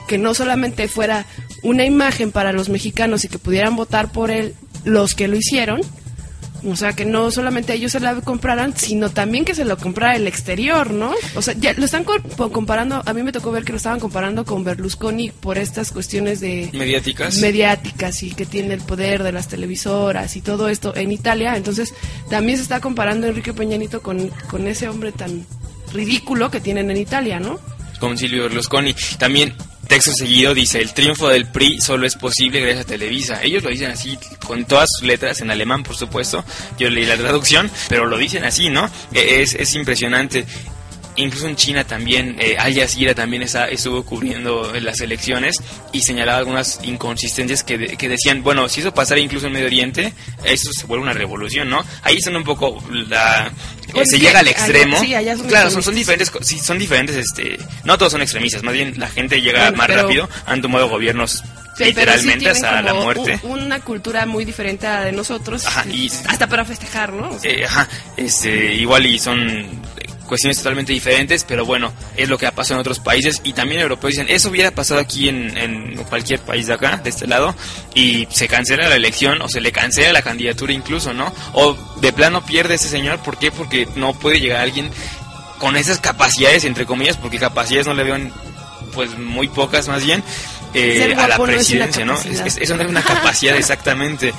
que 0.07 0.17
no 0.20 0.36
solamente 0.36 0.88
fuera 0.88 1.26
una 1.63 1.86
imagen 1.86 2.32
para 2.32 2.53
los 2.53 2.70
mexicanos 2.70 3.26
y 3.26 3.30
que 3.30 3.39
pudieran 3.39 3.76
votar 3.76 4.11
por 4.11 4.30
él 4.30 4.53
los 4.84 5.15
que 5.15 5.28
lo 5.28 5.36
hicieron, 5.36 5.82
O 6.66 6.76
sea, 6.76 6.93
que 6.93 7.05
no 7.05 7.30
solamente 7.32 7.74
ellos 7.74 7.91
se 7.91 7.99
la 7.99 8.16
compraran, 8.22 8.76
sino 8.76 9.09
también 9.09 9.45
que 9.45 9.53
se 9.53 9.66
lo 9.66 9.78
comprara 9.78 10.16
el 10.16 10.28
exterior, 10.28 10.91
¿no? 10.91 11.13
O 11.36 11.41
sea, 11.41 11.53
ya 11.57 11.74
lo 11.74 11.86
están 11.86 12.03
comparando, 12.03 13.03
a 13.05 13.13
mí 13.13 13.24
me 13.24 13.32
tocó 13.32 13.51
ver 13.51 13.63
que 13.63 13.72
lo 13.72 13.78
estaban 13.78 13.99
comparando 13.99 14.45
con 14.45 14.63
Berlusconi 14.63 15.30
por 15.32 15.57
estas 15.57 15.91
cuestiones 15.91 16.39
de... 16.39 16.70
Mediáticas. 16.74 17.38
Mediáticas 17.38 18.24
y 18.24 18.32
que 18.32 18.45
tiene 18.45 18.74
el 18.74 18.82
poder 18.82 19.24
de 19.24 19.32
las 19.32 19.47
televisoras 19.47 20.36
y 20.36 20.41
todo 20.41 20.68
esto 20.70 20.95
en 20.95 21.11
Italia. 21.11 21.55
Entonces, 21.55 21.93
también 22.30 22.57
se 22.57 22.63
está 22.63 22.82
comparando 22.82 23.28
Enrique 23.28 23.53
Peñanito 23.53 24.01
con, 24.01 24.30
con 24.49 24.68
ese 24.68 24.89
hombre 24.89 25.11
tan 25.11 25.45
ridículo 25.93 26.49
que 26.49 26.59
tienen 26.59 26.89
en 26.89 26.97
Italia, 26.97 27.39
¿no? 27.39 27.59
Con 27.99 28.18
Silvio 28.18 28.43
Berlusconi. 28.43 28.95
También 29.18 29.53
texto 29.86 30.11
seguido 30.13 30.53
dice, 30.53 30.81
el 30.81 30.93
triunfo 30.93 31.29
del 31.29 31.47
PRI 31.47 31.81
solo 31.81 32.05
es 32.05 32.15
posible 32.15 32.59
gracias 32.59 32.86
a 32.86 32.88
Televisa. 32.88 33.41
Ellos 33.43 33.63
lo 33.63 33.69
dicen 33.69 33.91
así, 33.91 34.17
con 34.45 34.65
todas 34.65 34.89
sus 34.97 35.07
letras, 35.07 35.41
en 35.41 35.51
alemán 35.51 35.83
por 35.83 35.95
supuesto, 35.95 36.43
yo 36.77 36.89
leí 36.89 37.05
la 37.05 37.17
traducción, 37.17 37.69
pero 37.89 38.05
lo 38.05 38.17
dicen 38.17 38.43
así, 38.45 38.69
¿no? 38.69 38.89
E, 39.13 39.41
es, 39.41 39.55
es 39.55 39.73
impresionante 39.75 40.45
incluso 41.16 41.47
en 41.47 41.55
China 41.55 41.84
también, 41.86 42.36
eh, 42.39 42.55
Al 42.57 42.74
Jazeera 42.74 43.13
también 43.16 43.43
estuvo 43.43 44.03
cubriendo 44.03 44.72
las 44.80 45.01
elecciones 45.01 45.61
y 45.91 46.01
señalaba 46.01 46.39
algunas 46.39 46.80
inconsistencias 46.84 47.63
que, 47.63 47.97
que, 47.97 48.09
decían, 48.09 48.43
bueno, 48.43 48.68
si 48.70 48.82
eso 48.82 48.93
pasara 48.93 49.20
incluso 49.20 49.47
en 49.47 49.53
Medio 49.53 49.68
Oriente, 49.68 50.13
eso 50.43 50.72
se 50.72 50.86
vuelve 50.86 51.03
una 51.03 51.13
revolución, 51.13 51.70
¿no? 51.70 51.84
Ahí 52.03 52.22
son 52.22 52.36
un 52.36 52.43
poco 52.43 52.84
la... 52.89 53.51
Eh, 53.93 54.05
se 54.05 54.20
llega 54.20 54.39
al 54.39 54.47
extremo. 54.47 54.97
claro, 55.47 55.72
son, 55.72 55.84
son, 55.84 55.95
diferentes, 55.95 56.32
sí, 56.41 56.59
son 56.59 56.78
diferentes, 56.78 57.16
este, 57.16 57.57
no 57.84 57.97
todos 57.97 58.11
son 58.11 58.22
extremistas, 58.22 58.63
más 58.63 58.74
bien 58.74 58.93
la 58.97 59.07
gente 59.07 59.41
llega 59.41 59.72
más 59.72 59.89
rápido, 59.89 60.30
han 60.45 60.61
tomado 60.61 60.89
gobiernos 60.89 61.43
literalmente 61.78 62.49
hasta 62.49 62.82
la 62.82 62.93
muerte. 62.93 63.39
Una 63.43 63.80
cultura 63.80 64.26
muy 64.26 64.45
diferente 64.45 64.88
a 64.88 64.99
la 64.99 65.05
de 65.05 65.11
nosotros, 65.11 65.66
ajá, 65.66 65.86
y, 65.88 66.11
hasta 66.28 66.47
para 66.47 66.66
festejar, 66.66 67.13
¿no? 67.13 67.38
Eh, 67.43 67.66
ajá, 67.66 67.88
este, 68.18 68.74
igual 68.76 69.05
y 69.05 69.20
son 69.20 69.82
cuestiones 70.26 70.57
totalmente 70.57 70.93
diferentes, 70.93 71.43
pero 71.43 71.65
bueno, 71.65 71.93
es 72.17 72.30
lo 72.30 72.38
que 72.38 72.47
ha 72.47 72.51
pasado 72.51 72.76
en 72.76 72.82
otros 72.82 72.99
países 72.99 73.41
y 73.43 73.53
también 73.53 73.82
europeos 73.82 74.13
dicen, 74.13 74.28
eso 74.30 74.49
hubiera 74.49 74.71
pasado 74.71 74.99
aquí 74.99 75.30
en, 75.30 75.57
en, 75.57 75.95
cualquier 76.05 76.39
país 76.39 76.67
de 76.67 76.73
acá, 76.73 76.97
de 76.97 77.09
este 77.09 77.28
lado, 77.28 77.55
y 77.93 78.28
se 78.32 78.47
cancela 78.47 78.89
la 78.89 78.95
elección 78.95 79.41
o 79.41 79.49
se 79.49 79.61
le 79.61 79.71
cancela 79.71 80.13
la 80.13 80.21
candidatura 80.21 80.73
incluso, 80.73 81.13
¿no? 81.13 81.34
O 81.53 81.76
de 82.01 82.13
plano 82.13 82.45
pierde 82.45 82.76
ese 82.76 82.89
señor, 82.89 83.19
¿por 83.19 83.38
qué? 83.38 83.51
Porque 83.51 83.88
no 83.95 84.13
puede 84.13 84.39
llegar 84.39 84.61
alguien 84.61 84.89
con 85.59 85.78
esas 85.78 85.99
capacidades, 85.99 86.65
entre 86.65 86.86
comillas, 86.86 87.17
porque 87.17 87.39
capacidades 87.39 87.88
no 87.88 87.93
le 87.93 88.03
veo 88.03 88.17
pues 88.93 89.17
muy 89.17 89.47
pocas 89.47 89.88
más 89.88 90.03
bien, 90.05 90.23
eh, 90.73 91.15
a 91.17 91.28
la 91.28 91.38
presidencia, 91.39 92.03
¿no? 92.05 92.19
Es, 92.19 92.57
eso 92.57 92.76
no 92.76 92.84
es 92.84 92.89
una 92.89 93.01
capacidad 93.01 93.55
exactamente. 93.57 94.34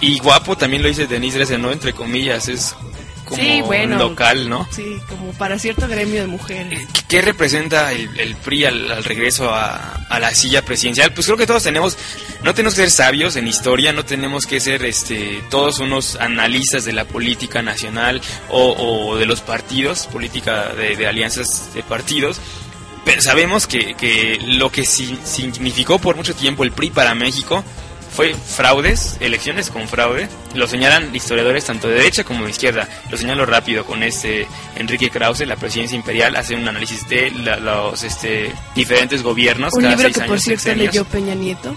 Y 0.00 0.18
guapo 0.18 0.56
también 0.56 0.82
lo 0.82 0.88
dice 0.88 1.06
Denise 1.06 1.38
Dresser, 1.38 1.58
¿no? 1.58 1.72
Entre 1.72 1.92
comillas, 1.92 2.48
es 2.48 2.76
como 3.24 3.42
local, 3.98 4.48
¿no? 4.48 4.68
Sí, 4.70 4.96
como 5.08 5.32
para 5.32 5.58
cierto 5.58 5.88
gremio 5.88 6.22
de 6.22 6.26
mujeres. 6.26 6.80
Eh, 6.80 6.86
¿Qué 7.08 7.22
representa 7.22 7.92
el, 7.92 8.36
PRI 8.36 8.64
al, 8.66 9.04
regreso 9.04 9.52
a, 9.52 10.00
la 10.18 10.34
silla 10.34 10.62
presidencial? 10.62 11.12
Pues 11.12 11.26
creo 11.26 11.36
que 11.38 11.46
todos 11.46 11.62
tenemos, 11.62 11.96
no 12.42 12.54
tenemos 12.54 12.74
que 12.74 12.82
ser 12.82 12.90
sabios 12.90 13.36
en 13.36 13.46
historia, 13.46 13.92
no 13.92 14.04
tenemos 14.04 14.46
que 14.46 14.60
ser 14.60 14.84
este, 14.84 15.42
todos 15.50 15.78
unos 15.80 16.16
analistas 16.16 16.84
de 16.84 16.92
la 16.92 17.04
política 17.04 17.62
nacional 17.62 18.20
o, 18.50 19.16
de 19.16 19.26
los 19.26 19.40
partidos, 19.40 20.06
política 20.06 20.68
de, 20.74 21.06
alianzas 21.06 21.74
de 21.74 21.82
partidos, 21.82 22.40
pero 23.04 23.20
sabemos 23.20 23.66
que, 23.66 23.94
que 23.94 24.38
lo 24.46 24.70
que 24.70 24.84
significó 24.84 25.98
por 25.98 26.16
mucho 26.16 26.34
tiempo 26.34 26.64
el 26.64 26.72
PRI 26.72 26.90
para 26.90 27.14
México 27.14 27.64
fue 28.14 28.34
fraudes, 28.34 29.16
elecciones 29.20 29.70
con 29.70 29.88
fraude. 29.88 30.28
Lo 30.54 30.68
señalan 30.68 31.14
historiadores 31.14 31.64
tanto 31.64 31.88
de 31.88 31.94
derecha 31.94 32.22
como 32.22 32.44
de 32.44 32.50
izquierda. 32.50 32.88
Lo 33.10 33.16
señalo 33.16 33.44
rápido 33.44 33.84
con 33.84 34.02
este 34.04 34.46
Enrique 34.76 35.10
Krause, 35.10 35.40
la 35.40 35.56
presidencia 35.56 35.96
imperial, 35.96 36.36
hace 36.36 36.54
un 36.54 36.66
análisis 36.66 37.08
de 37.08 37.30
los 37.30 38.02
este, 38.04 38.52
diferentes 38.74 39.22
gobiernos. 39.22 39.74
Un 39.74 39.88
libro 39.88 40.10
que 40.10 40.20
por 40.20 40.40
cierto 40.40 40.74
leyó 40.74 41.04
Peña 41.04 41.34
Nieto. 41.34 41.74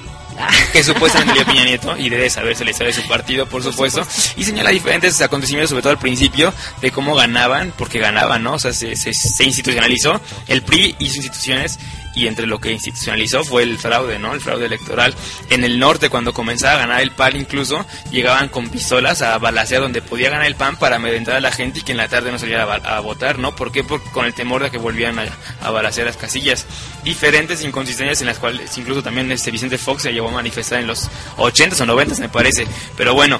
que 0.71 0.83
supuestamente 0.83 1.33
leyó 1.33 1.45
Peña 1.51 1.63
Nieto 1.65 1.97
y 1.97 2.09
debe 2.09 2.29
saberse 2.29 2.63
la 2.63 2.69
historia 2.69 2.93
de 2.93 3.01
su 3.01 3.07
partido, 3.07 3.47
por 3.47 3.63
supuesto, 3.63 4.05
y 4.35 4.43
señala 4.43 4.69
diferentes 4.69 5.19
acontecimientos, 5.21 5.71
sobre 5.71 5.81
todo 5.81 5.93
al 5.93 5.99
principio, 5.99 6.53
de 6.81 6.91
cómo 6.91 7.15
ganaban, 7.15 7.73
porque 7.75 7.97
ganaban, 7.97 8.43
¿no? 8.43 8.53
O 8.53 8.59
sea, 8.59 8.73
se, 8.73 8.95
se, 8.95 9.11
se 9.11 9.43
institucionalizó, 9.43 10.21
el 10.47 10.61
PRI 10.61 10.95
y 10.99 11.07
sus 11.07 11.17
instituciones 11.17 11.79
y 12.17 12.27
entre 12.27 12.47
lo 12.47 12.59
que 12.59 12.71
institucionalizó 12.71 13.43
fue 13.43 13.61
el 13.61 13.77
fraude, 13.77 14.17
¿no? 14.17 14.33
El 14.33 14.41
fraude 14.41 14.65
electoral. 14.65 15.13
En 15.51 15.63
el 15.63 15.77
norte, 15.77 16.09
cuando 16.09 16.33
comenzaba 16.33 16.73
a 16.73 16.77
ganar 16.77 17.01
el 17.01 17.11
PAN, 17.11 17.35
incluso 17.35 17.85
llegaban 18.09 18.49
con 18.49 18.69
pistolas 18.69 19.21
a 19.21 19.37
balasear 19.37 19.81
donde 19.81 20.01
podía 20.01 20.31
ganar 20.31 20.47
el 20.47 20.55
PAN 20.55 20.77
para 20.77 20.95
amedrentar 20.95 21.35
a 21.35 21.39
la 21.39 21.51
gente 21.51 21.79
y 21.79 21.81
que 21.83 21.91
en 21.91 21.99
la 21.99 22.07
tarde 22.07 22.31
no 22.31 22.39
saliera 22.39 22.63
a, 22.63 22.99
votar, 23.01 23.37
¿no? 23.37 23.55
¿Por 23.55 23.71
qué? 23.71 23.83
Porque 23.83 24.09
con 24.09 24.25
el 24.25 24.33
temor 24.33 24.63
de 24.63 24.71
que 24.71 24.79
volvieran 24.79 25.19
a, 25.19 25.25
a 25.61 25.69
balasear 25.69 26.07
las 26.07 26.17
casillas. 26.17 26.65
Diferentes 27.03 27.63
inconsistencias 27.63 28.19
en 28.21 28.27
las 28.27 28.39
cuales 28.39 28.75
incluso 28.79 29.03
también 29.03 29.31
este 29.31 29.51
Vicente 29.51 29.77
Fox 29.77 30.01
se 30.01 30.11
llevó 30.11 30.29
a 30.29 30.31
manifestar 30.31 30.79
en 30.79 30.87
los 30.87 31.09
80s 31.37 31.81
o 31.81 31.85
90s, 31.85 32.19
me 32.19 32.29
parece. 32.29 32.65
Pero 32.97 33.13
bueno, 33.13 33.39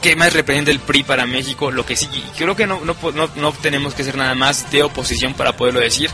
¿Qué 0.00 0.14
más 0.14 0.32
representa 0.32 0.70
el 0.70 0.78
PRI 0.78 1.02
para 1.02 1.26
México? 1.26 1.72
Lo 1.72 1.84
que 1.84 1.96
sí, 1.96 2.08
creo 2.36 2.54
que 2.54 2.68
no, 2.68 2.80
no, 2.84 2.94
no, 3.14 3.28
no, 3.34 3.52
tenemos 3.52 3.94
que 3.94 4.04
ser 4.04 4.16
nada 4.16 4.36
más 4.36 4.70
de 4.70 4.84
oposición 4.84 5.34
para 5.34 5.56
poderlo 5.56 5.80
decir 5.80 6.08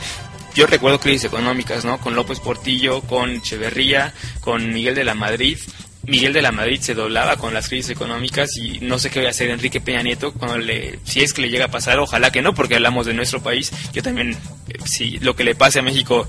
yo 0.55 0.67
recuerdo 0.67 1.01
crisis 1.01 1.25
económicas, 1.25 1.85
¿no? 1.85 1.99
Con 2.01 2.15
López 2.15 2.41
Portillo, 2.41 3.03
con 3.03 3.31
Echeverría, 3.31 4.15
con 4.41 4.73
Miguel 4.73 4.95
de 4.95 5.05
la 5.05 5.15
Madrid. 5.15 5.59
Miguel 6.07 6.33
de 6.33 6.43
la 6.43 6.53
Madrid 6.53 6.81
se 6.81 6.95
doblaba 6.95 7.37
con 7.37 7.55
las 7.55 7.69
crisis 7.69 7.91
económicas 7.91 8.57
y 8.57 8.79
no 8.81 8.99
sé 8.99 9.11
qué 9.11 9.21
voy 9.21 9.27
a 9.27 9.31
hacer 9.31 9.51
Enrique 9.51 9.81
Peña 9.81 10.03
Nieto 10.03 10.33
cuando 10.33 10.59
le, 10.59 10.99
si 11.05 11.23
es 11.23 11.33
que 11.33 11.43
le 11.43 11.49
llega 11.49 11.67
a 11.67 11.71
pasar, 11.71 11.99
ojalá 11.99 12.31
que 12.31 12.43
no, 12.43 12.55
porque 12.55 12.75
hablamos 12.75 13.07
de 13.07 13.15
nuestro 13.15 13.43
país. 13.43 13.73
Yo 13.93 14.03
también, 14.03 14.33
eh, 14.69 14.75
si 14.85 15.19
lo 15.19 15.35
que 15.35 15.45
le 15.45 15.55
pase 15.55 15.79
a 15.79 15.83
México, 15.83 16.29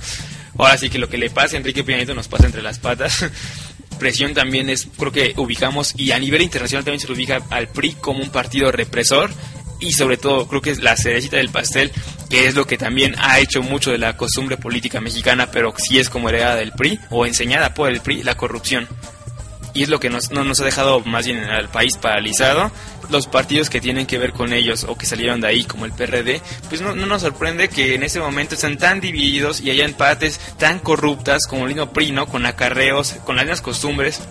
ahora 0.58 0.78
sí 0.78 0.90
que 0.90 0.98
lo 0.98 1.10
que 1.10 1.18
le 1.18 1.30
pase 1.30 1.56
a 1.56 1.60
Enrique 1.60 1.84
Peña 1.84 1.98
Nieto 1.98 2.16
nos 2.16 2.28
pasa 2.28 2.46
entre 2.46 2.62
las 2.62 2.80
patas. 2.80 3.26
Presión 4.00 4.34
también 4.34 4.70
es, 4.70 4.88
creo 4.98 5.12
que 5.12 5.34
ubicamos, 5.38 5.94
y 5.98 6.12
a 6.12 6.20
nivel 6.20 6.42
internacional 6.42 6.84
también 6.84 7.00
se 7.00 7.08
lo 7.08 7.14
ubica 7.14 7.42
al 7.50 7.70
PRI 7.70 7.94
como 7.94 8.24
un 8.24 8.30
partido 8.30 8.72
represor 8.72 9.32
y 9.80 9.94
sobre 9.94 10.18
todo 10.18 10.48
creo 10.48 10.62
que 10.62 10.72
es 10.72 10.82
la 10.82 10.96
cerecita 10.96 11.38
del 11.38 11.50
pastel, 11.50 11.92
que 12.30 12.48
es 12.48 12.56
lo 12.56 12.66
que 12.66 12.78
también 12.78 13.16
ha 13.20 13.40
hecho 13.40 13.62
mucho 13.62 13.92
de 13.92 13.98
la 13.98 14.18
costumbre 14.18 14.58
política 14.58 15.02
mexicana, 15.02 15.52
pero 15.52 15.74
sí 15.78 16.00
es 16.00 16.10
como 16.10 16.30
heredada 16.30 16.56
del 16.56 16.72
PRI 16.72 17.00
o 17.10 17.26
enseñada 17.26 17.74
por 17.74 17.90
el 17.90 18.02
PRI, 18.02 18.24
la 18.24 18.36
corrupción. 18.36 18.88
Y 19.74 19.84
es 19.84 19.90
lo 19.90 20.00
que 20.00 20.10
nos, 20.10 20.32
no, 20.32 20.46
nos 20.46 20.62
ha 20.62 20.66
dejado 20.66 21.02
más 21.02 21.26
bien 21.26 21.44
al 21.44 21.68
país 21.68 21.98
paralizado. 21.98 22.72
Los 23.10 23.28
partidos 23.28 23.70
que 23.70 23.82
tienen 23.82 24.08
que 24.08 24.18
ver 24.18 24.32
con 24.32 24.54
ellos 24.54 24.86
o 24.86 24.98
que 24.98 25.06
salieron 25.06 25.42
de 25.42 25.50
ahí, 25.50 25.66
como 25.66 25.84
el 25.84 25.92
PRD, 25.92 26.42
pues 26.70 26.80
no, 26.80 26.96
no 26.96 27.06
nos 27.06 27.24
sorprende 27.24 27.68
que 27.68 27.94
en 27.94 28.04
ese 28.04 28.22
momento 28.22 28.56
están 28.56 28.78
tan 28.78 29.02
divididos 29.02 29.60
y 29.60 29.72
haya 29.72 29.84
empates 29.84 30.40
tan 30.58 30.80
corruptas 30.80 31.46
como 31.46 31.64
el 31.64 31.76
mismo 31.76 31.92
PRI, 31.92 32.14
¿no? 32.14 32.26
Con 32.26 32.46
acarreos, 32.46 33.16
con 33.26 33.36
las 33.36 33.44
mismas 33.44 33.62
costumbres 33.62 34.22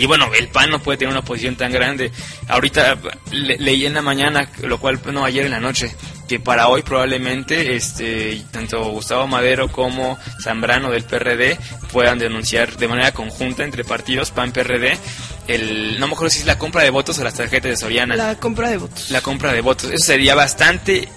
y 0.00 0.06
bueno, 0.06 0.30
el 0.34 0.48
PAN 0.48 0.70
no 0.70 0.78
puede 0.78 0.96
tener 0.96 1.12
una 1.12 1.22
posición 1.22 1.56
tan 1.56 1.70
grande. 1.70 2.10
Ahorita 2.48 2.96
leí 3.30 3.84
en 3.84 3.92
la 3.92 4.00
mañana, 4.00 4.50
lo 4.62 4.80
cual, 4.80 4.98
no, 5.12 5.26
ayer 5.26 5.44
en 5.44 5.50
la 5.50 5.60
noche, 5.60 5.94
que 6.26 6.40
para 6.40 6.68
hoy 6.68 6.80
probablemente 6.80 7.76
este 7.76 8.42
tanto 8.50 8.82
Gustavo 8.84 9.26
Madero 9.26 9.70
como 9.70 10.18
Zambrano 10.42 10.90
del 10.90 11.04
PRD 11.04 11.58
puedan 11.92 12.18
denunciar 12.18 12.78
de 12.78 12.88
manera 12.88 13.12
conjunta 13.12 13.62
entre 13.62 13.84
partidos 13.84 14.30
PAN-PRD 14.30 14.96
el 15.48 16.00
no 16.00 16.06
me 16.06 16.14
acuerdo 16.14 16.30
si 16.30 16.38
es 16.38 16.46
la 16.46 16.56
compra 16.56 16.82
de 16.82 16.88
votos 16.88 17.18
o 17.18 17.24
las 17.24 17.34
tarjetas 17.34 17.70
de 17.70 17.76
Soriana. 17.76 18.16
La 18.16 18.36
compra 18.36 18.70
de 18.70 18.78
votos. 18.78 19.10
La 19.10 19.20
compra 19.20 19.52
de 19.52 19.60
votos. 19.60 19.90
Eso 19.90 20.06
sería 20.06 20.34
bastante 20.34 21.08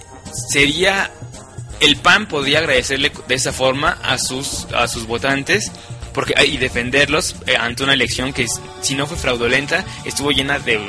sería 0.49 1.09
el 1.79 1.95
PAN 1.97 2.27
podría 2.27 2.59
agradecerle 2.59 3.13
de 3.27 3.36
esa 3.36 3.53
forma 3.53 3.97
a 4.03 4.17
sus 4.17 4.67
a 4.73 4.89
sus 4.89 5.05
votantes 5.07 5.71
porque 6.14 6.34
y 6.45 6.57
defenderlos 6.57 7.36
eh, 7.47 7.55
ante 7.57 7.84
una 7.84 7.93
elección 7.93 8.34
que 8.34 8.47
si 8.82 8.95
no 8.95 9.07
fue 9.07 9.18
fraudulenta 9.18 9.84
estuvo 10.05 10.32
llena 10.32 10.59
de 10.59 10.80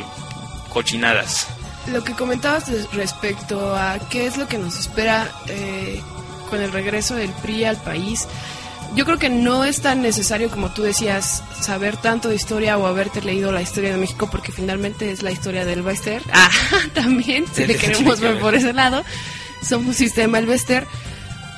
cochinadas. 0.73 1.47
Lo 1.91 2.03
que 2.03 2.13
comentabas 2.15 2.65
respecto 2.93 3.77
a 3.77 3.99
qué 4.11 4.27
es 4.27 4.37
lo 4.37 4.49
que 4.49 4.59
nos 4.59 4.79
espera 4.79 5.31
eh, 5.49 6.01
con 6.49 6.61
el 6.61 6.73
regreso 6.73 7.15
del 7.15 7.31
PRI 7.31 7.65
al 7.65 7.77
país, 7.77 8.27
yo 8.95 9.05
creo 9.05 9.19
que 9.19 9.29
no 9.29 9.65
es 9.65 9.81
tan 9.81 10.03
necesario 10.03 10.51
como 10.51 10.73
tú 10.73 10.83
decías 10.83 11.43
saber 11.61 11.97
tanto 11.97 12.29
de 12.29 12.37
historia 12.37 12.79
o 12.79 12.87
haberte 12.87 13.21
leído 13.23 13.51
la 13.53 13.61
historia 13.61 13.91
de 13.91 13.97
México 13.99 14.29
porque 14.31 14.53
finalmente 14.53 15.11
es 15.11 15.23
la 15.23 15.31
historia 15.31 15.65
del 15.65 15.83
Wester. 15.83 16.23
Ah, 16.33 16.51
también, 16.95 17.45
si 17.53 17.67
le 17.67 17.77
queremos 17.77 18.21
ver 18.21 18.39
por 18.39 18.55
ese 18.55 18.73
lado, 18.73 19.05
somos 19.63 19.97
sistema 19.97 20.39
el 20.39 20.49
Wester 20.49 20.87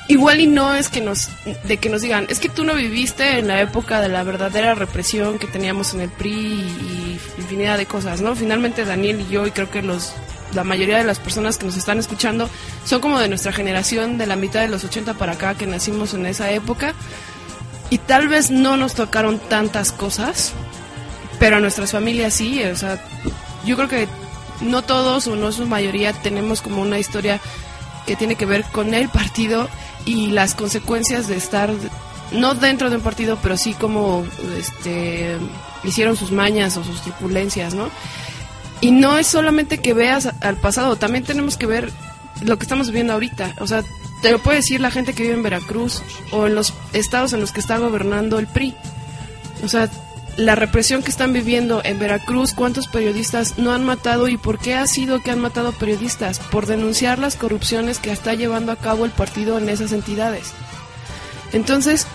igual 0.09 0.41
y 0.41 0.47
no 0.47 0.75
es 0.75 0.89
que 0.89 1.01
nos 1.01 1.29
de 1.65 1.77
que 1.79 1.89
nos 1.89 2.03
digan 2.03 2.27
es 2.29 2.39
que 2.39 2.49
tú 2.49 2.65
no 2.65 2.75
viviste 2.75 3.39
en 3.39 3.49
la 3.49 3.61
época 3.61 4.01
de 4.01 4.09
la 4.09 4.23
verdadera 4.23 4.75
represión 4.75 5.39
que 5.39 5.47
teníamos 5.47 5.95
en 5.95 6.01
el 6.01 6.11
PRI 6.11 6.31
y 6.31 7.21
infinidad 7.39 7.77
de 7.77 7.87
cosas 7.87 8.21
no 8.21 8.37
finalmente 8.37 8.85
Daniel 8.85 9.21
y 9.21 9.33
yo 9.33 9.47
y 9.47 9.51
creo 9.51 9.71
que 9.71 9.83
los 9.83 10.13
la 10.55 10.63
mayoría 10.63 10.99
de 10.99 11.05
las 11.05 11.19
personas 11.19 11.59
que 11.59 11.67
nos 11.67 11.77
están 11.77 11.99
escuchando 11.99 12.49
son 12.85 13.01
como 13.01 13.19
de 13.19 13.29
nuestra 13.29 13.53
generación 13.53 14.17
de 14.17 14.27
la 14.27 14.37
mitad 14.37 14.61
de 14.61 14.69
los 14.69 14.85
80 14.85 15.15
para 15.15 15.33
acá 15.33 15.55
que 15.55 15.67
nacimos 15.67 16.15
en 16.15 16.25
esa 16.27 16.51
época 16.53 16.95
y 17.91 17.99
tal 17.99 18.29
vez 18.29 18.51
no 18.51 18.77
nos 18.77 18.95
tocaron 18.95 19.41
tantas 19.41 19.91
cosas 19.91 20.53
pero 21.41 21.57
a 21.57 21.61
nuestras 21.61 21.91
familias 21.91 22.35
sí 22.35 22.63
o 22.63 22.77
sea 22.77 23.05
yo 23.65 23.77
creo 23.77 23.89
que 23.89 24.09
no 24.61 24.83
todos 24.83 25.27
o 25.27 25.35
no 25.35 25.51
su 25.51 25.67
mayoría 25.67 26.13
tenemos 26.13 26.63
como 26.63 26.81
una 26.81 27.01
historia 27.01 27.41
que 28.07 28.17
tiene 28.17 28.37
que 28.37 28.47
ver 28.47 28.65
con 28.65 28.95
el 28.95 29.09
partido 29.09 29.69
y 30.07 30.29
las 30.29 30.55
consecuencias 30.55 31.29
de 31.29 31.37
estar 31.37 31.71
no 32.33 32.55
dentro 32.55 32.89
de 32.89 32.97
un 32.97 33.03
partido, 33.03 33.39
pero 33.43 33.59
sí 33.59 33.75
como 33.75 34.25
este 34.57 35.37
hicieron 35.85 36.17
sus 36.17 36.33
mañas 36.33 36.77
o 36.79 36.85
sus 36.85 37.03
turbulencias, 37.03 37.75
¿no? 37.75 37.91
Y 38.81 38.93
no 38.93 39.19
es 39.19 39.27
solamente 39.27 39.79
que 39.79 39.95
veas 39.95 40.31
al 40.41 40.57
pasado, 40.57 40.97
también 40.97 41.25
tenemos 41.25 41.57
que 41.57 41.67
ver 41.67 41.93
lo 42.43 42.59
que 42.59 42.65
estamos 42.65 42.89
viviendo 42.89 43.13
ahorita. 43.13 43.55
O 43.61 43.67
sea, 43.67 43.83
te 44.23 44.31
lo 44.31 44.39
puede 44.39 44.59
decir 44.59 44.81
la 44.81 44.91
gente 44.91 45.13
que 45.13 45.23
vive 45.23 45.35
en 45.35 45.43
Veracruz 45.43 46.03
o 46.33 46.47
en 46.47 46.55
los 46.55 46.73
estados 46.93 47.33
en 47.33 47.41
los 47.41 47.53
que 47.53 47.61
está 47.61 47.79
gobernando 47.79 48.39
el 48.39 48.47
PRI. 48.47 48.75
O 49.63 49.69
sea, 49.69 49.89
la 50.37 50.55
represión 50.55 51.03
que 51.03 51.11
están 51.11 51.33
viviendo 51.33 51.81
en 51.85 51.99
Veracruz, 51.99 52.53
cuántos 52.53 52.89
periodistas 52.89 53.59
no 53.59 53.73
han 53.73 53.85
matado 53.85 54.29
y 54.29 54.37
por 54.37 54.59
qué 54.59 54.75
ha 54.75 54.87
sido 54.87 55.23
que 55.23 55.31
han 55.31 55.41
matado 55.41 55.73
periodistas, 55.73 56.39
por 56.39 56.67
denunciar 56.67 57.19
las 57.19 57.37
corrupciones 57.37 57.99
que 57.99 58.13
está 58.13 58.35
llevando 58.35 58.73
a 58.73 58.77
cabo 58.77 59.05
el 59.05 59.11
partido 59.11 59.59
en 59.59 59.69
esas 59.69 59.93
entidades. 59.93 60.53
Entonces, 61.53 62.07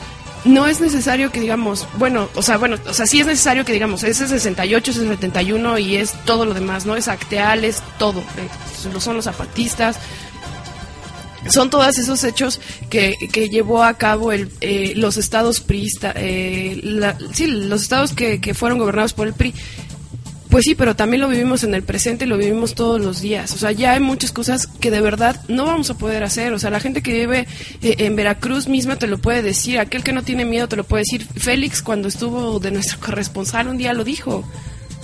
no 0.46 0.68
es 0.68 0.82
necesario 0.82 1.32
que 1.32 1.40
digamos, 1.40 1.88
bueno, 1.98 2.30
o 2.36 2.42
sea, 2.42 2.58
bueno, 2.58 2.78
o 2.88 2.94
sea, 2.94 3.06
sí 3.06 3.20
es 3.20 3.28
necesario 3.28 3.66
que 3.66 3.74
digamos, 3.74 4.04
ese 4.04 4.28
68, 4.28 4.92
ese 4.92 5.08
71 5.08 5.78
y 5.78 5.98
es 5.98 6.14
todo 6.26 6.46
lo 6.46 6.54
demás, 6.54 6.86
¿no? 6.86 6.96
Es 6.96 7.08
acteal, 7.08 7.64
es 7.64 7.82
todo. 7.98 8.20
Eh, 8.20 9.00
son 9.00 9.16
los 9.16 9.26
zapatistas, 9.26 9.98
son 11.50 11.70
todos 11.70 11.98
esos 11.98 12.24
hechos 12.24 12.60
que, 12.90 13.16
que 13.32 13.50
llevó 13.50 13.84
a 13.84 13.96
cabo 13.96 14.32
el, 14.32 14.50
eh, 14.62 14.94
los 14.96 15.18
estados 15.18 15.60
priistas, 15.60 16.14
eh, 16.18 16.82
sí, 17.34 17.48
los 17.48 17.82
estados 17.82 18.14
que, 18.14 18.40
que 18.40 18.54
fueron 18.54 18.78
gobernados 18.80 19.14
por 19.14 19.28
el 19.28 19.34
PRI. 19.34 19.54
Pues 20.52 20.66
sí, 20.66 20.76
pero 20.76 20.98
también 20.98 21.22
lo 21.22 21.30
vivimos 21.30 21.64
en 21.64 21.74
el 21.74 21.82
presente 21.82 22.26
y 22.26 22.28
lo 22.28 22.38
vivimos 22.38 22.76
todos 22.76 23.00
los 23.00 23.22
días. 23.22 23.54
O 23.54 23.58
sea, 23.58 23.72
ya 23.72 23.94
hay 23.94 24.02
muchas 24.02 24.34
cosas 24.34 24.68
que 24.68 24.92
de 24.92 25.00
verdad 25.00 25.42
no 25.48 25.64
vamos 25.64 25.90
a 25.90 25.94
poder 25.94 26.26
hacer. 26.26 26.52
O 26.52 26.60
sea, 26.60 26.70
la 26.70 26.82
gente 26.82 27.02
que 27.02 27.14
vive 27.14 27.48
eh, 27.82 27.96
en 28.00 28.18
Veracruz 28.18 28.68
misma 28.68 28.98
te 28.98 29.08
lo 29.08 29.18
puede 29.18 29.44
decir. 29.44 29.80
Aquel 29.80 30.04
que 30.04 30.12
no 30.12 30.24
tiene 30.24 30.44
miedo 30.44 30.68
te 30.68 30.76
lo 30.76 30.84
puede 30.84 31.04
decir. 31.04 31.26
Félix, 31.38 31.82
cuando 31.82 32.10
estuvo 32.10 32.60
de 32.60 32.72
nuestro 32.72 33.00
corresponsal, 33.06 33.70
un 33.70 33.78
día 33.78 33.94
lo 33.94 34.04
dijo. 34.04 34.44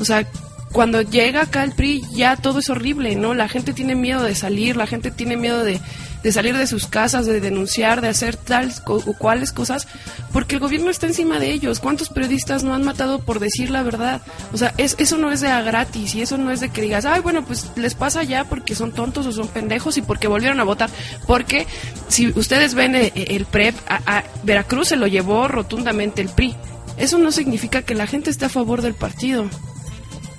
O 0.02 0.04
sea, 0.04 0.28
cuando 0.74 1.02
llega 1.02 1.44
acá 1.44 1.64
el 1.64 1.72
PRI 1.72 2.04
ya 2.14 2.36
todo 2.36 2.60
es 2.60 2.70
horrible, 2.70 3.16
¿no? 3.16 3.34
La 3.34 3.48
gente 3.48 3.72
tiene 3.72 3.96
miedo 3.96 4.24
de 4.24 4.36
salir, 4.36 4.76
la 4.76 4.86
gente 4.86 5.12
tiene 5.12 5.38
miedo 5.38 5.64
de, 5.64 5.80
de 6.28 6.34
salir 6.34 6.58
de 6.58 6.68
sus 6.68 6.88
casas, 6.88 7.26
de 7.26 7.40
denunciar, 7.40 8.02
de 8.02 8.10
hacer 8.10 8.36
tales 8.36 8.82
o 8.86 9.14
cuales 9.14 9.54
cosas, 9.54 9.88
porque 10.34 10.56
el 10.56 10.60
gobierno 10.60 10.90
está 10.90 11.08
encima 11.08 11.40
de 11.40 11.54
ellos. 11.54 11.80
¿Cuántos 11.80 12.10
periodistas 12.10 12.66
no 12.66 12.74
han 12.74 12.84
matado 12.84 13.20
por 13.20 13.40
decir 13.40 13.70
la 13.70 13.82
verdad? 13.82 14.22
O 14.52 14.58
sea, 14.58 14.74
es, 14.76 14.98
eso 15.00 15.18
no 15.18 15.32
es 15.32 15.40
de 15.40 15.48
a 15.48 15.62
gratis 15.62 16.16
y 16.16 16.22
eso 16.22 16.38
no 16.38 16.52
es 16.52 16.60
de 16.60 16.68
que 16.68 16.82
digas, 16.82 17.06
ay, 17.06 17.22
bueno, 17.22 17.46
pues 17.46 17.72
les 17.78 17.96
pasa 17.96 18.24
ya 18.24 18.44
porque 18.44 18.76
son 18.76 18.92
tontos 18.92 19.26
o 19.26 19.32
son 19.32 19.48
pendejos 19.48 19.98
y 19.98 20.02
porque 20.02 20.28
volvieron 20.28 20.60
a 20.60 20.66
votar. 20.66 20.90
Porque 21.26 21.66
si 22.10 22.28
ustedes 22.38 22.74
ven 22.74 22.96
eh, 22.96 23.14
el, 23.16 23.46
PREP, 23.46 23.74
a 23.88 24.26
Veracruz 24.44 24.90
se 24.90 24.98
lo 24.98 25.08
llevó 25.08 25.48
rotundamente 25.48 26.22
el 26.22 26.28
PRI. 26.28 26.58
Eso 26.98 27.20
no 27.20 27.32
significa 27.32 27.84
que 27.84 27.96
la 27.96 28.06
gente 28.06 28.32
esté 28.32 28.44
a 28.44 28.50
favor 28.50 28.82
del 28.82 28.96
partido 28.96 29.50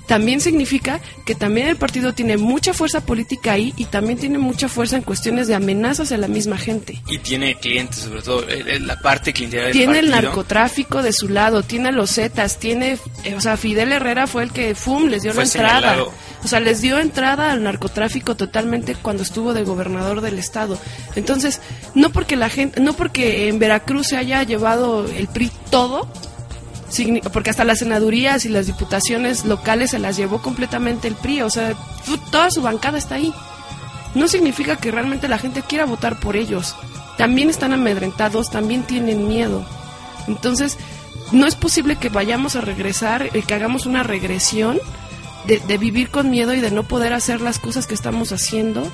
también 0.09 0.41
significa 0.41 1.01
que 1.23 1.35
también 1.35 1.67
el 1.67 1.75
partido 1.75 2.13
tiene 2.13 2.35
mucha 2.35 2.73
fuerza 2.73 3.05
política 3.05 3.51
ahí 3.51 3.75
y 3.77 3.85
también 3.85 4.17
tiene 4.17 4.39
mucha 4.39 4.67
fuerza 4.67 4.97
en 4.97 5.03
cuestiones 5.03 5.47
de 5.47 5.53
amenazas 5.53 6.11
a 6.11 6.17
la 6.17 6.27
misma 6.27 6.57
gente. 6.57 6.99
Y 7.07 7.19
tiene 7.19 7.53
clientes, 7.59 7.99
sobre 7.99 8.23
todo 8.23 8.43
la 8.79 8.99
parte 8.99 9.33
clientela 9.33 9.65
del 9.65 9.73
Tiene 9.73 9.99
el 9.99 10.09
narcotráfico 10.09 11.03
de 11.03 11.13
su 11.13 11.29
lado, 11.29 11.61
tiene 11.61 11.91
los 11.91 12.15
Zetas, 12.15 12.57
tiene, 12.57 12.97
eh, 13.23 13.35
o 13.35 13.41
sea, 13.41 13.55
Fidel 13.55 13.91
Herrera 13.91 14.25
fue 14.25 14.41
el 14.41 14.51
que, 14.51 14.73
¡fum!, 14.73 15.09
les 15.09 15.21
dio 15.21 15.31
la 15.31 15.43
entrada. 15.43 16.03
O 16.43 16.47
sea, 16.47 16.59
les 16.59 16.81
dio 16.81 16.97
entrada 16.97 17.51
al 17.51 17.61
narcotráfico 17.61 18.35
totalmente 18.35 18.95
cuando 18.95 19.21
estuvo 19.21 19.53
de 19.53 19.63
gobernador 19.63 20.21
del 20.21 20.39
estado. 20.39 20.79
Entonces, 21.15 21.61
no 21.93 22.11
porque 22.11 22.35
la 22.35 22.49
gente, 22.49 22.81
no 22.81 22.93
porque 22.93 23.47
en 23.47 23.59
Veracruz 23.59 24.07
se 24.07 24.17
haya 24.17 24.41
llevado 24.41 25.05
el 25.05 25.27
PRI 25.27 25.51
todo, 25.69 26.11
porque 27.31 27.49
hasta 27.49 27.63
las 27.63 27.79
senadurías 27.79 28.45
y 28.45 28.49
las 28.49 28.67
diputaciones 28.67 29.45
locales 29.45 29.91
se 29.91 29.99
las 29.99 30.17
llevó 30.17 30.41
completamente 30.41 31.07
el 31.07 31.15
PRI, 31.15 31.41
o 31.41 31.49
sea, 31.49 31.73
toda 32.31 32.51
su 32.51 32.61
bancada 32.61 32.97
está 32.97 33.15
ahí. 33.15 33.33
No 34.15 34.27
significa 34.27 34.77
que 34.77 34.91
realmente 34.91 35.27
la 35.27 35.37
gente 35.37 35.61
quiera 35.61 35.85
votar 35.85 36.19
por 36.19 36.35
ellos. 36.35 36.75
También 37.17 37.49
están 37.49 37.73
amedrentados, 37.73 38.49
también 38.49 38.83
tienen 38.83 39.27
miedo. 39.27 39.65
Entonces, 40.27 40.77
no 41.31 41.45
es 41.45 41.55
posible 41.55 41.95
que 41.95 42.09
vayamos 42.09 42.55
a 42.55 42.61
regresar, 42.61 43.29
y 43.33 43.41
que 43.41 43.53
hagamos 43.53 43.85
una 43.85 44.03
regresión 44.03 44.79
de, 45.45 45.59
de 45.59 45.77
vivir 45.77 46.09
con 46.09 46.29
miedo 46.29 46.53
y 46.53 46.59
de 46.59 46.71
no 46.71 46.83
poder 46.83 47.13
hacer 47.13 47.41
las 47.41 47.59
cosas 47.59 47.87
que 47.87 47.93
estamos 47.93 48.31
haciendo 48.31 48.89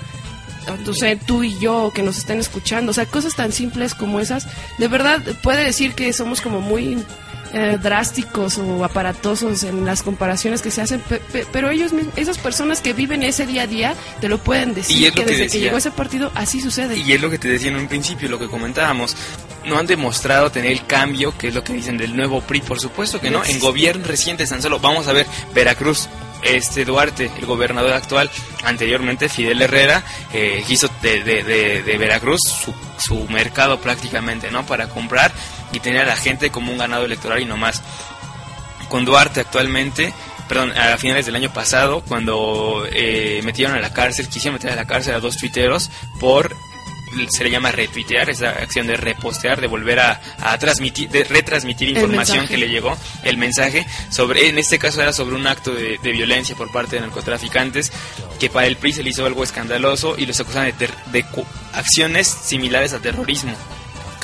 entonces 0.67 1.19
tú 1.25 1.43
y 1.43 1.57
yo 1.59 1.91
que 1.93 2.03
nos 2.03 2.17
estén 2.17 2.39
escuchando, 2.39 2.91
o 2.91 2.93
sea, 2.93 3.05
cosas 3.05 3.35
tan 3.35 3.51
simples 3.51 3.93
como 3.93 4.19
esas, 4.19 4.47
de 4.77 4.87
verdad 4.87 5.21
puede 5.43 5.63
decir 5.63 5.93
que 5.93 6.11
somos 6.13 6.41
como 6.41 6.61
muy 6.61 7.03
eh, 7.57 7.77
drásticos 7.81 8.57
o 8.57 8.83
aparatosos 8.83 9.63
en 9.63 9.85
las 9.85 10.03
comparaciones 10.03 10.61
que 10.61 10.71
se 10.71 10.81
hacen, 10.81 11.01
pero 11.53 11.69
ellos, 11.69 11.93
esas 12.17 12.37
personas 12.37 12.81
que 12.81 12.91
viven 12.91 13.23
ese 13.23 13.45
día 13.45 13.61
a 13.61 13.67
día, 13.67 13.95
te 14.19 14.27
lo 14.27 14.39
pueden 14.39 14.73
decir, 14.73 15.13
que, 15.13 15.23
desde 15.23 15.47
que 15.47 15.59
llegó 15.61 15.77
ese 15.77 15.91
partido 15.91 16.33
así 16.35 16.59
sucede. 16.59 16.97
Y 16.97 17.13
es 17.13 17.21
lo 17.21 17.29
que 17.29 17.37
te 17.37 17.47
decía 17.47 17.69
en 17.69 17.77
un 17.77 17.87
principio, 17.87 18.27
lo 18.27 18.37
que 18.37 18.49
comentábamos, 18.49 19.15
no 19.63 19.77
han 19.77 19.87
demostrado 19.87 20.51
tener 20.51 20.69
el 20.69 20.85
cambio, 20.85 21.33
que 21.37 21.47
es 21.47 21.55
lo 21.55 21.63
que 21.63 21.71
dicen 21.71 21.97
del 21.97 22.13
nuevo 22.13 22.41
PRI, 22.41 22.59
por 22.59 22.81
supuesto 22.81 23.21
que 23.21 23.31
no, 23.31 23.41
en 23.45 23.57
gobierno 23.59 24.05
reciente 24.05 24.45
tan 24.45 24.61
solo, 24.61 24.81
vamos 24.81 25.07
a 25.07 25.13
ver, 25.13 25.25
Veracruz, 25.53 26.09
este 26.43 26.83
Duarte, 26.83 27.31
el 27.37 27.45
gobernador 27.45 27.93
actual, 27.93 28.29
anteriormente 28.65 29.29
Fidel 29.29 29.61
Herrera, 29.61 30.03
eh, 30.33 30.61
hizo 30.67 30.89
de, 31.01 31.23
de, 31.23 31.97
Veracruz 31.97 32.41
su, 32.43 32.73
su, 32.97 33.27
mercado 33.29 33.79
prácticamente, 33.79 34.51
¿no? 34.51 34.65
Para 34.65 34.89
comprar 34.89 35.31
y 35.76 35.80
tener 35.80 36.03
a 36.03 36.05
la 36.05 36.15
gente 36.15 36.49
como 36.49 36.71
un 36.71 36.78
ganado 36.78 37.05
electoral 37.05 37.41
y 37.41 37.45
no 37.45 37.57
más. 37.57 37.82
Con 38.89 39.03
Duarte 39.03 39.41
actualmente, 39.41 40.13
perdón, 40.47 40.71
a 40.78 40.97
finales 40.97 41.26
del 41.26 41.36
año 41.36 41.51
pasado, 41.51 42.01
cuando 42.07 42.86
eh, 42.91 43.41
metieron 43.43 43.76
a 43.76 43.82
la 43.82 43.93
cárcel, 43.93 44.30
quisieron 44.30 44.53
meter 44.55 44.71
a 44.71 44.76
la 44.76 44.86
cárcel 44.86 45.15
a 45.15 45.19
dos 45.19 45.38
tuiteros 45.38 45.89
por 46.19 46.55
se 47.30 47.43
le 47.45 47.49
llama 47.49 47.71
retuitear, 47.71 48.30
esa 48.30 48.49
acción 48.49 48.88
de 48.88 48.97
repostear, 48.97 49.61
de 49.61 49.67
volver 49.67 49.99
a, 49.99 50.19
transmitir, 50.59 51.09
de 51.09 51.23
retransmitir 51.23 51.89
información 51.89 52.45
que 52.45 52.57
le 52.57 52.67
llegó, 52.67 52.97
el 53.23 53.38
mensaje, 53.38 53.86
sobre, 54.09 54.49
en 54.49 54.57
este 54.57 54.80
caso 54.80 55.01
era 55.01 55.13
sobre 55.13 55.36
un 55.36 55.47
acto 55.47 55.71
de, 55.73 55.97
violencia 56.03 56.55
por 56.55 56.71
parte 56.73 56.97
de 56.97 57.03
narcotraficantes, 57.03 57.91
que 58.39 58.49
para 58.49 58.67
el 58.67 58.76
PRI 58.76 58.93
se 58.93 59.03
le 59.03 59.11
hizo 59.11 59.26
algo 59.26 59.43
escandaloso 59.43 60.15
y 60.17 60.26
los 60.26 60.39
acusan 60.41 60.65
de, 60.78 60.89
de 61.11 61.26
acciones 61.73 62.28
similares 62.28 62.91
a 62.91 62.99
terrorismo 62.99 63.55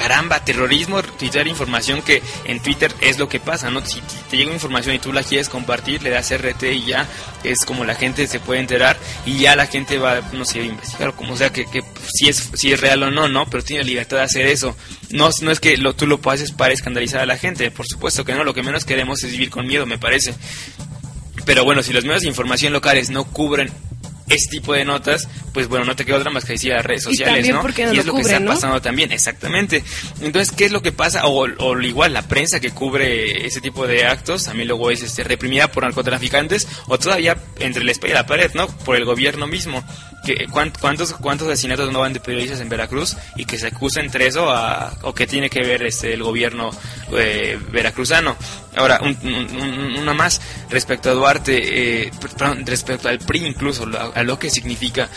caramba, 0.02 0.44
terrorismo, 0.44 1.04
tuitear 1.04 1.48
información 1.48 2.02
que 2.02 2.24
en 2.46 2.60
Twitter 2.60 2.92
es 3.02 3.20
lo 3.20 3.30
que 3.30 3.40
pasa, 3.40 3.70
¿no? 3.70 3.86
Si 3.86 4.02
te 4.32 4.38
llega 4.38 4.52
información 4.52 4.96
y 4.96 5.00
tú 5.00 5.14
la 5.14 5.22
quieres 5.22 5.48
compartir, 5.48 6.02
le 6.02 6.10
das 6.10 6.36
RT 6.36 6.64
y 6.64 6.86
ya 6.86 7.08
es 7.44 7.66
como 7.66 7.86
la 7.86 7.94
gente 7.94 8.26
se 8.26 8.40
puede 8.40 8.62
enterar 8.62 8.98
y 9.28 9.38
ya 9.38 9.56
la 9.56 9.68
gente 9.68 10.00
va, 10.00 10.22
no 10.34 10.44
sé, 10.44 10.62
a 10.62 10.64
investigar 10.64 11.14
como 11.14 11.38
sea 11.38 11.52
que, 11.54 11.68
si 12.12 12.30
es 12.30 12.50
si 12.56 12.72
es 12.72 12.82
real 12.82 13.04
o 13.04 13.12
no, 13.12 13.30
¿no? 13.30 13.46
Pero 13.46 13.64
tiene 13.64 13.84
libertad 13.84 14.18
de 14.18 14.24
hacer 14.24 14.48
eso. 14.48 14.76
No, 15.12 15.30
no 15.44 15.52
es 15.52 15.60
que 15.60 15.78
lo, 15.78 15.94
tú 15.94 16.08
lo 16.08 16.20
haces 16.32 16.52
para 16.52 16.74
escandalizar 16.74 17.22
a 17.22 17.28
la 17.28 17.38
gente, 17.38 17.70
por 17.70 17.86
supuesto 17.86 18.26
que 18.26 18.34
no, 18.34 18.44
lo 18.44 18.56
que 18.56 18.64
menos 18.64 18.86
queremos 18.86 19.24
es 19.24 19.32
vivir 19.32 19.52
con 19.52 19.68
miedo, 19.68 19.86
me 19.86 20.00
parece. 20.00 20.34
Pero 21.46 21.64
bueno, 21.64 21.84
si 21.84 21.94
los 21.94 22.06
medios 22.06 22.24
de 22.24 22.28
información 22.28 22.74
locales 22.74 23.12
no 23.12 23.26
cubren 23.26 23.72
ese 24.34 24.50
tipo 24.50 24.74
de 24.74 24.86
notas, 24.86 25.28
pues 25.54 25.68
bueno, 25.68 25.86
no 25.86 25.96
te 25.96 26.06
queda 26.06 26.18
otra 26.18 26.32
más 26.32 26.46
que 26.46 26.54
decir 26.54 26.72
a 26.74 26.78
las 26.78 26.86
redes 26.86 27.04
sociales, 27.04 27.48
¿no? 27.50 27.62
y 27.94 28.00
es 28.00 28.06
lo 28.06 28.16
que 28.16 28.22
está 28.22 28.44
pasando 28.46 28.82
también, 28.82 29.12
exactamente. 29.12 29.84
Entonces, 30.22 30.54
¿qué 30.56 30.66
es 30.66 30.72
lo 30.72 30.82
que 30.82 30.92
pasa? 30.92 31.28
O, 31.28 31.48
o, 31.48 31.82
igual 31.82 32.14
la 32.14 32.24
prensa 32.24 32.60
que 32.60 32.72
cubre 32.72 33.46
ese 33.46 33.62
tipo 33.62 33.88
de 33.88 34.06
actos 34.06 34.46
también 34.46 34.68
luego 34.68 34.92
es 34.92 35.04
este, 35.04 35.24
reprimida 35.24 35.72
por 35.72 35.84
narcotraficantes 35.84 36.68
o 36.88 36.98
todavía 36.98 37.38
entre 37.60 37.84
la 37.84 37.92
espalda 37.92 38.14
y 38.14 38.16
la 38.16 38.26
pared, 38.26 38.52
¿no? 38.54 38.68
Por 38.68 38.96
el 38.96 39.06
gobierno 39.06 39.48
mismo. 39.48 39.84
Que, 40.24 40.46
¿cuántos, 40.52 41.14
¿Cuántos 41.14 41.48
asesinatos 41.48 41.92
no 41.92 42.00
van 42.00 42.14
de 42.14 42.20
periodistas 42.20 42.62
en 42.62 42.70
Veracruz 42.70 43.18
y 43.36 43.46
que 43.46 43.58
se 43.58 43.68
acusa 43.68 44.02
entre 44.02 44.28
eso 44.28 44.54
o 45.02 45.14
que 45.14 45.26
tiene 45.26 45.50
que 45.50 45.62
ver 45.62 45.84
este 45.84 46.14
el 46.14 46.22
gobierno 46.24 46.70
eh, 47.18 47.60
veracruzano? 47.72 48.36
Ahora, 48.76 49.02
una 49.02 50.14
más 50.14 50.42
respecto 50.70 51.10
a 51.10 51.14
Duarte, 51.14 52.04
eh, 52.04 52.12
respecto 52.66 53.10
al 53.10 53.20
PRI 53.20 53.48
incluso, 53.48 53.88
a, 54.14 54.24
lo 54.24 54.38
que 54.38 54.50
significa. 54.50 55.10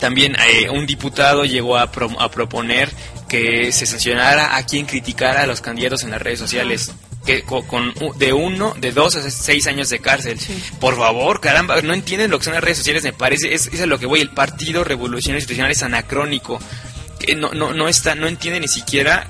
También 0.00 0.36
eh, 0.36 0.68
un 0.68 0.86
diputado 0.86 1.44
llegó 1.44 1.76
a, 1.76 1.82
a, 1.82 2.30
proponer 2.30 2.90
que 3.28 3.72
se 3.72 3.86
sancionara 3.86 4.56
a 4.56 4.66
quien 4.66 4.84
criticara 4.84 5.42
a 5.42 5.46
los 5.46 5.62
candidatos 5.62 6.04
en 6.04 6.10
las 6.10 6.20
redes 6.20 6.38
sociales 6.38 6.92
que 7.26 7.42
con, 7.42 7.92
de 8.16 8.32
uno, 8.32 8.74
de 8.78 8.92
dos 8.92 9.16
a 9.16 9.30
seis 9.30 9.66
años 9.66 9.90
de 9.90 9.98
cárcel. 9.98 10.38
Por 10.80 10.96
favor, 10.96 11.40
caramba, 11.40 11.82
no 11.82 11.92
entienden 11.92 12.30
lo 12.30 12.38
que 12.38 12.44
son 12.44 12.54
las 12.54 12.62
redes 12.62 12.78
sociales, 12.78 13.02
me 13.02 13.12
parece, 13.12 13.52
es, 13.52 13.66
es 13.66 13.80
a 13.80 13.86
lo 13.86 13.98
que 13.98 14.06
voy, 14.06 14.20
el 14.20 14.30
Partido 14.30 14.84
Revolucionario 14.84 15.38
Institucional 15.38 15.72
es 15.72 15.82
anacrónico, 15.82 16.60
que 17.18 17.34
no, 17.34 17.52
no, 17.52 17.74
no 17.74 17.88
está, 17.88 18.14
no 18.14 18.28
entiende 18.28 18.60
ni 18.60 18.68
siquiera 18.68 19.28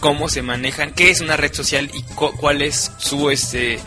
cómo 0.00 0.28
se 0.28 0.42
manejan, 0.42 0.92
qué 0.92 1.10
es 1.10 1.20
una 1.20 1.36
red 1.36 1.52
social 1.52 1.90
y 1.92 2.02
cuál 2.14 2.62
es 2.62 2.92
su 2.98 3.30
este 3.30 3.78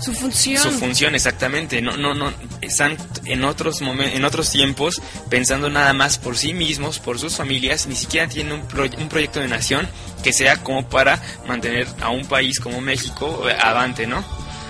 su 0.00 0.12
función. 0.12 0.62
Su 0.62 0.70
función, 0.72 1.14
exactamente. 1.14 1.80
No, 1.80 1.96
no, 1.96 2.14
no. 2.14 2.32
Están 2.60 2.96
en 3.24 3.44
otros 3.44 3.80
momen- 3.82 4.12
en 4.14 4.24
otros 4.24 4.50
tiempos 4.50 5.00
pensando 5.30 5.70
nada 5.70 5.92
más 5.92 6.18
por 6.18 6.36
sí 6.36 6.52
mismos, 6.52 6.98
por 6.98 7.18
sus 7.18 7.36
familias. 7.36 7.86
Ni 7.86 7.94
siquiera 7.94 8.28
tienen 8.28 8.52
un, 8.54 8.68
proy- 8.68 8.96
un 8.98 9.08
proyecto 9.08 9.40
de 9.40 9.48
nación 9.48 9.88
que 10.22 10.32
sea 10.32 10.56
como 10.62 10.88
para 10.88 11.20
mantener 11.46 11.86
a 12.00 12.10
un 12.10 12.26
país 12.26 12.58
como 12.60 12.80
México 12.80 13.48
eh, 13.48 13.56
avante, 13.60 14.06
¿no? 14.06 14.24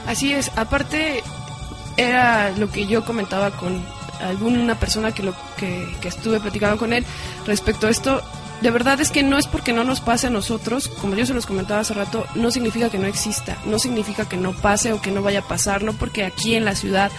Así 0.07 0.33
es, 0.33 0.51
aparte 0.57 1.23
era 1.97 2.51
lo 2.57 2.71
que 2.71 2.87
yo 2.87 3.05
comentaba 3.05 3.51
con 3.57 3.85
alguna 4.21 4.79
persona 4.79 5.13
que 5.13 5.23
lo 5.23 5.35
que, 5.57 5.87
que 6.01 6.09
estuve 6.09 6.41
platicando 6.41 6.77
con 6.77 6.93
él 6.93 7.05
respecto 7.47 7.87
a 7.87 7.91
esto. 7.91 8.23
De 8.61 8.71
verdad 8.71 9.01
es 9.01 9.11
que 9.11 9.23
no 9.23 9.37
es 9.37 9.47
porque 9.47 9.73
no 9.73 9.85
nos 9.85 10.01
pase 10.01 10.29
a 10.29 10.31
nosotros, 10.31 10.89
como 10.89 11.15
yo 11.17 11.27
se 11.27 11.35
los 11.35 11.47
comentaba 11.47 11.81
hace 11.81 11.93
rato, 11.93 12.27
no 12.35 12.51
significa 12.51 12.89
que 12.89 12.99
no 12.99 13.07
exista, 13.07 13.59
no 13.67 13.79
significa 13.79 14.27
que 14.29 14.37
no 14.37 14.53
pase 14.53 14.93
o 14.93 15.03
que 15.03 15.11
no 15.11 15.23
vaya 15.23 15.41
a 15.41 15.49
pasar, 15.49 15.83
no 15.83 15.93
porque 15.93 16.25
aquí 16.25 16.55
en 16.55 16.65
la 16.65 16.75
ciudad 16.75 17.11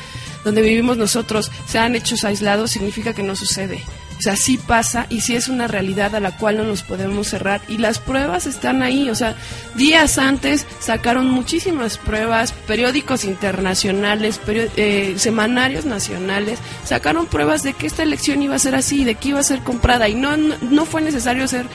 donde 0.44 0.62
vivimos 0.62 0.98
nosotros 0.98 1.52
sean 1.68 1.96
hechos 1.96 2.24
aislados, 2.24 2.72
significa 2.72 3.14
que 3.14 3.24
no 3.24 3.36
sucede. 3.36 3.84
O 4.18 4.22
sea, 4.22 4.36
sí 4.36 4.58
pasa 4.58 5.08
y 5.10 5.22
sí 5.22 5.36
es 5.36 5.50
una 5.50 5.68
realidad 5.68 6.16
a 6.16 6.20
la 6.20 6.38
cual 6.38 6.58
no 6.58 6.64
nos 6.64 6.84
podemos 6.84 7.28
cerrar. 7.28 7.62
Y 7.68 7.78
las 7.78 8.00
pruebas 8.00 8.48
están 8.48 8.82
ahí. 8.82 9.10
O 9.10 9.16
sea, 9.16 9.36
días 9.76 10.18
antes 10.18 10.66
sacaron 10.80 11.30
muchísimas 11.30 11.98
pruebas, 11.98 12.52
periódicos 12.52 13.26
internacionales, 13.26 14.40
eh, 14.48 15.16
semanarios 15.18 15.86
nacionales, 15.86 16.60
sacaron 16.86 17.26
pruebas 17.26 17.64
de 17.64 17.74
que 17.74 17.88
esta 17.88 18.04
elección 18.04 18.42
iba 18.42 18.56
a 18.56 18.60
ser 18.60 18.76
así, 18.76 19.04
de 19.04 19.16
que 19.16 19.30
iba 19.30 19.40
a 19.40 19.44
ser 19.44 19.60
comprada. 19.60 20.08
Y 20.08 20.16
no, 20.16 20.38
no, 20.38 20.56
no 20.62 20.86
fue 20.86 21.02
necesario 21.02 21.48
ser 21.48 21.66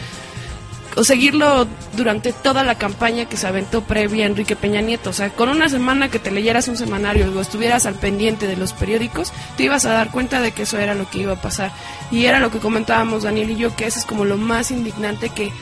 o 0.96 1.04
seguirlo 1.04 1.66
durante 1.96 2.32
toda 2.32 2.64
la 2.64 2.76
campaña 2.76 3.26
que 3.26 3.36
se 3.36 3.46
aventó 3.46 3.82
previa 3.82 4.24
a 4.24 4.28
Enrique 4.28 4.56
Peña 4.56 4.80
Nieto. 4.80 5.10
O 5.10 5.12
sea, 5.12 5.30
con 5.30 5.48
una 5.48 5.68
semana 5.68 6.10
que 6.10 6.18
te 6.18 6.30
leyeras 6.30 6.68
un 6.68 6.76
semanario 6.76 7.32
o 7.32 7.40
estuvieras 7.40 7.86
al 7.86 7.94
pendiente 7.94 8.46
de 8.46 8.56
los 8.56 8.72
periódicos, 8.72 9.32
te 9.56 9.64
ibas 9.64 9.84
a 9.86 9.92
dar 9.92 10.10
cuenta 10.10 10.40
de 10.40 10.52
que 10.52 10.62
eso 10.62 10.78
era 10.78 10.94
lo 10.94 11.08
que 11.08 11.18
iba 11.18 11.34
a 11.34 11.40
pasar. 11.40 11.72
Y 12.10 12.24
era 12.26 12.40
lo 12.40 12.50
que 12.50 12.58
comentábamos 12.58 13.22
Daniel 13.22 13.50
y 13.50 13.56
yo, 13.56 13.74
que 13.76 13.86
eso 13.86 13.98
es 13.98 14.04
como 14.04 14.24
lo 14.24 14.36
más 14.36 14.70
indignante 14.70 15.30
que 15.30 15.52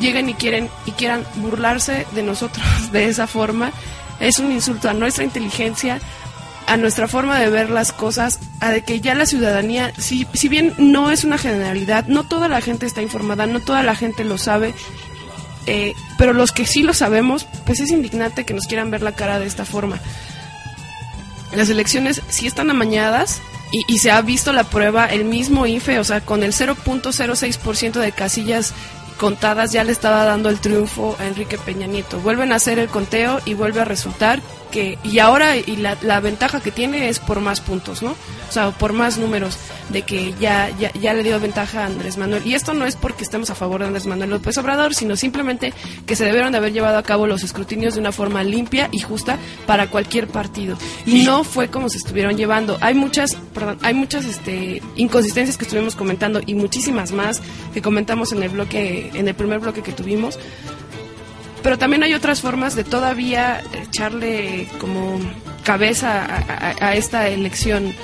lleguen 0.00 0.28
y 0.28 0.34
quieren 0.34 0.68
y 0.86 0.92
quieran 0.92 1.24
burlarse 1.36 2.06
de 2.12 2.22
nosotros 2.22 2.64
de 2.92 3.06
esa 3.06 3.26
forma. 3.26 3.72
Es 4.20 4.38
un 4.38 4.52
insulto 4.52 4.88
a 4.88 4.94
nuestra 4.94 5.24
inteligencia, 5.24 6.00
a 6.66 6.76
nuestra 6.76 7.08
forma 7.08 7.38
de 7.38 7.50
ver 7.50 7.70
las 7.70 7.92
cosas, 7.92 8.38
a 8.60 8.70
de 8.70 8.82
que 8.82 9.00
ya 9.00 9.14
la 9.14 9.26
ciudadanía, 9.26 9.92
si, 9.98 10.26
si 10.32 10.48
bien 10.48 10.74
no 10.78 11.10
es 11.10 11.24
una 11.24 11.38
generalidad, 11.38 12.06
no 12.06 12.24
toda 12.24 12.48
la 12.48 12.60
gente 12.60 12.86
está 12.86 13.02
informada, 13.02 13.46
no 13.46 13.60
toda 13.60 13.82
la 13.82 13.94
gente 13.94 14.24
lo 14.24 14.38
sabe, 14.38 14.74
eh, 15.66 15.94
pero 16.18 16.32
los 16.32 16.52
que 16.52 16.66
sí 16.66 16.82
lo 16.82 16.94
sabemos, 16.94 17.46
pues 17.66 17.80
es 17.80 17.90
indignante 17.90 18.44
que 18.44 18.54
nos 18.54 18.66
quieran 18.66 18.90
ver 18.90 19.02
la 19.02 19.14
cara 19.14 19.38
de 19.38 19.46
esta 19.46 19.64
forma. 19.64 20.00
Las 21.52 21.68
elecciones 21.68 22.22
sí 22.28 22.46
están 22.46 22.70
amañadas 22.70 23.42
y, 23.70 23.84
y 23.92 23.98
se 23.98 24.10
ha 24.10 24.22
visto 24.22 24.52
la 24.52 24.64
prueba, 24.64 25.06
el 25.06 25.24
mismo 25.24 25.66
IFE, 25.66 25.98
o 25.98 26.04
sea, 26.04 26.20
con 26.20 26.42
el 26.42 26.52
0.06% 26.52 27.92
de 27.92 28.12
casillas 28.12 28.72
contadas 29.18 29.72
ya 29.72 29.84
le 29.84 29.92
estaba 29.92 30.24
dando 30.24 30.48
el 30.48 30.58
triunfo 30.58 31.16
a 31.20 31.26
Enrique 31.26 31.58
Peña 31.58 31.86
Nieto. 31.86 32.18
Vuelven 32.20 32.52
a 32.52 32.56
hacer 32.56 32.78
el 32.78 32.88
conteo 32.88 33.40
y 33.44 33.54
vuelve 33.54 33.80
a 33.80 33.84
resultar 33.84 34.40
que, 34.72 34.98
y 35.04 35.20
ahora, 35.20 35.56
y 35.56 35.76
la, 35.76 35.96
la 36.02 36.18
ventaja 36.18 36.58
que 36.58 36.72
tiene 36.72 37.08
es 37.08 37.20
por 37.20 37.40
más 37.40 37.60
puntos, 37.60 38.02
¿no? 38.02 38.16
O 38.48 38.52
sea, 38.52 38.70
por 38.72 38.92
más 38.92 39.18
números, 39.18 39.56
de 39.90 40.02
que 40.02 40.34
ya, 40.40 40.68
ya, 40.78 40.92
ya 40.92 41.14
le 41.14 41.22
dio 41.22 41.38
ventaja 41.38 41.82
a 41.82 41.86
Andrés 41.86 42.16
Manuel. 42.18 42.44
Y 42.44 42.54
esto 42.54 42.74
no 42.74 42.84
es 42.84 42.96
porque 42.96 43.22
estemos 43.22 43.50
a 43.50 43.54
favor 43.54 43.80
de 43.80 43.86
Andrés 43.86 44.06
Manuel 44.06 44.30
López 44.30 44.58
Obrador, 44.58 44.94
sino 44.94 45.16
simplemente 45.16 45.72
que 46.06 46.16
se 46.16 46.24
debieron 46.24 46.52
de 46.52 46.58
haber 46.58 46.72
llevado 46.72 46.98
a 46.98 47.02
cabo 47.02 47.26
los 47.26 47.44
escrutinios 47.44 47.94
de 47.94 48.00
una 48.00 48.12
forma 48.12 48.42
limpia 48.42 48.88
y 48.90 48.98
justa 48.98 49.38
para 49.66 49.88
cualquier 49.88 50.26
partido. 50.26 50.76
Y 51.06 51.24
no 51.24 51.44
fue 51.44 51.68
como 51.68 51.88
se 51.88 51.98
estuvieron 51.98 52.36
llevando. 52.36 52.78
Hay 52.80 52.94
muchas, 52.94 53.36
perdón, 53.54 53.78
hay 53.82 53.94
muchas 53.94 54.24
este, 54.24 54.82
inconsistencias 54.96 55.56
que 55.56 55.64
estuvimos 55.64 55.94
comentando 55.94 56.40
y 56.44 56.54
muchísimas 56.54 57.12
más 57.12 57.40
que 57.72 57.82
comentamos 57.82 58.32
en 58.32 58.42
el 58.42 58.48
bloque, 58.48 59.10
en 59.14 59.28
el 59.28 59.34
primer 59.34 59.60
bloque 59.60 59.82
que 59.82 59.92
tuvimos. 59.92 60.38
Pero 61.62 61.78
también 61.78 62.02
hay 62.02 62.14
otras 62.14 62.40
formas 62.40 62.74
de 62.74 62.84
todavía 62.84 63.62
echarle 63.86 64.68
como 64.80 65.20
cabeza 65.64 66.26
a, 66.80 66.94
esta 66.96 67.28
elección, 67.28 67.94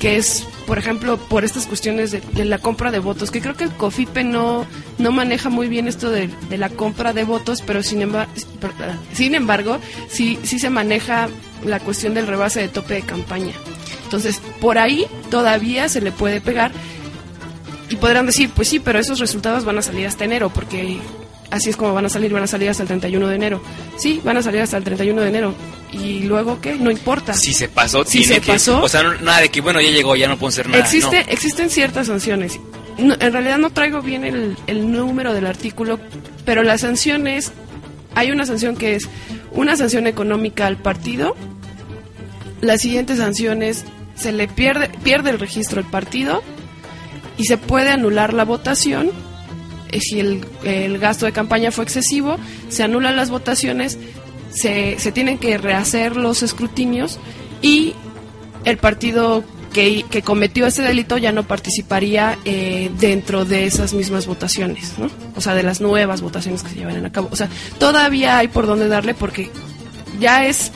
que 0.00 0.16
es, 0.16 0.44
por 0.66 0.78
ejemplo, 0.78 1.16
por 1.16 1.44
estas 1.44 1.66
cuestiones 1.66 2.10
de, 2.10 2.44
la 2.44 2.58
compra 2.58 2.90
de 2.90 2.98
votos, 2.98 3.30
que 3.30 3.40
creo 3.40 3.56
que 3.56 3.64
el 3.64 3.70
COFIPE 3.70 4.24
no, 4.24 4.66
no 4.98 5.12
maneja 5.12 5.48
muy 5.48 5.68
bien 5.68 5.86
esto 5.86 6.10
de, 6.10 6.28
la 6.56 6.70
compra 6.70 7.12
de 7.12 7.22
votos, 7.22 7.62
pero 7.64 7.82
sin, 7.84 8.00
emba- 8.00 8.26
perdón, 8.60 8.98
sin 9.12 9.36
embargo, 9.36 9.78
sí, 10.08 10.38
sí 10.42 10.58
se 10.58 10.70
maneja 10.70 11.28
la 11.64 11.78
cuestión 11.78 12.14
del 12.14 12.26
rebase 12.26 12.60
de 12.60 12.68
tope 12.68 12.94
de 12.94 13.02
campaña. 13.02 13.52
Entonces, 14.02 14.40
por 14.60 14.78
ahí 14.78 15.06
todavía 15.30 15.88
se 15.88 16.00
le 16.00 16.10
puede 16.10 16.40
pegar 16.40 16.72
y 17.88 17.96
podrán 17.96 18.26
decir, 18.26 18.50
pues 18.54 18.68
sí, 18.68 18.80
pero 18.80 18.98
esos 18.98 19.20
resultados 19.20 19.64
van 19.64 19.78
a 19.78 19.82
salir 19.82 20.06
hasta 20.06 20.24
enero, 20.24 20.50
porque 20.50 20.98
así 21.54 21.70
es 21.70 21.76
como 21.76 21.94
van 21.94 22.06
a 22.06 22.08
salir, 22.08 22.32
van 22.32 22.42
a 22.42 22.46
salir 22.46 22.68
hasta 22.68 22.82
el 22.82 22.88
31 22.88 23.28
de 23.28 23.36
enero. 23.36 23.62
Sí, 23.96 24.20
van 24.24 24.36
a 24.36 24.42
salir 24.42 24.60
hasta 24.60 24.76
el 24.76 24.84
31 24.84 25.22
de 25.22 25.28
enero. 25.28 25.54
¿Y 25.92 26.20
luego 26.24 26.60
qué? 26.60 26.74
No 26.74 26.90
importa. 26.90 27.34
Si 27.34 27.52
se 27.54 27.68
pasó, 27.68 28.04
Si 28.04 28.18
tiene 28.18 28.34
se 28.36 28.40
que. 28.40 28.52
pasó- 28.52 28.82
O 28.82 28.88
sea, 28.88 29.02
no- 29.02 29.14
nada 29.20 29.40
de 29.40 29.48
que, 29.50 29.60
bueno, 29.60 29.80
ya 29.80 29.90
llegó, 29.90 30.16
ya 30.16 30.28
no 30.28 30.36
puedo 30.38 30.48
hacer 30.48 30.68
nada. 30.68 30.82
Existe, 30.82 31.24
no. 31.24 31.30
Existen 31.32 31.70
ciertas 31.70 32.08
sanciones. 32.08 32.58
No, 32.98 33.14
en 33.18 33.32
realidad 33.32 33.58
no 33.58 33.70
traigo 33.70 34.02
bien 34.02 34.24
el, 34.24 34.56
el 34.66 34.90
número 34.92 35.32
del 35.34 35.46
artículo, 35.46 35.98
pero 36.44 36.62
la 36.62 36.78
sanción 36.78 37.26
es, 37.26 37.52
hay 38.14 38.30
una 38.30 38.46
sanción 38.46 38.76
que 38.76 38.94
es 38.96 39.08
una 39.52 39.76
sanción 39.76 40.06
económica 40.06 40.66
al 40.66 40.76
partido. 40.76 41.34
La 42.60 42.78
siguiente 42.78 43.16
sanción 43.16 43.62
es, 43.62 43.84
se 44.16 44.32
le 44.32 44.48
pierde, 44.48 44.90
pierde 45.02 45.30
el 45.30 45.38
registro 45.38 45.80
al 45.80 45.90
partido 45.90 46.42
y 47.36 47.44
se 47.44 47.56
puede 47.58 47.90
anular 47.90 48.32
la 48.32 48.44
votación. 48.44 49.10
Eh, 49.90 50.00
Si 50.00 50.20
el, 50.20 50.44
el 50.64 50.98
gasto 50.98 51.26
de 51.26 51.32
campaña 51.32 51.70
fue 51.70 51.84
excesivo, 51.84 52.36
se 52.68 52.82
anulan 52.82 53.16
las 53.16 53.30
votaciones, 53.30 53.98
se, 54.50 54.98
se 54.98 55.12
tienen 55.12 55.38
que 55.38 55.58
rehacer 55.58 56.16
los 56.16 56.42
escrutinios 56.42 57.18
y 57.62 57.94
el 58.64 58.78
partido 58.78 59.44
que, 59.72 60.04
que 60.08 60.22
cometió 60.22 60.66
ese 60.66 60.82
delito 60.82 61.18
ya 61.18 61.32
no 61.32 61.42
participaría 61.42 62.38
eh, 62.44 62.90
dentro 62.98 63.44
de 63.44 63.66
esas 63.66 63.92
mismas 63.92 64.26
votaciones, 64.26 64.94
¿no? 64.98 65.10
O 65.36 65.40
sea, 65.40 65.54
de 65.54 65.64
las 65.64 65.80
nuevas 65.80 66.22
votaciones 66.22 66.62
que 66.62 66.70
se 66.70 66.76
llevan 66.76 67.04
a 67.04 67.12
cabo. 67.12 67.28
O 67.32 67.36
sea, 67.36 67.48
todavía 67.78 68.38
hay 68.38 68.48
por 68.48 68.66
dónde 68.66 68.88
darle 68.88 69.14
porque 69.14 69.50
ya 70.20 70.46
es 70.46 70.70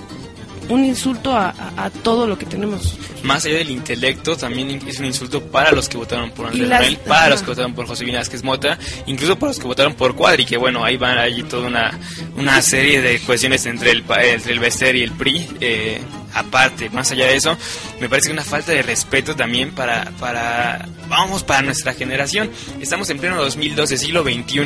un 0.69 0.85
insulto 0.85 1.33
a, 1.33 1.49
a- 1.51 1.85
a 1.87 1.91
todo 1.91 2.27
lo 2.27 2.37
que 2.39 2.47
tenemos. 2.47 2.97
Más 3.23 3.45
allá 3.45 3.57
del 3.59 3.71
intelecto, 3.71 4.37
también 4.37 4.81
es 4.87 4.99
un 4.99 5.07
insulto 5.07 5.43
para 5.43 5.73
los 5.73 5.89
que 5.89 5.97
votaron 5.97 6.31
por 6.31 6.47
Andrés 6.47 6.69
las- 6.69 6.81
Manuel, 6.81 6.97
para 6.99 7.21
ajá. 7.21 7.29
los 7.31 7.41
que 7.43 7.47
votaron 7.47 7.75
por 7.75 7.87
José 7.87 8.05
Vázquez 8.13 8.43
Mota, 8.43 8.79
incluso 9.07 9.39
para 9.39 9.51
los 9.51 9.59
que 9.59 9.67
votaron 9.67 9.95
por 9.95 10.15
Cuadri, 10.15 10.45
que 10.45 10.57
bueno, 10.57 10.85
ahí 10.85 10.97
van 10.97 11.19
allí 11.19 11.43
toda 11.43 11.67
una, 11.69 11.99
una 12.37 12.61
serie 12.63 13.01
de 13.01 13.19
cuestiones 13.21 13.65
entre 13.67 13.91
el, 13.93 14.05
entre 14.23 14.53
el 14.53 14.61
Bester 14.61 14.95
y 14.97 15.03
el 15.03 15.13
PRI. 15.13 15.49
eh, 15.61 16.01
aparte, 16.35 16.91
más 16.91 17.11
allá 17.11 17.27
de 17.27 17.37
eso, 17.37 17.57
me 18.01 18.09
parece 18.09 18.29
que 18.29 18.33
una 18.35 18.45
falta 18.45 18.71
de 18.73 18.83
respeto 18.83 19.35
también 19.35 19.71
para, 19.73 20.13
para, 20.21 20.87
vamos, 21.09 21.43
para 21.43 21.63
nuestra 21.63 21.95
generación. 21.95 22.51
Estamos 22.81 23.09
en 23.11 23.19
pleno 23.19 23.37
2012, 23.43 23.97
siglo 23.97 24.23
XXI. 24.23 24.61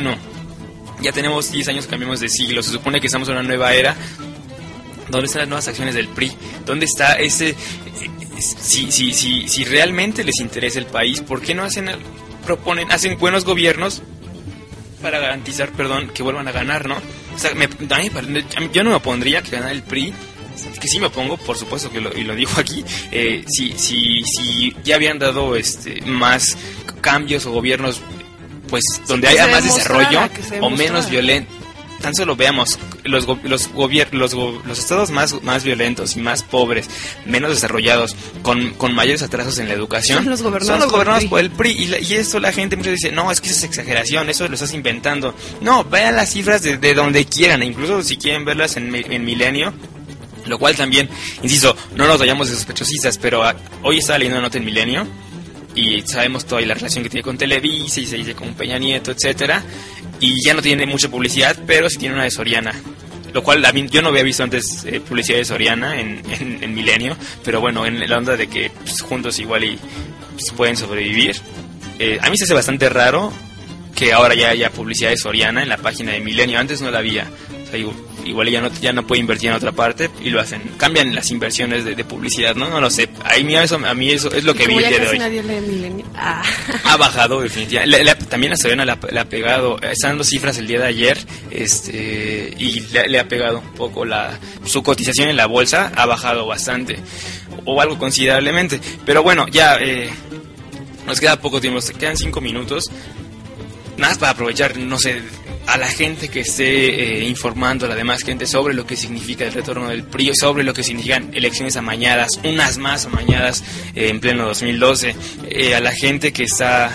Ya 1.01 1.11
tenemos 1.11 1.51
10 1.51 1.67
años 1.69 1.87
cambiamos 1.87 2.19
de 2.19 2.29
siglo, 2.29 2.61
se 2.61 2.71
supone 2.71 3.01
que 3.01 3.07
estamos 3.07 3.27
en 3.29 3.35
una 3.35 3.43
nueva 3.43 3.73
era, 3.73 3.95
¿Dónde 5.13 5.27
están 5.27 5.41
las 5.41 5.49
nuevas 5.49 5.67
acciones 5.67 5.95
del 5.95 6.07
PRI? 6.09 6.31
¿Dónde 6.65 6.85
está 6.85 7.13
ese... 7.13 7.55
Si, 8.39 8.91
si, 8.91 9.13
si, 9.13 9.47
si 9.47 9.63
realmente 9.63 10.23
les 10.23 10.39
interesa 10.41 10.79
el 10.79 10.85
país, 10.87 11.21
¿por 11.21 11.41
qué 11.41 11.53
no 11.55 11.63
hacen, 11.63 11.89
proponen, 12.45 12.91
hacen 12.91 13.17
buenos 13.17 13.45
gobiernos 13.45 14.01
para 15.01 15.19
garantizar, 15.19 15.69
perdón, 15.71 16.09
que 16.13 16.23
vuelvan 16.23 16.47
a 16.47 16.51
ganar, 16.51 16.87
¿no? 16.87 16.95
O 16.95 17.39
sea, 17.39 17.53
me- 17.53 17.65
a 17.65 18.01
mí- 18.01 18.69
yo 18.73 18.83
no 18.83 18.89
me 18.89 18.95
opondría 18.95 19.41
que 19.41 19.51
ganara 19.51 19.71
el 19.71 19.83
PRI, 19.83 20.13
que 20.81 20.87
sí 20.87 20.99
me 20.99 21.07
opongo, 21.07 21.37
por 21.37 21.57
supuesto 21.57 21.91
que 21.91 22.01
lo, 22.01 22.17
y 22.17 22.23
lo 22.23 22.35
digo 22.35 22.51
aquí, 22.57 22.83
eh, 23.11 23.43
si, 23.47 23.73
si, 23.77 24.23
si 24.23 24.75
ya 24.83 24.95
habían 24.95 25.19
dado 25.19 25.55
este 25.55 26.01
más 26.01 26.57
cambios 27.01 27.45
o 27.45 27.51
gobiernos, 27.51 28.01
pues 28.69 28.83
donde 29.07 29.27
haya 29.27 29.47
más 29.47 29.63
desarrollo 29.63 30.19
o 30.61 30.69
menos 30.69 31.09
violento, 31.09 31.51
tan 32.01 32.13
solo 32.15 32.35
veamos 32.35 32.77
los 33.03 33.27
los 33.43 33.69
los, 34.13 34.33
los 34.33 34.79
estados 34.79 35.11
más 35.11 35.41
más 35.43 35.63
violentos 35.63 36.15
y 36.15 36.19
más 36.21 36.43
pobres, 36.43 36.89
menos 37.25 37.51
desarrollados, 37.51 38.15
con, 38.41 38.71
con 38.75 38.93
mayores 38.95 39.21
atrasos 39.23 39.57
en 39.59 39.67
la 39.67 39.73
educación, 39.73 40.19
Son 40.19 40.29
los 40.29 40.41
gobernados 40.41 40.67
son 40.67 40.79
los 40.79 40.91
por 40.91 41.07
el 41.07 41.17
PRI. 41.19 41.27
por 41.27 41.39
el 41.39 41.51
PRI 41.51 41.71
y, 41.71 41.85
la- 41.87 41.99
y 41.99 42.13
eso 42.13 42.39
la 42.39 42.51
gente 42.51 42.75
muchas 42.75 42.93
dice, 42.93 43.11
no, 43.11 43.31
es 43.31 43.41
que 43.41 43.47
eso 43.49 43.57
es 43.57 43.63
exageración, 43.65 44.29
eso 44.29 44.47
lo 44.47 44.53
estás 44.53 44.73
inventando. 44.73 45.35
No, 45.61 45.83
vean 45.83 46.15
las 46.15 46.29
cifras 46.31 46.61
de, 46.61 46.77
de 46.77 46.93
donde 46.93 47.25
quieran, 47.25 47.61
e 47.61 47.65
incluso 47.65 48.01
si 48.03 48.17
quieren 48.17 48.45
verlas 48.45 48.77
en, 48.77 48.93
en 48.95 49.25
Milenio, 49.25 49.73
lo 50.45 50.57
cual 50.59 50.75
también, 50.75 51.09
insisto, 51.41 51.75
no 51.95 52.05
nos 52.07 52.19
vayamos 52.19 52.49
de 52.49 52.55
sospechosistas, 52.55 53.17
pero 53.17 53.43
ah, 53.43 53.55
hoy 53.81 53.99
estaba 53.99 54.17
leyendo 54.19 54.39
una 54.39 54.47
nota 54.47 54.57
en 54.57 54.65
Milenio 54.65 55.07
y 55.75 56.01
sabemos 56.01 56.45
toda 56.45 56.61
la 56.61 56.73
relación 56.75 57.03
que 57.03 57.09
tiene 57.09 57.23
con 57.23 57.37
Televisa 57.37 57.99
y 57.99 58.05
se 58.05 58.17
dice 58.17 58.35
con 58.35 58.53
Peña 58.53 58.77
Nieto, 58.77 59.11
etcétera, 59.11 59.63
y 60.19 60.43
ya 60.45 60.53
no 60.53 60.61
tiene 60.61 60.85
mucha 60.85 61.09
publicidad, 61.09 61.57
pero 61.65 61.89
sí 61.89 61.97
tiene 61.97 62.15
una 62.15 62.23
de 62.23 62.31
Soriana. 62.31 62.73
lo 63.33 63.43
cual 63.43 63.65
a 63.65 63.71
yo 63.71 64.01
no 64.01 64.09
había 64.09 64.23
visto 64.23 64.43
antes 64.43 64.85
eh, 64.85 64.99
publicidad 64.99 65.37
de 65.37 65.45
Soriana 65.45 65.99
en, 65.99 66.21
en, 66.31 66.63
en, 66.63 66.73
Milenio, 66.73 67.17
pero 67.43 67.59
bueno, 67.61 67.85
en 67.85 68.07
la 68.07 68.17
onda 68.17 68.37
de 68.37 68.47
que 68.47 68.69
pues, 68.69 69.01
juntos 69.01 69.39
igual 69.39 69.63
y 69.63 69.79
pues, 70.33 70.51
pueden 70.51 70.77
sobrevivir. 70.77 71.35
Eh, 71.99 72.19
a 72.21 72.29
mí 72.29 72.37
se 72.37 72.45
hace 72.45 72.53
bastante 72.53 72.89
raro 72.89 73.33
que 73.95 74.13
ahora 74.13 74.35
ya 74.35 74.49
haya 74.49 74.69
publicidad 74.69 75.09
de 75.09 75.17
Soriana 75.17 75.61
en 75.61 75.69
la 75.69 75.77
página 75.77 76.11
de 76.11 76.19
Milenio, 76.19 76.59
antes 76.59 76.81
no 76.81 76.91
la 76.91 76.99
había. 76.99 77.27
Sea, 77.73 77.93
igual 78.25 78.49
ya 78.49 78.61
no, 78.61 78.71
ya 78.81 78.93
no 78.93 79.05
puede 79.05 79.21
invertir 79.21 79.49
en 79.49 79.55
otra 79.55 79.71
parte 79.71 80.09
y 80.21 80.29
lo 80.29 80.39
hacen. 80.39 80.61
Cambian 80.77 81.13
las 81.13 81.31
inversiones 81.31 81.85
de, 81.85 82.03
publicidad, 82.03 82.55
¿no? 82.55 82.69
No 82.69 82.79
lo 82.79 82.89
sé. 82.89 83.09
A 83.23 83.37
mí 83.39 83.55
eso, 83.55 83.79
a 83.83 83.93
mí 83.93 84.11
eso 84.11 84.31
es 84.31 84.43
lo 84.43 84.53
que 84.53 84.67
vi 84.67 84.75
el 84.75 84.89
día 84.89 84.99
de 84.99 85.07
hoy. 85.07 85.19
Nadie 85.19 85.43
lee 85.43 86.03
ah. 86.15 86.43
Ha 86.85 86.97
bajado 86.97 87.41
definitivamente. 87.41 88.25
también 88.25 88.51
la 88.51 88.57
Soriana 88.57 88.85
le 88.85 89.19
ha, 89.19 89.25
pegado, 89.25 89.79
están 89.81 90.11
dando 90.11 90.23
cifras 90.23 90.57
el 90.57 90.67
día 90.67 90.79
de 90.79 90.87
ayer 90.87 91.17
este 91.49 92.53
y 92.57 92.81
le, 92.81 93.19
ha 93.19 93.27
pegado 93.27 93.59
un 93.59 93.73
poco 93.73 94.05
la 94.05 94.39
su 94.65 94.83
cotización 94.83 95.29
en 95.29 95.37
la 95.37 95.45
bolsa, 95.47 95.91
ha 95.95 96.05
bajado 96.05 96.45
bastante 96.45 96.99
o 97.65 97.81
algo 97.81 97.97
considerablemente. 97.97 98.79
Pero 99.05 99.23
bueno, 99.23 99.47
ya 99.47 99.77
eh, 99.77 100.09
nos 101.05 101.19
queda 101.19 101.39
poco 101.39 101.59
tiempo, 101.59 101.79
quedan 101.99 102.17
cinco 102.17 102.41
minutos. 102.41 102.91
Nada 103.97 104.15
para 104.15 104.31
aprovechar, 104.31 104.75
no 104.77 104.97
sé, 104.97 105.21
a 105.67 105.77
la 105.77 105.87
gente 105.87 106.29
que 106.29 106.41
esté 106.41 107.21
eh, 107.21 107.27
informando 107.27 107.85
a 107.85 107.89
la 107.89 107.95
demás 107.95 108.23
gente 108.23 108.45
sobre 108.45 108.73
lo 108.73 108.85
que 108.85 108.95
significa 108.95 109.45
el 109.45 109.53
retorno 109.53 109.89
del 109.89 110.03
PRI, 110.03 110.31
sobre 110.35 110.63
lo 110.63 110.73
que 110.73 110.83
significan 110.83 111.31
elecciones 111.33 111.75
amañadas, 111.77 112.39
unas 112.43 112.77
más 112.77 113.05
amañadas 113.05 113.63
eh, 113.95 114.09
en 114.09 114.19
pleno 114.19 114.45
2012, 114.45 115.15
eh, 115.49 115.75
a 115.75 115.79
la 115.79 115.91
gente 115.91 116.33
que 116.33 116.43
está 116.43 116.91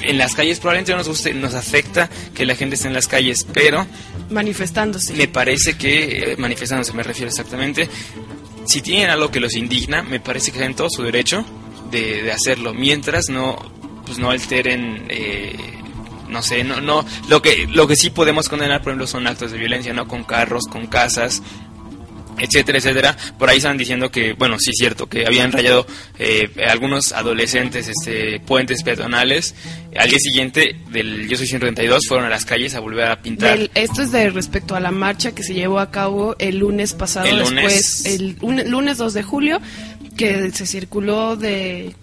en 0.00 0.18
las 0.18 0.34
calles, 0.34 0.58
probablemente 0.58 0.92
no 0.92 0.98
nos 0.98 1.08
guste, 1.08 1.34
nos 1.34 1.54
afecta 1.54 2.08
que 2.34 2.44
la 2.46 2.54
gente 2.54 2.76
esté 2.76 2.88
en 2.88 2.94
las 2.94 3.08
calles, 3.08 3.46
pero... 3.52 3.86
Manifestándose. 4.30 5.14
Me 5.14 5.28
parece 5.28 5.76
que, 5.76 6.34
manifestándose 6.38 6.92
me 6.92 7.02
refiero 7.02 7.28
exactamente, 7.28 7.88
si 8.66 8.82
tienen 8.82 9.10
algo 9.10 9.30
que 9.30 9.40
los 9.40 9.54
indigna, 9.54 10.02
me 10.02 10.20
parece 10.20 10.52
que 10.52 10.58
tienen 10.58 10.74
todo 10.74 10.88
su 10.90 11.02
derecho 11.02 11.44
de, 11.90 12.22
de 12.22 12.32
hacerlo, 12.32 12.72
mientras 12.74 13.28
no, 13.28 13.58
pues 14.06 14.18
no 14.18 14.30
alteren 14.30 15.06
no 16.32 16.42
sé, 16.42 16.64
no, 16.64 16.80
no, 16.80 17.04
lo 17.28 17.42
que, 17.42 17.68
lo 17.70 17.86
que 17.86 17.94
sí 17.94 18.10
podemos 18.10 18.48
condenar, 18.48 18.80
por 18.82 18.90
ejemplo, 18.90 19.06
son 19.06 19.26
actos 19.26 19.52
de 19.52 19.58
violencia, 19.58 19.92
¿no? 19.92 20.08
Con 20.08 20.24
carros, 20.24 20.64
con 20.64 20.86
casas, 20.86 21.42
etcétera, 22.38 22.78
etcétera. 22.78 23.16
Por 23.38 23.48
ahí 23.48 23.58
estaban 23.58 23.78
diciendo 23.78 24.10
que, 24.10 24.32
bueno, 24.32 24.58
sí 24.58 24.70
es 24.70 24.76
cierto, 24.78 25.08
que 25.08 25.26
habían 25.26 25.52
rayado 25.52 25.86
eh, 26.18 26.50
algunos 26.68 27.12
adolescentes 27.12 27.88
este, 27.88 28.40
puentes 28.40 28.82
peatonales. 28.82 29.54
Al 29.96 30.08
día 30.08 30.18
siguiente 30.18 30.76
del 30.90 31.28
Yo 31.28 31.36
Soy 31.36 31.46
132 31.46 32.06
fueron 32.08 32.26
a 32.26 32.30
las 32.30 32.44
calles 32.44 32.74
a 32.74 32.80
volver 32.80 33.06
a 33.06 33.22
pintar. 33.22 33.70
esto 33.74 34.02
es 34.02 34.12
de 34.12 34.30
respecto 34.30 34.74
a 34.74 34.80
la 34.80 34.90
marcha 34.90 35.32
que 35.32 35.42
se 35.42 35.54
llevó 35.54 35.78
a 35.78 35.90
cabo 35.90 36.36
el 36.38 36.58
lunes 36.58 36.94
pasado, 36.94 37.26
el 37.26 37.38
después, 37.38 38.06
el 38.06 38.36
lunes 38.40 38.98
2 38.98 39.14
de 39.14 39.22
julio, 39.22 39.60
que 40.16 40.50
se 40.50 40.66
circuló 40.66 41.36
de, 41.36 41.94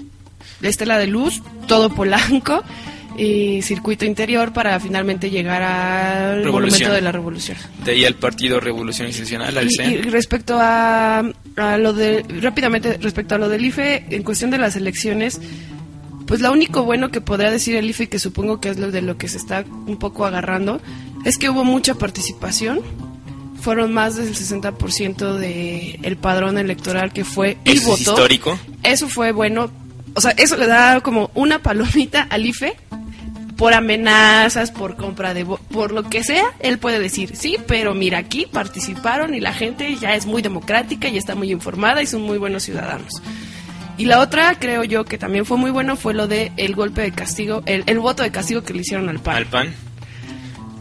de 0.59 0.69
Estela 0.69 0.97
de 0.97 1.07
Luz, 1.07 1.41
todo 1.67 1.89
Polanco 1.93 2.63
y 3.19 3.61
circuito 3.61 4.05
interior 4.05 4.53
para 4.53 4.79
finalmente 4.79 5.29
llegar 5.29 5.61
al 5.61 6.45
monumento 6.45 6.93
de 6.93 7.01
la 7.01 7.11
revolución. 7.11 7.57
De 7.83 7.91
ahí 7.91 8.05
al 8.05 8.15
Partido 8.15 8.59
Revolución 8.59 9.07
Institucional, 9.07 9.57
al 9.57 9.69
y, 9.69 9.81
y, 9.81 9.97
respecto 10.03 10.57
a, 10.57 11.19
a, 11.57 11.77
lo 11.77 11.93
de, 11.93 12.23
rápidamente, 12.41 12.97
respecto 12.97 13.35
a 13.35 13.37
lo 13.37 13.49
del 13.49 13.65
IFE, 13.65 14.05
en 14.09 14.23
cuestión 14.23 14.51
de 14.51 14.57
las 14.57 14.77
elecciones, 14.77 15.41
pues 16.25 16.39
lo 16.39 16.51
único 16.51 16.83
bueno 16.83 17.11
que 17.11 17.19
podría 17.19 17.51
decir 17.51 17.75
el 17.75 17.89
IFE, 17.89 18.07
que 18.07 18.19
supongo 18.19 18.61
que 18.61 18.69
es 18.69 18.79
lo 18.79 18.89
de 18.89 19.01
lo 19.01 19.17
que 19.17 19.27
se 19.27 19.37
está 19.37 19.65
un 19.85 19.97
poco 19.97 20.25
agarrando, 20.25 20.81
es 21.25 21.37
que 21.37 21.49
hubo 21.49 21.65
mucha 21.65 21.95
participación. 21.95 22.79
Fueron 23.59 23.93
más 23.93 24.15
del 24.15 24.33
60% 24.33 25.33
del 25.33 25.99
el 26.01 26.15
padrón 26.15 26.57
electoral 26.57 27.11
que 27.11 27.25
fue 27.25 27.57
y 27.65 27.71
¿Eso 27.71 27.87
votó. 27.87 27.95
Es 27.95 28.07
histórico. 28.07 28.59
Eso 28.83 29.09
fue 29.09 29.33
bueno. 29.33 29.69
O 30.13 30.21
sea, 30.21 30.31
eso 30.37 30.55
le 30.55 30.65
da 30.65 31.01
como 31.01 31.29
una 31.33 31.61
palomita 31.61 32.21
al 32.29 32.45
IFE 32.45 32.77
por 33.59 33.73
amenazas, 33.73 34.71
por 34.71 34.95
compra 34.95 35.33
de 35.33 35.45
por 35.45 35.91
lo 35.91 36.03
que 36.03 36.23
sea, 36.23 36.45
él 36.61 36.79
puede 36.79 36.97
decir, 36.97 37.35
sí, 37.35 37.57
pero 37.67 37.93
mira, 37.93 38.17
aquí 38.17 38.47
participaron 38.49 39.35
y 39.35 39.41
la 39.41 39.53
gente 39.53 39.97
ya 39.97 40.15
es 40.15 40.25
muy 40.25 40.41
democrática 40.41 41.09
y 41.09 41.17
está 41.17 41.35
muy 41.35 41.51
informada 41.51 42.01
y 42.01 42.07
son 42.07 42.21
muy 42.21 42.37
buenos 42.37 42.63
ciudadanos. 42.63 43.21
Y 43.97 44.05
la 44.05 44.21
otra, 44.21 44.57
creo 44.57 44.85
yo, 44.85 45.03
que 45.03 45.17
también 45.17 45.45
fue 45.45 45.57
muy 45.57 45.71
bueno, 45.71 45.97
fue 45.97 46.13
lo 46.13 46.25
de 46.25 46.53
el 46.55 46.73
golpe 46.73 47.01
de 47.01 47.11
castigo, 47.11 47.61
el, 47.65 47.83
el 47.85 47.99
voto 47.99 48.23
de 48.23 48.31
castigo 48.31 48.63
que 48.63 48.73
le 48.73 48.79
hicieron 48.79 49.09
al 49.09 49.19
PAN. 49.19 49.35
Al 49.35 49.45
PAN. 49.47 49.75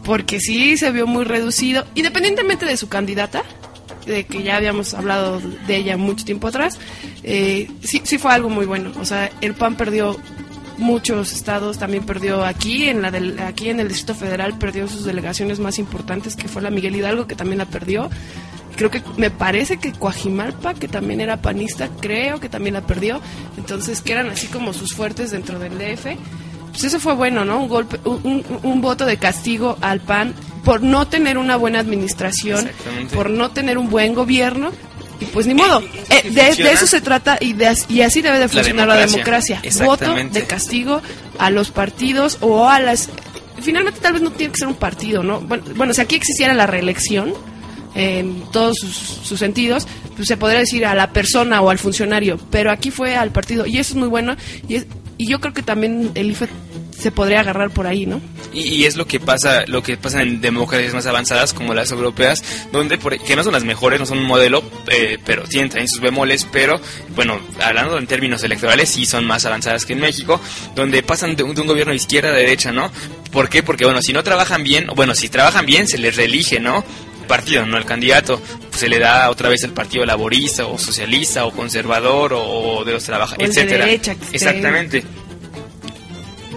Porque 0.05 0.39
sí 0.39 0.77
se 0.77 0.89
vio 0.91 1.05
muy 1.05 1.25
reducido, 1.25 1.85
independientemente 1.95 2.65
de 2.65 2.77
su 2.77 2.87
candidata, 2.87 3.43
de 4.05 4.25
que 4.25 4.41
ya 4.41 4.55
habíamos 4.55 4.93
hablado 4.93 5.41
de 5.67 5.75
ella 5.75 5.97
mucho 5.97 6.23
tiempo 6.23 6.47
atrás, 6.47 6.79
eh, 7.23 7.69
sí, 7.83 8.01
sí 8.05 8.17
fue 8.17 8.31
algo 8.31 8.47
muy 8.47 8.65
bueno. 8.65 8.93
O 9.01 9.03
sea, 9.03 9.29
el 9.41 9.53
PAN 9.53 9.75
perdió 9.75 10.17
muchos 10.79 11.33
estados 11.33 11.77
también 11.77 12.05
perdió 12.05 12.43
aquí 12.43 12.87
en 12.87 13.01
la 13.01 13.11
del, 13.11 13.39
aquí 13.39 13.69
en 13.69 13.79
el 13.79 13.87
Distrito 13.87 14.15
Federal 14.15 14.57
perdió 14.57 14.87
sus 14.87 15.05
delegaciones 15.05 15.59
más 15.59 15.77
importantes 15.77 16.35
que 16.35 16.47
fue 16.47 16.61
la 16.61 16.71
Miguel 16.71 16.95
Hidalgo 16.95 17.27
que 17.27 17.35
también 17.35 17.59
la 17.59 17.65
perdió. 17.65 18.09
Creo 18.75 18.89
que 18.89 19.03
me 19.17 19.29
parece 19.29 19.77
que 19.77 19.91
Coajimalpa 19.91 20.73
que 20.73 20.87
también 20.87 21.21
era 21.21 21.41
panista 21.41 21.89
creo 21.99 22.39
que 22.39 22.49
también 22.49 22.73
la 22.73 22.81
perdió. 22.81 23.21
Entonces 23.57 24.01
que 24.01 24.13
eran 24.13 24.29
así 24.29 24.47
como 24.47 24.73
sus 24.73 24.93
fuertes 24.93 25.31
dentro 25.31 25.59
del 25.59 25.77
DF 25.77 26.07
pues 26.71 26.83
eso 26.83 26.99
fue 26.99 27.13
bueno 27.13 27.45
no 27.45 27.59
un 27.59 27.67
golpe 27.67 27.99
un, 28.05 28.43
un 28.63 28.81
voto 28.81 29.05
de 29.05 29.17
castigo 29.17 29.77
al 29.81 29.99
PAN 30.01 30.33
por 30.63 30.81
no 30.81 31.07
tener 31.07 31.37
una 31.37 31.55
buena 31.55 31.79
administración 31.79 32.69
por 33.13 33.29
no 33.29 33.51
tener 33.51 33.77
un 33.77 33.89
buen 33.89 34.13
gobierno 34.13 34.71
y 35.19 35.25
pues 35.25 35.47
ni 35.47 35.53
modo. 35.53 35.81
Eh, 36.09 36.29
de, 36.31 36.71
eso 36.71 36.87
se 36.87 37.01
trata 37.01 37.37
y, 37.39 37.53
de, 37.53 37.75
y 37.89 38.01
así 38.01 38.21
debe 38.21 38.39
de 38.39 38.47
funcionar 38.47 38.87
la 38.87 38.95
democracia. 38.95 39.61
Voto 39.83 40.15
de 40.15 40.43
castigo 40.45 41.01
a 41.37 41.49
los 41.49 41.71
partidos 41.71 42.37
o 42.41 42.67
a 42.67 42.79
las... 42.79 43.09
Finalmente 43.61 43.99
tal 43.99 44.13
vez 44.13 44.21
no 44.21 44.31
tiene 44.31 44.53
que 44.53 44.59
ser 44.59 44.67
un 44.67 44.75
partido, 44.75 45.21
¿no? 45.21 45.41
Bueno, 45.41 45.63
bueno 45.75 45.93
si 45.93 46.01
aquí 46.01 46.15
existiera 46.15 46.53
la 46.53 46.65
reelección 46.65 47.33
en 47.95 48.43
todos 48.51 48.77
sus, 48.77 49.39
sentidos, 49.39 49.87
pues 50.15 50.27
se 50.27 50.37
podría 50.37 50.59
decir 50.59 50.85
a 50.85 50.95
la 50.95 51.11
persona 51.11 51.61
o 51.61 51.69
al 51.69 51.79
funcionario, 51.79 52.39
pero 52.49 52.71
aquí 52.71 52.91
fue 52.91 53.15
al 53.17 53.31
partido 53.31 53.65
y 53.65 53.77
eso 53.79 53.93
es 53.93 53.95
muy 53.97 54.07
bueno 54.07 54.35
y, 54.67 54.83
y 55.17 55.27
yo 55.27 55.39
creo 55.39 55.53
que 55.53 55.63
también 55.63 56.11
el 56.15 56.31
IFE 56.31 56.47
se 56.99 57.11
podría 57.11 57.39
agarrar 57.39 57.71
por 57.71 57.87
ahí, 57.87 58.05
¿no? 58.05 58.21
Y, 58.51 58.85
es 58.85 58.95
lo 58.95 59.07
que 59.07 59.19
pasa, 59.19 59.63
lo 59.67 59.81
que 59.81 59.95
pasa 59.97 60.21
en 60.21 60.41
democracias 60.41 60.93
más 60.93 61.05
avanzadas 61.05 61.53
como 61.53 61.73
las 61.73 61.91
europeas, 61.91 62.43
donde 62.71 62.97
por, 62.97 63.17
que 63.17 63.35
no 63.35 63.43
son 63.43 63.53
las 63.53 63.63
mejores, 63.63 63.99
no 63.99 64.05
son 64.05 64.19
un 64.19 64.25
modelo, 64.25 64.63
eh, 64.91 65.17
pero 65.25 65.43
tienen 65.43 65.69
también 65.69 65.87
sus 65.87 66.01
bemoles, 66.01 66.47
pero 66.51 66.79
bueno, 67.15 67.39
hablando 67.61 67.97
en 67.97 68.07
términos 68.07 68.43
electorales 68.43 68.89
sí 68.89 69.05
son 69.05 69.25
más 69.25 69.45
avanzadas 69.45 69.85
que 69.85 69.93
en 69.93 69.99
México, 69.99 70.41
donde 70.75 71.03
pasan 71.03 71.35
de 71.35 71.43
un, 71.43 71.53
gobierno 71.53 71.91
de 71.91 71.97
izquierda 71.97 72.29
a 72.29 72.33
derecha, 72.33 72.71
¿no? 72.71 72.91
¿Por 73.31 73.49
qué? 73.49 73.61
Porque 73.61 73.85
bueno, 73.85 74.01
si 74.01 74.11
no 74.11 74.23
trabajan 74.23 74.63
bien, 74.63 74.87
bueno, 74.95 75.13
si 75.13 75.29
trabajan 75.29 75.65
bien 75.65 75.87
se 75.87 75.97
les 75.97 76.15
reelige, 76.15 76.59
¿no? 76.59 76.83
partido, 77.27 77.63
no 77.63 77.77
el 77.77 77.85
candidato, 77.85 78.41
pues 78.69 78.79
se 78.79 78.89
le 78.89 78.97
da 78.97 79.29
otra 79.29 79.49
vez 79.49 79.63
el 79.63 79.71
partido 79.71 80.03
laborista 80.03 80.65
o 80.65 80.79
socialista 80.79 81.45
o 81.45 81.51
conservador 81.51 82.33
o, 82.35 82.83
de 82.83 82.93
los 82.93 83.03
trabajadores, 83.03 83.55
etcétera. 83.55 83.87
Exactamente. 84.33 85.03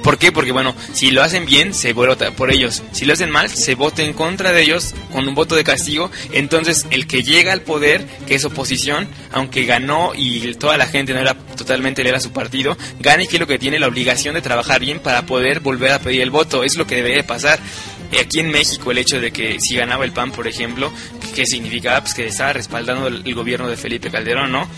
¿Por 0.03 0.19
qué? 0.19 0.33
Porque 0.33 0.53
bueno, 0.53 0.75
si 0.93 1.11
lo 1.11 1.23
hacen 1.23 1.47
bien, 1.47 1.75
se 1.75 1.93
vota 1.93 2.33
por 2.33 2.51
ellos. 2.51 2.83
Si 2.93 3.05
lo 3.05 3.13
hacen 3.13 3.31
mal, 3.31 3.49
se 3.49 3.77
vota 3.77 4.03
en 4.03 4.13
contra 4.13 4.53
de 4.53 4.63
ellos 4.63 4.95
con 5.13 5.29
un 5.29 5.35
voto 5.35 5.55
de 5.55 5.65
castigo. 5.65 6.11
Entonces, 6.33 6.87
el 6.91 7.07
que 7.07 7.23
llega 7.23 7.53
al 7.53 7.61
poder, 7.61 8.05
que 8.27 8.35
es 8.35 8.45
oposición, 8.45 9.09
aunque 9.31 9.65
ganó 9.65 10.13
y 10.15 10.55
toda 10.55 10.77
la 10.77 10.87
gente 10.87 11.15
no 11.15 11.21
era 11.21 11.35
totalmente 11.35 12.03
leal 12.03 12.17
a 12.17 12.21
su 12.21 12.33
partido, 12.33 12.77
gana 12.99 13.23
y 13.23 13.27
que 13.29 13.37
es 13.37 13.41
lo 13.41 13.47
que 13.47 13.59
tiene 13.59 13.79
la 13.79 13.87
obligación 13.87 14.35
de 14.35 14.43
trabajar 14.43 14.81
bien 14.81 14.99
para 14.99 15.25
poder 15.25 15.61
volver 15.61 15.93
a 15.93 16.01
pedir 16.01 16.23
el 16.23 16.31
voto. 16.31 16.65
Es 16.65 16.77
lo 16.77 16.87
que 16.87 16.97
debería 16.97 17.27
pasar. 17.27 17.61
Aquí 18.21 18.41
en 18.41 18.51
México, 18.51 18.91
el 18.91 18.99
hecho 18.99 19.21
de 19.21 19.33
que 19.33 19.59
si 19.59 19.77
ganaba 19.77 20.05
el 20.05 20.13
PAN, 20.13 20.33
por 20.33 20.47
ejemplo, 20.47 20.93
¿qué 21.35 21.47
significaba? 21.47 22.01
Pues 22.03 22.13
que 22.13 22.27
estaba 22.27 22.53
respaldando 22.53 23.07
el 23.07 23.35
gobierno 23.35 23.69
de 23.69 23.77
Felipe 23.77 24.11
Calderón, 24.11 24.53
¿no? 24.53 24.69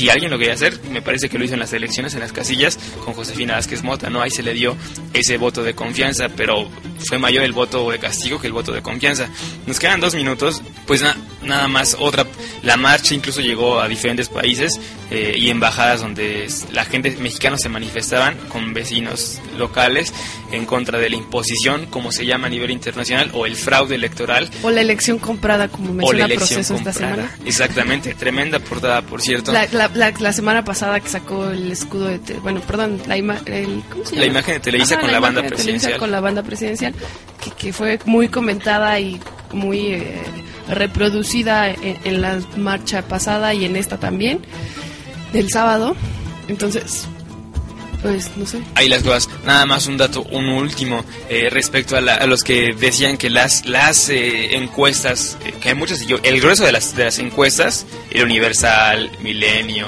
Si 0.00 0.08
alguien 0.08 0.30
lo 0.30 0.38
quería 0.38 0.54
hacer, 0.54 0.80
me 0.90 1.02
parece 1.02 1.28
que 1.28 1.38
lo 1.38 1.44
hizo 1.44 1.52
en 1.52 1.60
las 1.60 1.74
elecciones, 1.74 2.14
en 2.14 2.20
las 2.20 2.32
casillas, 2.32 2.78
con 3.04 3.12
Josefina 3.12 3.56
Vázquez 3.56 3.82
Mota, 3.82 4.08
¿no? 4.08 4.22
Ahí 4.22 4.30
se 4.30 4.42
le 4.42 4.54
dio 4.54 4.74
ese 5.12 5.36
voto 5.36 5.62
de 5.62 5.74
confianza, 5.74 6.30
pero 6.30 6.70
fue 7.06 7.18
mayor 7.18 7.44
el 7.44 7.52
voto 7.52 7.90
de 7.90 7.98
castigo 7.98 8.40
que 8.40 8.46
el 8.46 8.54
voto 8.54 8.72
de 8.72 8.80
confianza. 8.80 9.28
Nos 9.66 9.78
quedan 9.78 10.00
dos 10.00 10.14
minutos, 10.14 10.62
pues 10.86 11.04
nada 11.42 11.68
más 11.68 11.98
otra, 11.98 12.26
la 12.62 12.78
marcha 12.78 13.14
incluso 13.14 13.42
llegó 13.42 13.78
a 13.78 13.88
diferentes 13.88 14.30
países 14.30 14.80
eh, 15.10 15.34
y 15.36 15.50
embajadas 15.50 16.00
donde 16.00 16.48
la 16.72 16.86
gente 16.86 17.10
mexicana 17.20 17.58
se 17.58 17.68
manifestaban 17.68 18.36
con 18.48 18.72
vecinos 18.72 19.38
locales 19.58 20.14
en 20.52 20.66
contra 20.66 20.98
de 20.98 21.10
la 21.10 21.16
imposición, 21.16 21.86
como 21.86 22.12
se 22.12 22.24
llama 22.26 22.46
a 22.46 22.50
nivel 22.50 22.70
internacional, 22.70 23.30
o 23.34 23.46
el 23.46 23.56
fraude 23.56 23.94
electoral. 23.94 24.48
O 24.62 24.70
la 24.70 24.80
elección 24.80 25.18
comprada, 25.18 25.68
como 25.68 25.92
menciona 25.92 26.26
el 26.26 26.34
proceso 26.36 26.74
esta 26.74 26.92
semana. 26.92 27.30
Exactamente, 27.44 28.14
tremenda 28.14 28.58
portada, 28.58 29.02
por 29.02 29.20
cierto. 29.20 29.52
La, 29.52 29.66
la, 29.72 29.89
semana 30.32 30.64
pasada 30.64 31.00
que 31.00 31.08
sacó 31.08 31.50
el 31.50 31.72
escudo 31.72 32.06
de... 32.06 32.18
Bueno, 32.42 32.60
perdón, 32.60 33.00
la, 33.06 33.16
el, 33.16 33.82
la 34.12 34.26
imagen 34.26 34.54
de 34.54 34.60
Televisa 34.60 35.00
con 35.00 35.10
la, 35.10 35.20
banda 35.20 35.42
presidencial. 35.42 35.98
con 35.98 36.10
la 36.10 36.20
banda 36.20 36.42
presidencial, 36.42 36.94
que, 37.42 37.50
que, 37.50 37.72
fue 37.72 37.98
muy 38.04 38.28
comentada 38.28 38.98
y 39.00 39.20
muy... 39.52 39.94
Eh, 39.94 40.22
reproducida 40.70 41.70
en, 41.70 41.98
en 42.04 42.20
la 42.20 42.40
marcha 42.56 43.02
pasada 43.02 43.54
y 43.54 43.64
en 43.64 43.76
esta 43.76 43.98
también, 43.98 44.40
del 45.32 45.50
sábado. 45.50 45.96
Entonces, 46.48 47.08
pues 48.02 48.30
no 48.36 48.46
sé. 48.46 48.60
Ahí 48.74 48.88
las 48.88 49.02
cosas. 49.02 49.28
Nada 49.44 49.66
más 49.66 49.86
un 49.86 49.96
dato, 49.96 50.22
un 50.22 50.48
último, 50.48 51.04
eh, 51.28 51.48
respecto 51.50 51.96
a, 51.96 52.00
la- 52.00 52.14
a 52.14 52.26
los 52.26 52.42
que 52.42 52.74
decían 52.78 53.16
que 53.16 53.30
las, 53.30 53.66
las 53.66 54.08
eh, 54.08 54.56
encuestas, 54.56 55.36
eh, 55.44 55.52
que 55.60 55.70
hay 55.70 55.74
muchas, 55.74 56.06
yo, 56.06 56.18
el 56.22 56.40
grueso 56.40 56.64
de 56.64 56.72
las, 56.72 56.94
de 56.96 57.04
las 57.04 57.18
encuestas, 57.18 57.86
el 58.10 58.24
Universal, 58.24 59.10
Milenio, 59.20 59.86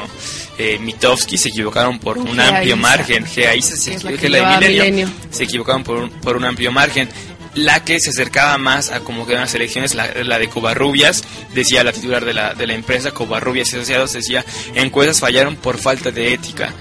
eh, 0.58 0.78
Mitofsky, 0.78 1.38
se 1.38 1.48
equivocaron 1.48 1.98
por 1.98 2.18
un 2.18 2.38
amplio 2.38 2.76
margen. 2.76 3.24
Geaiza 3.26 3.76
se 3.76 3.96
Que 3.96 4.04
la 4.04 4.10
equivo- 4.10 4.10
que 4.10 4.18
que 4.18 4.28
la 4.28 4.38
de 4.38 4.56
Milenio, 4.56 4.84
Milenio. 4.84 5.08
se 5.30 5.44
equivocaron 5.44 5.82
por 5.84 5.96
un, 5.98 6.10
por 6.10 6.36
un 6.36 6.44
amplio 6.44 6.70
margen. 6.72 7.08
La 7.54 7.84
que 7.84 8.00
se 8.00 8.10
acercaba 8.10 8.56
más 8.56 8.90
a 8.90 9.00
como 9.00 9.26
quedan 9.26 9.42
las 9.42 9.54
elecciones, 9.54 9.94
la, 9.94 10.08
la 10.24 10.38
de 10.38 10.48
Covarrubias, 10.48 11.22
decía 11.54 11.84
la 11.84 11.92
titular 11.92 12.24
de 12.24 12.32
la, 12.32 12.54
de 12.54 12.66
la 12.66 12.72
empresa, 12.72 13.10
Covarrubias 13.10 13.70
y 13.72 13.76
Asociados, 13.76 14.14
decía, 14.14 14.42
encuestas 14.74 15.20
fallaron 15.20 15.56
por 15.56 15.76
falta 15.76 16.10
de 16.10 16.32
ética 16.32 16.72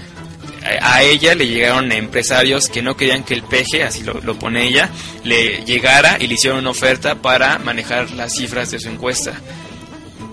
a 0.64 1.02
ella 1.02 1.34
le 1.34 1.46
llegaron 1.46 1.92
empresarios 1.92 2.68
que 2.68 2.82
no 2.82 2.96
querían 2.96 3.24
que 3.24 3.34
el 3.34 3.42
peje, 3.42 3.82
así 3.82 4.02
lo, 4.02 4.20
lo 4.20 4.38
pone 4.38 4.66
ella, 4.66 4.90
le 5.24 5.64
llegara 5.64 6.16
y 6.20 6.26
le 6.26 6.34
hicieron 6.34 6.60
una 6.60 6.70
oferta 6.70 7.16
para 7.16 7.58
manejar 7.58 8.10
las 8.12 8.34
cifras 8.34 8.70
de 8.70 8.78
su 8.78 8.88
encuesta. 8.88 9.34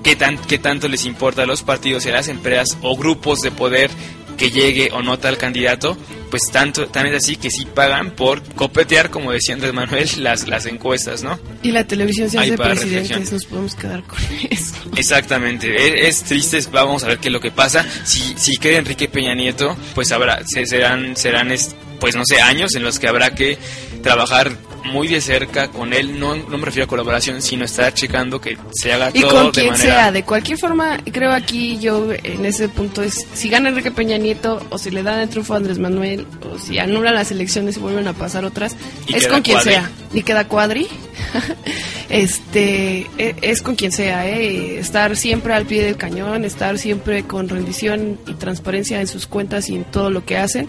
¿Qué, 0.03 0.15
tan, 0.15 0.37
¿Qué 0.37 0.57
tanto 0.57 0.87
les 0.87 1.05
importa 1.05 1.43
a 1.43 1.45
los 1.45 1.61
partidos 1.61 2.05
y 2.05 2.09
a 2.09 2.13
las 2.13 2.29
empresas 2.29 2.77
o 2.81 2.95
grupos 2.95 3.41
de 3.41 3.51
poder 3.51 3.91
que 4.39 4.49
llegue 4.49 4.89
o 4.93 5.03
no 5.03 5.19
tal 5.19 5.37
candidato? 5.37 5.95
Pues 6.31 6.43
tanto, 6.51 6.87
tan 6.87 7.05
es 7.07 7.15
así 7.23 7.35
que 7.35 7.49
sí 7.51 7.65
pagan 7.65 8.11
por 8.11 8.41
copetear, 8.53 9.09
como 9.09 9.31
decía 9.31 9.55
Andrés 9.55 9.73
Manuel, 9.73 10.07
las, 10.17 10.47
las 10.47 10.65
encuestas, 10.67 11.23
¿no? 11.23 11.39
Y 11.63 11.71
la 11.71 11.83
televisión 11.85 12.29
se 12.29 12.37
Ahí 12.39 12.49
hace 12.49 12.57
para 12.57 12.69
presidentes, 12.71 13.09
reflexión. 13.09 13.33
nos 13.35 13.45
podemos 13.45 13.75
quedar 13.75 14.03
con 14.03 14.19
eso. 14.49 14.75
Exactamente, 14.95 15.75
es, 16.07 16.21
es 16.21 16.23
triste, 16.23 16.59
vamos 16.71 17.03
a 17.03 17.07
ver 17.07 17.17
qué 17.19 17.27
es 17.29 17.33
lo 17.33 17.39
que 17.41 17.51
pasa. 17.51 17.85
Si, 18.03 18.35
si 18.37 18.57
queda 18.57 18.77
Enrique 18.77 19.07
Peña 19.07 19.33
Nieto, 19.35 19.75
pues 19.95 20.11
habrá, 20.11 20.41
se- 20.45 20.65
serán, 20.67 21.15
serán 21.17 21.51
es- 21.51 21.75
pues 21.99 22.15
no 22.15 22.23
sé, 22.25 22.39
años 22.41 22.75
en 22.75 22.83
los 22.83 22.97
que 22.99 23.07
habrá 23.07 23.33
que 23.35 23.57
trabajar 24.03 24.51
muy 24.85 25.07
de 25.07 25.21
cerca 25.21 25.67
con 25.69 25.93
él, 25.93 26.19
no, 26.19 26.35
no 26.35 26.57
me 26.57 26.65
refiero 26.65 26.85
a 26.85 26.87
colaboración, 26.87 27.41
sino 27.41 27.65
estar 27.65 27.93
checando 27.93 28.39
que 28.41 28.57
se 28.71 28.91
haga 28.93 29.11
Y 29.13 29.21
todo 29.21 29.31
con 29.33 29.45
de 29.47 29.51
quien 29.51 29.67
manera... 29.71 29.93
sea, 29.95 30.11
de 30.11 30.23
cualquier 30.23 30.57
forma, 30.57 30.97
creo 31.11 31.31
aquí 31.31 31.77
yo 31.79 32.07
en 32.11 32.45
ese 32.45 32.69
punto 32.69 33.03
es, 33.03 33.25
si 33.33 33.49
gana 33.49 33.69
Enrique 33.69 33.91
Peña 33.91 34.17
Nieto, 34.17 34.61
o 34.69 34.77
si 34.77 34.89
le 34.91 35.03
dan 35.03 35.19
el 35.19 35.29
triunfo 35.29 35.53
a 35.53 35.57
Andrés 35.57 35.79
Manuel, 35.79 36.25
o 36.49 36.57
si 36.57 36.79
anulan 36.79 37.15
las 37.15 37.31
elecciones 37.31 37.77
y 37.77 37.79
vuelven 37.79 38.07
a 38.07 38.13
pasar 38.13 38.45
otras, 38.45 38.75
Y 39.07 39.15
es 39.15 39.27
con 39.27 39.41
quien 39.41 39.57
Cuadri. 39.57 39.71
sea. 39.73 39.91
Y 40.13 40.23
queda 40.23 40.47
cuadri. 40.47 40.87
este, 42.09 43.07
e- 43.17 43.35
es 43.41 43.61
con 43.61 43.75
quien 43.75 43.91
sea, 43.91 44.27
¿eh? 44.27 44.79
Estar 44.79 45.15
siempre 45.15 45.53
al 45.53 45.65
pie 45.65 45.83
del 45.83 45.97
cañón, 45.97 46.45
estar 46.45 46.77
siempre 46.77 47.23
con 47.23 47.49
rendición 47.49 48.19
y 48.27 48.33
transparencia 48.33 48.99
en 49.01 49.07
sus 49.07 49.27
cuentas 49.27 49.69
y 49.69 49.75
en 49.75 49.83
todo 49.85 50.09
lo 50.09 50.25
que 50.25 50.37
hacen. 50.37 50.67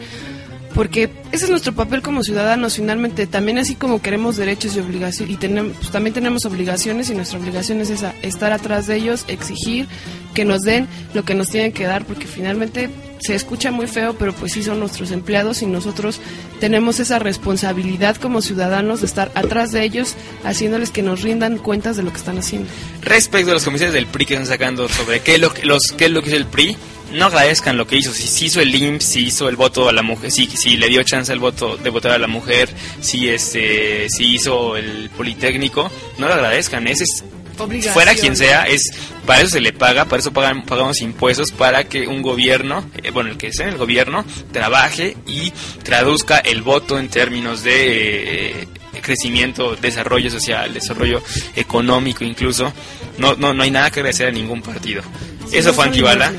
Porque 0.74 1.10
ese 1.32 1.44
es 1.44 1.50
nuestro 1.50 1.74
papel 1.74 2.00
como 2.00 2.22
ciudadanos, 2.22 2.76
finalmente. 2.76 3.26
También 3.26 3.58
así 3.58 3.74
como 3.74 4.00
queremos 4.00 4.36
derechos 4.36 4.76
y 4.76 4.80
obligaciones, 4.80 5.34
y 5.34 5.36
tenemos, 5.36 5.76
pues, 5.76 5.90
también 5.90 6.14
tenemos 6.14 6.44
obligaciones, 6.44 7.10
y 7.10 7.14
nuestra 7.14 7.38
obligación 7.38 7.80
es 7.80 7.90
esa, 7.90 8.14
estar 8.22 8.52
atrás 8.52 8.86
de 8.86 8.96
ellos, 8.96 9.24
exigir 9.28 9.88
que 10.34 10.44
nos 10.44 10.62
den 10.62 10.86
lo 11.12 11.24
que 11.24 11.34
nos 11.34 11.48
tienen 11.48 11.72
que 11.72 11.84
dar, 11.84 12.04
porque 12.04 12.26
finalmente 12.26 12.88
se 13.20 13.34
escucha 13.34 13.70
muy 13.70 13.86
feo, 13.86 14.14
pero 14.14 14.32
pues 14.32 14.52
sí 14.52 14.62
son 14.62 14.80
nuestros 14.80 15.10
empleados 15.10 15.62
y 15.62 15.66
nosotros 15.66 16.20
tenemos 16.58 17.00
esa 17.00 17.18
responsabilidad 17.18 18.16
como 18.16 18.40
ciudadanos 18.40 19.00
de 19.00 19.06
estar 19.06 19.30
atrás 19.34 19.72
de 19.72 19.82
ellos, 19.82 20.14
haciéndoles 20.44 20.90
que 20.90 21.02
nos 21.02 21.22
rindan 21.22 21.58
cuentas 21.58 21.96
de 21.96 22.02
lo 22.02 22.10
que 22.10 22.16
están 22.16 22.38
haciendo. 22.38 22.68
Respecto 23.02 23.50
a 23.50 23.54
los 23.54 23.64
comisiones 23.64 23.92
del 23.92 24.06
PRI 24.06 24.26
que 24.26 24.34
están 24.34 24.46
sacando 24.46 24.88
sobre 24.88 25.20
qué 25.20 25.34
es 25.34 25.40
lo 25.40 25.52
que, 25.52 25.66
los, 25.66 25.92
qué 25.96 26.06
es 26.06 26.10
lo 26.10 26.22
que 26.22 26.28
hizo 26.28 26.36
el 26.36 26.46
PRI, 26.46 26.76
no 27.12 27.26
agradezcan 27.26 27.76
lo 27.76 27.86
que 27.86 27.96
hizo. 27.96 28.12
Si, 28.12 28.26
si 28.26 28.46
hizo 28.46 28.60
el 28.60 28.74
IMSS, 28.74 29.04
si 29.04 29.26
hizo 29.26 29.48
el 29.48 29.56
voto 29.56 29.88
a 29.88 29.92
la 29.92 30.02
mujer, 30.02 30.30
si, 30.30 30.46
si 30.46 30.76
le 30.76 30.88
dio 30.88 31.02
chance 31.02 31.32
el 31.32 31.38
voto 31.38 31.76
de 31.76 31.90
votar 31.90 32.12
a 32.12 32.18
la 32.18 32.28
mujer, 32.28 32.68
si 33.00 33.28
este, 33.28 34.08
si 34.08 34.34
hizo 34.34 34.76
el 34.76 35.10
Politécnico, 35.10 35.90
no 36.18 36.28
lo 36.28 36.34
agradezcan. 36.34 36.86
Ese 36.86 37.04
es 37.04 37.24
Obligación. 37.58 37.92
fuera 37.92 38.14
quien 38.14 38.36
sea, 38.36 38.64
es 38.64 38.90
para 39.26 39.42
eso 39.42 39.50
se 39.50 39.60
le 39.60 39.72
paga, 39.72 40.06
para 40.06 40.20
eso 40.20 40.32
pagan, 40.32 40.64
pagamos 40.64 41.00
impuestos, 41.02 41.52
para 41.52 41.84
que 41.84 42.06
un 42.06 42.22
gobierno, 42.22 42.88
eh, 43.02 43.10
bueno, 43.10 43.30
el 43.30 43.36
que 43.36 43.48
esté 43.48 43.64
en 43.64 43.70
el 43.70 43.76
gobierno, 43.76 44.24
trabaje 44.52 45.16
y 45.26 45.52
traduzca 45.82 46.38
el 46.38 46.62
voto 46.62 46.98
en 46.98 47.08
términos 47.08 47.62
de 47.62 48.62
eh, 48.62 48.68
crecimiento, 49.02 49.76
desarrollo 49.76 50.30
social, 50.30 50.72
desarrollo 50.72 51.22
económico 51.54 52.24
incluso. 52.24 52.72
No, 53.18 53.34
no, 53.36 53.52
no 53.52 53.62
hay 53.62 53.70
nada 53.70 53.90
que 53.90 54.00
agradecer 54.00 54.28
a 54.28 54.32
ningún 54.32 54.62
partido. 54.62 55.02
Sí, 55.48 55.58
eso 55.58 55.68
no 55.68 55.74
fue 55.74 55.84
Antibala. 55.84 56.32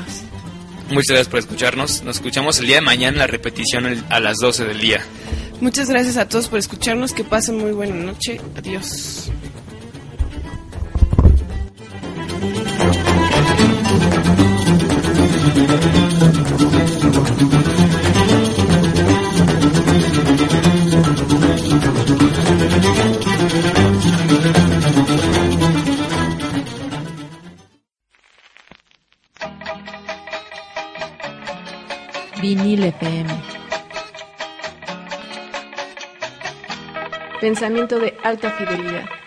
Muchas 0.92 1.08
gracias 1.08 1.28
por 1.28 1.38
escucharnos. 1.38 2.02
Nos 2.02 2.16
escuchamos 2.16 2.58
el 2.58 2.66
día 2.66 2.76
de 2.76 2.82
mañana 2.82 3.18
la 3.18 3.26
repetición 3.26 4.04
a 4.10 4.20
las 4.20 4.38
12 4.38 4.64
del 4.66 4.80
día. 4.80 5.00
Muchas 5.60 5.88
gracias 5.88 6.16
a 6.16 6.28
todos 6.28 6.48
por 6.48 6.58
escucharnos, 6.58 7.12
que 7.12 7.24
pasen 7.24 7.56
muy 7.56 7.72
buena 7.72 7.94
noche. 7.94 8.40
Adiós. 8.56 9.30
Vinil 32.54 32.84
FM. 32.84 33.30
Pensamiento 37.40 37.98
de 37.98 38.14
alta 38.22 38.50
fidelidad. 38.50 39.21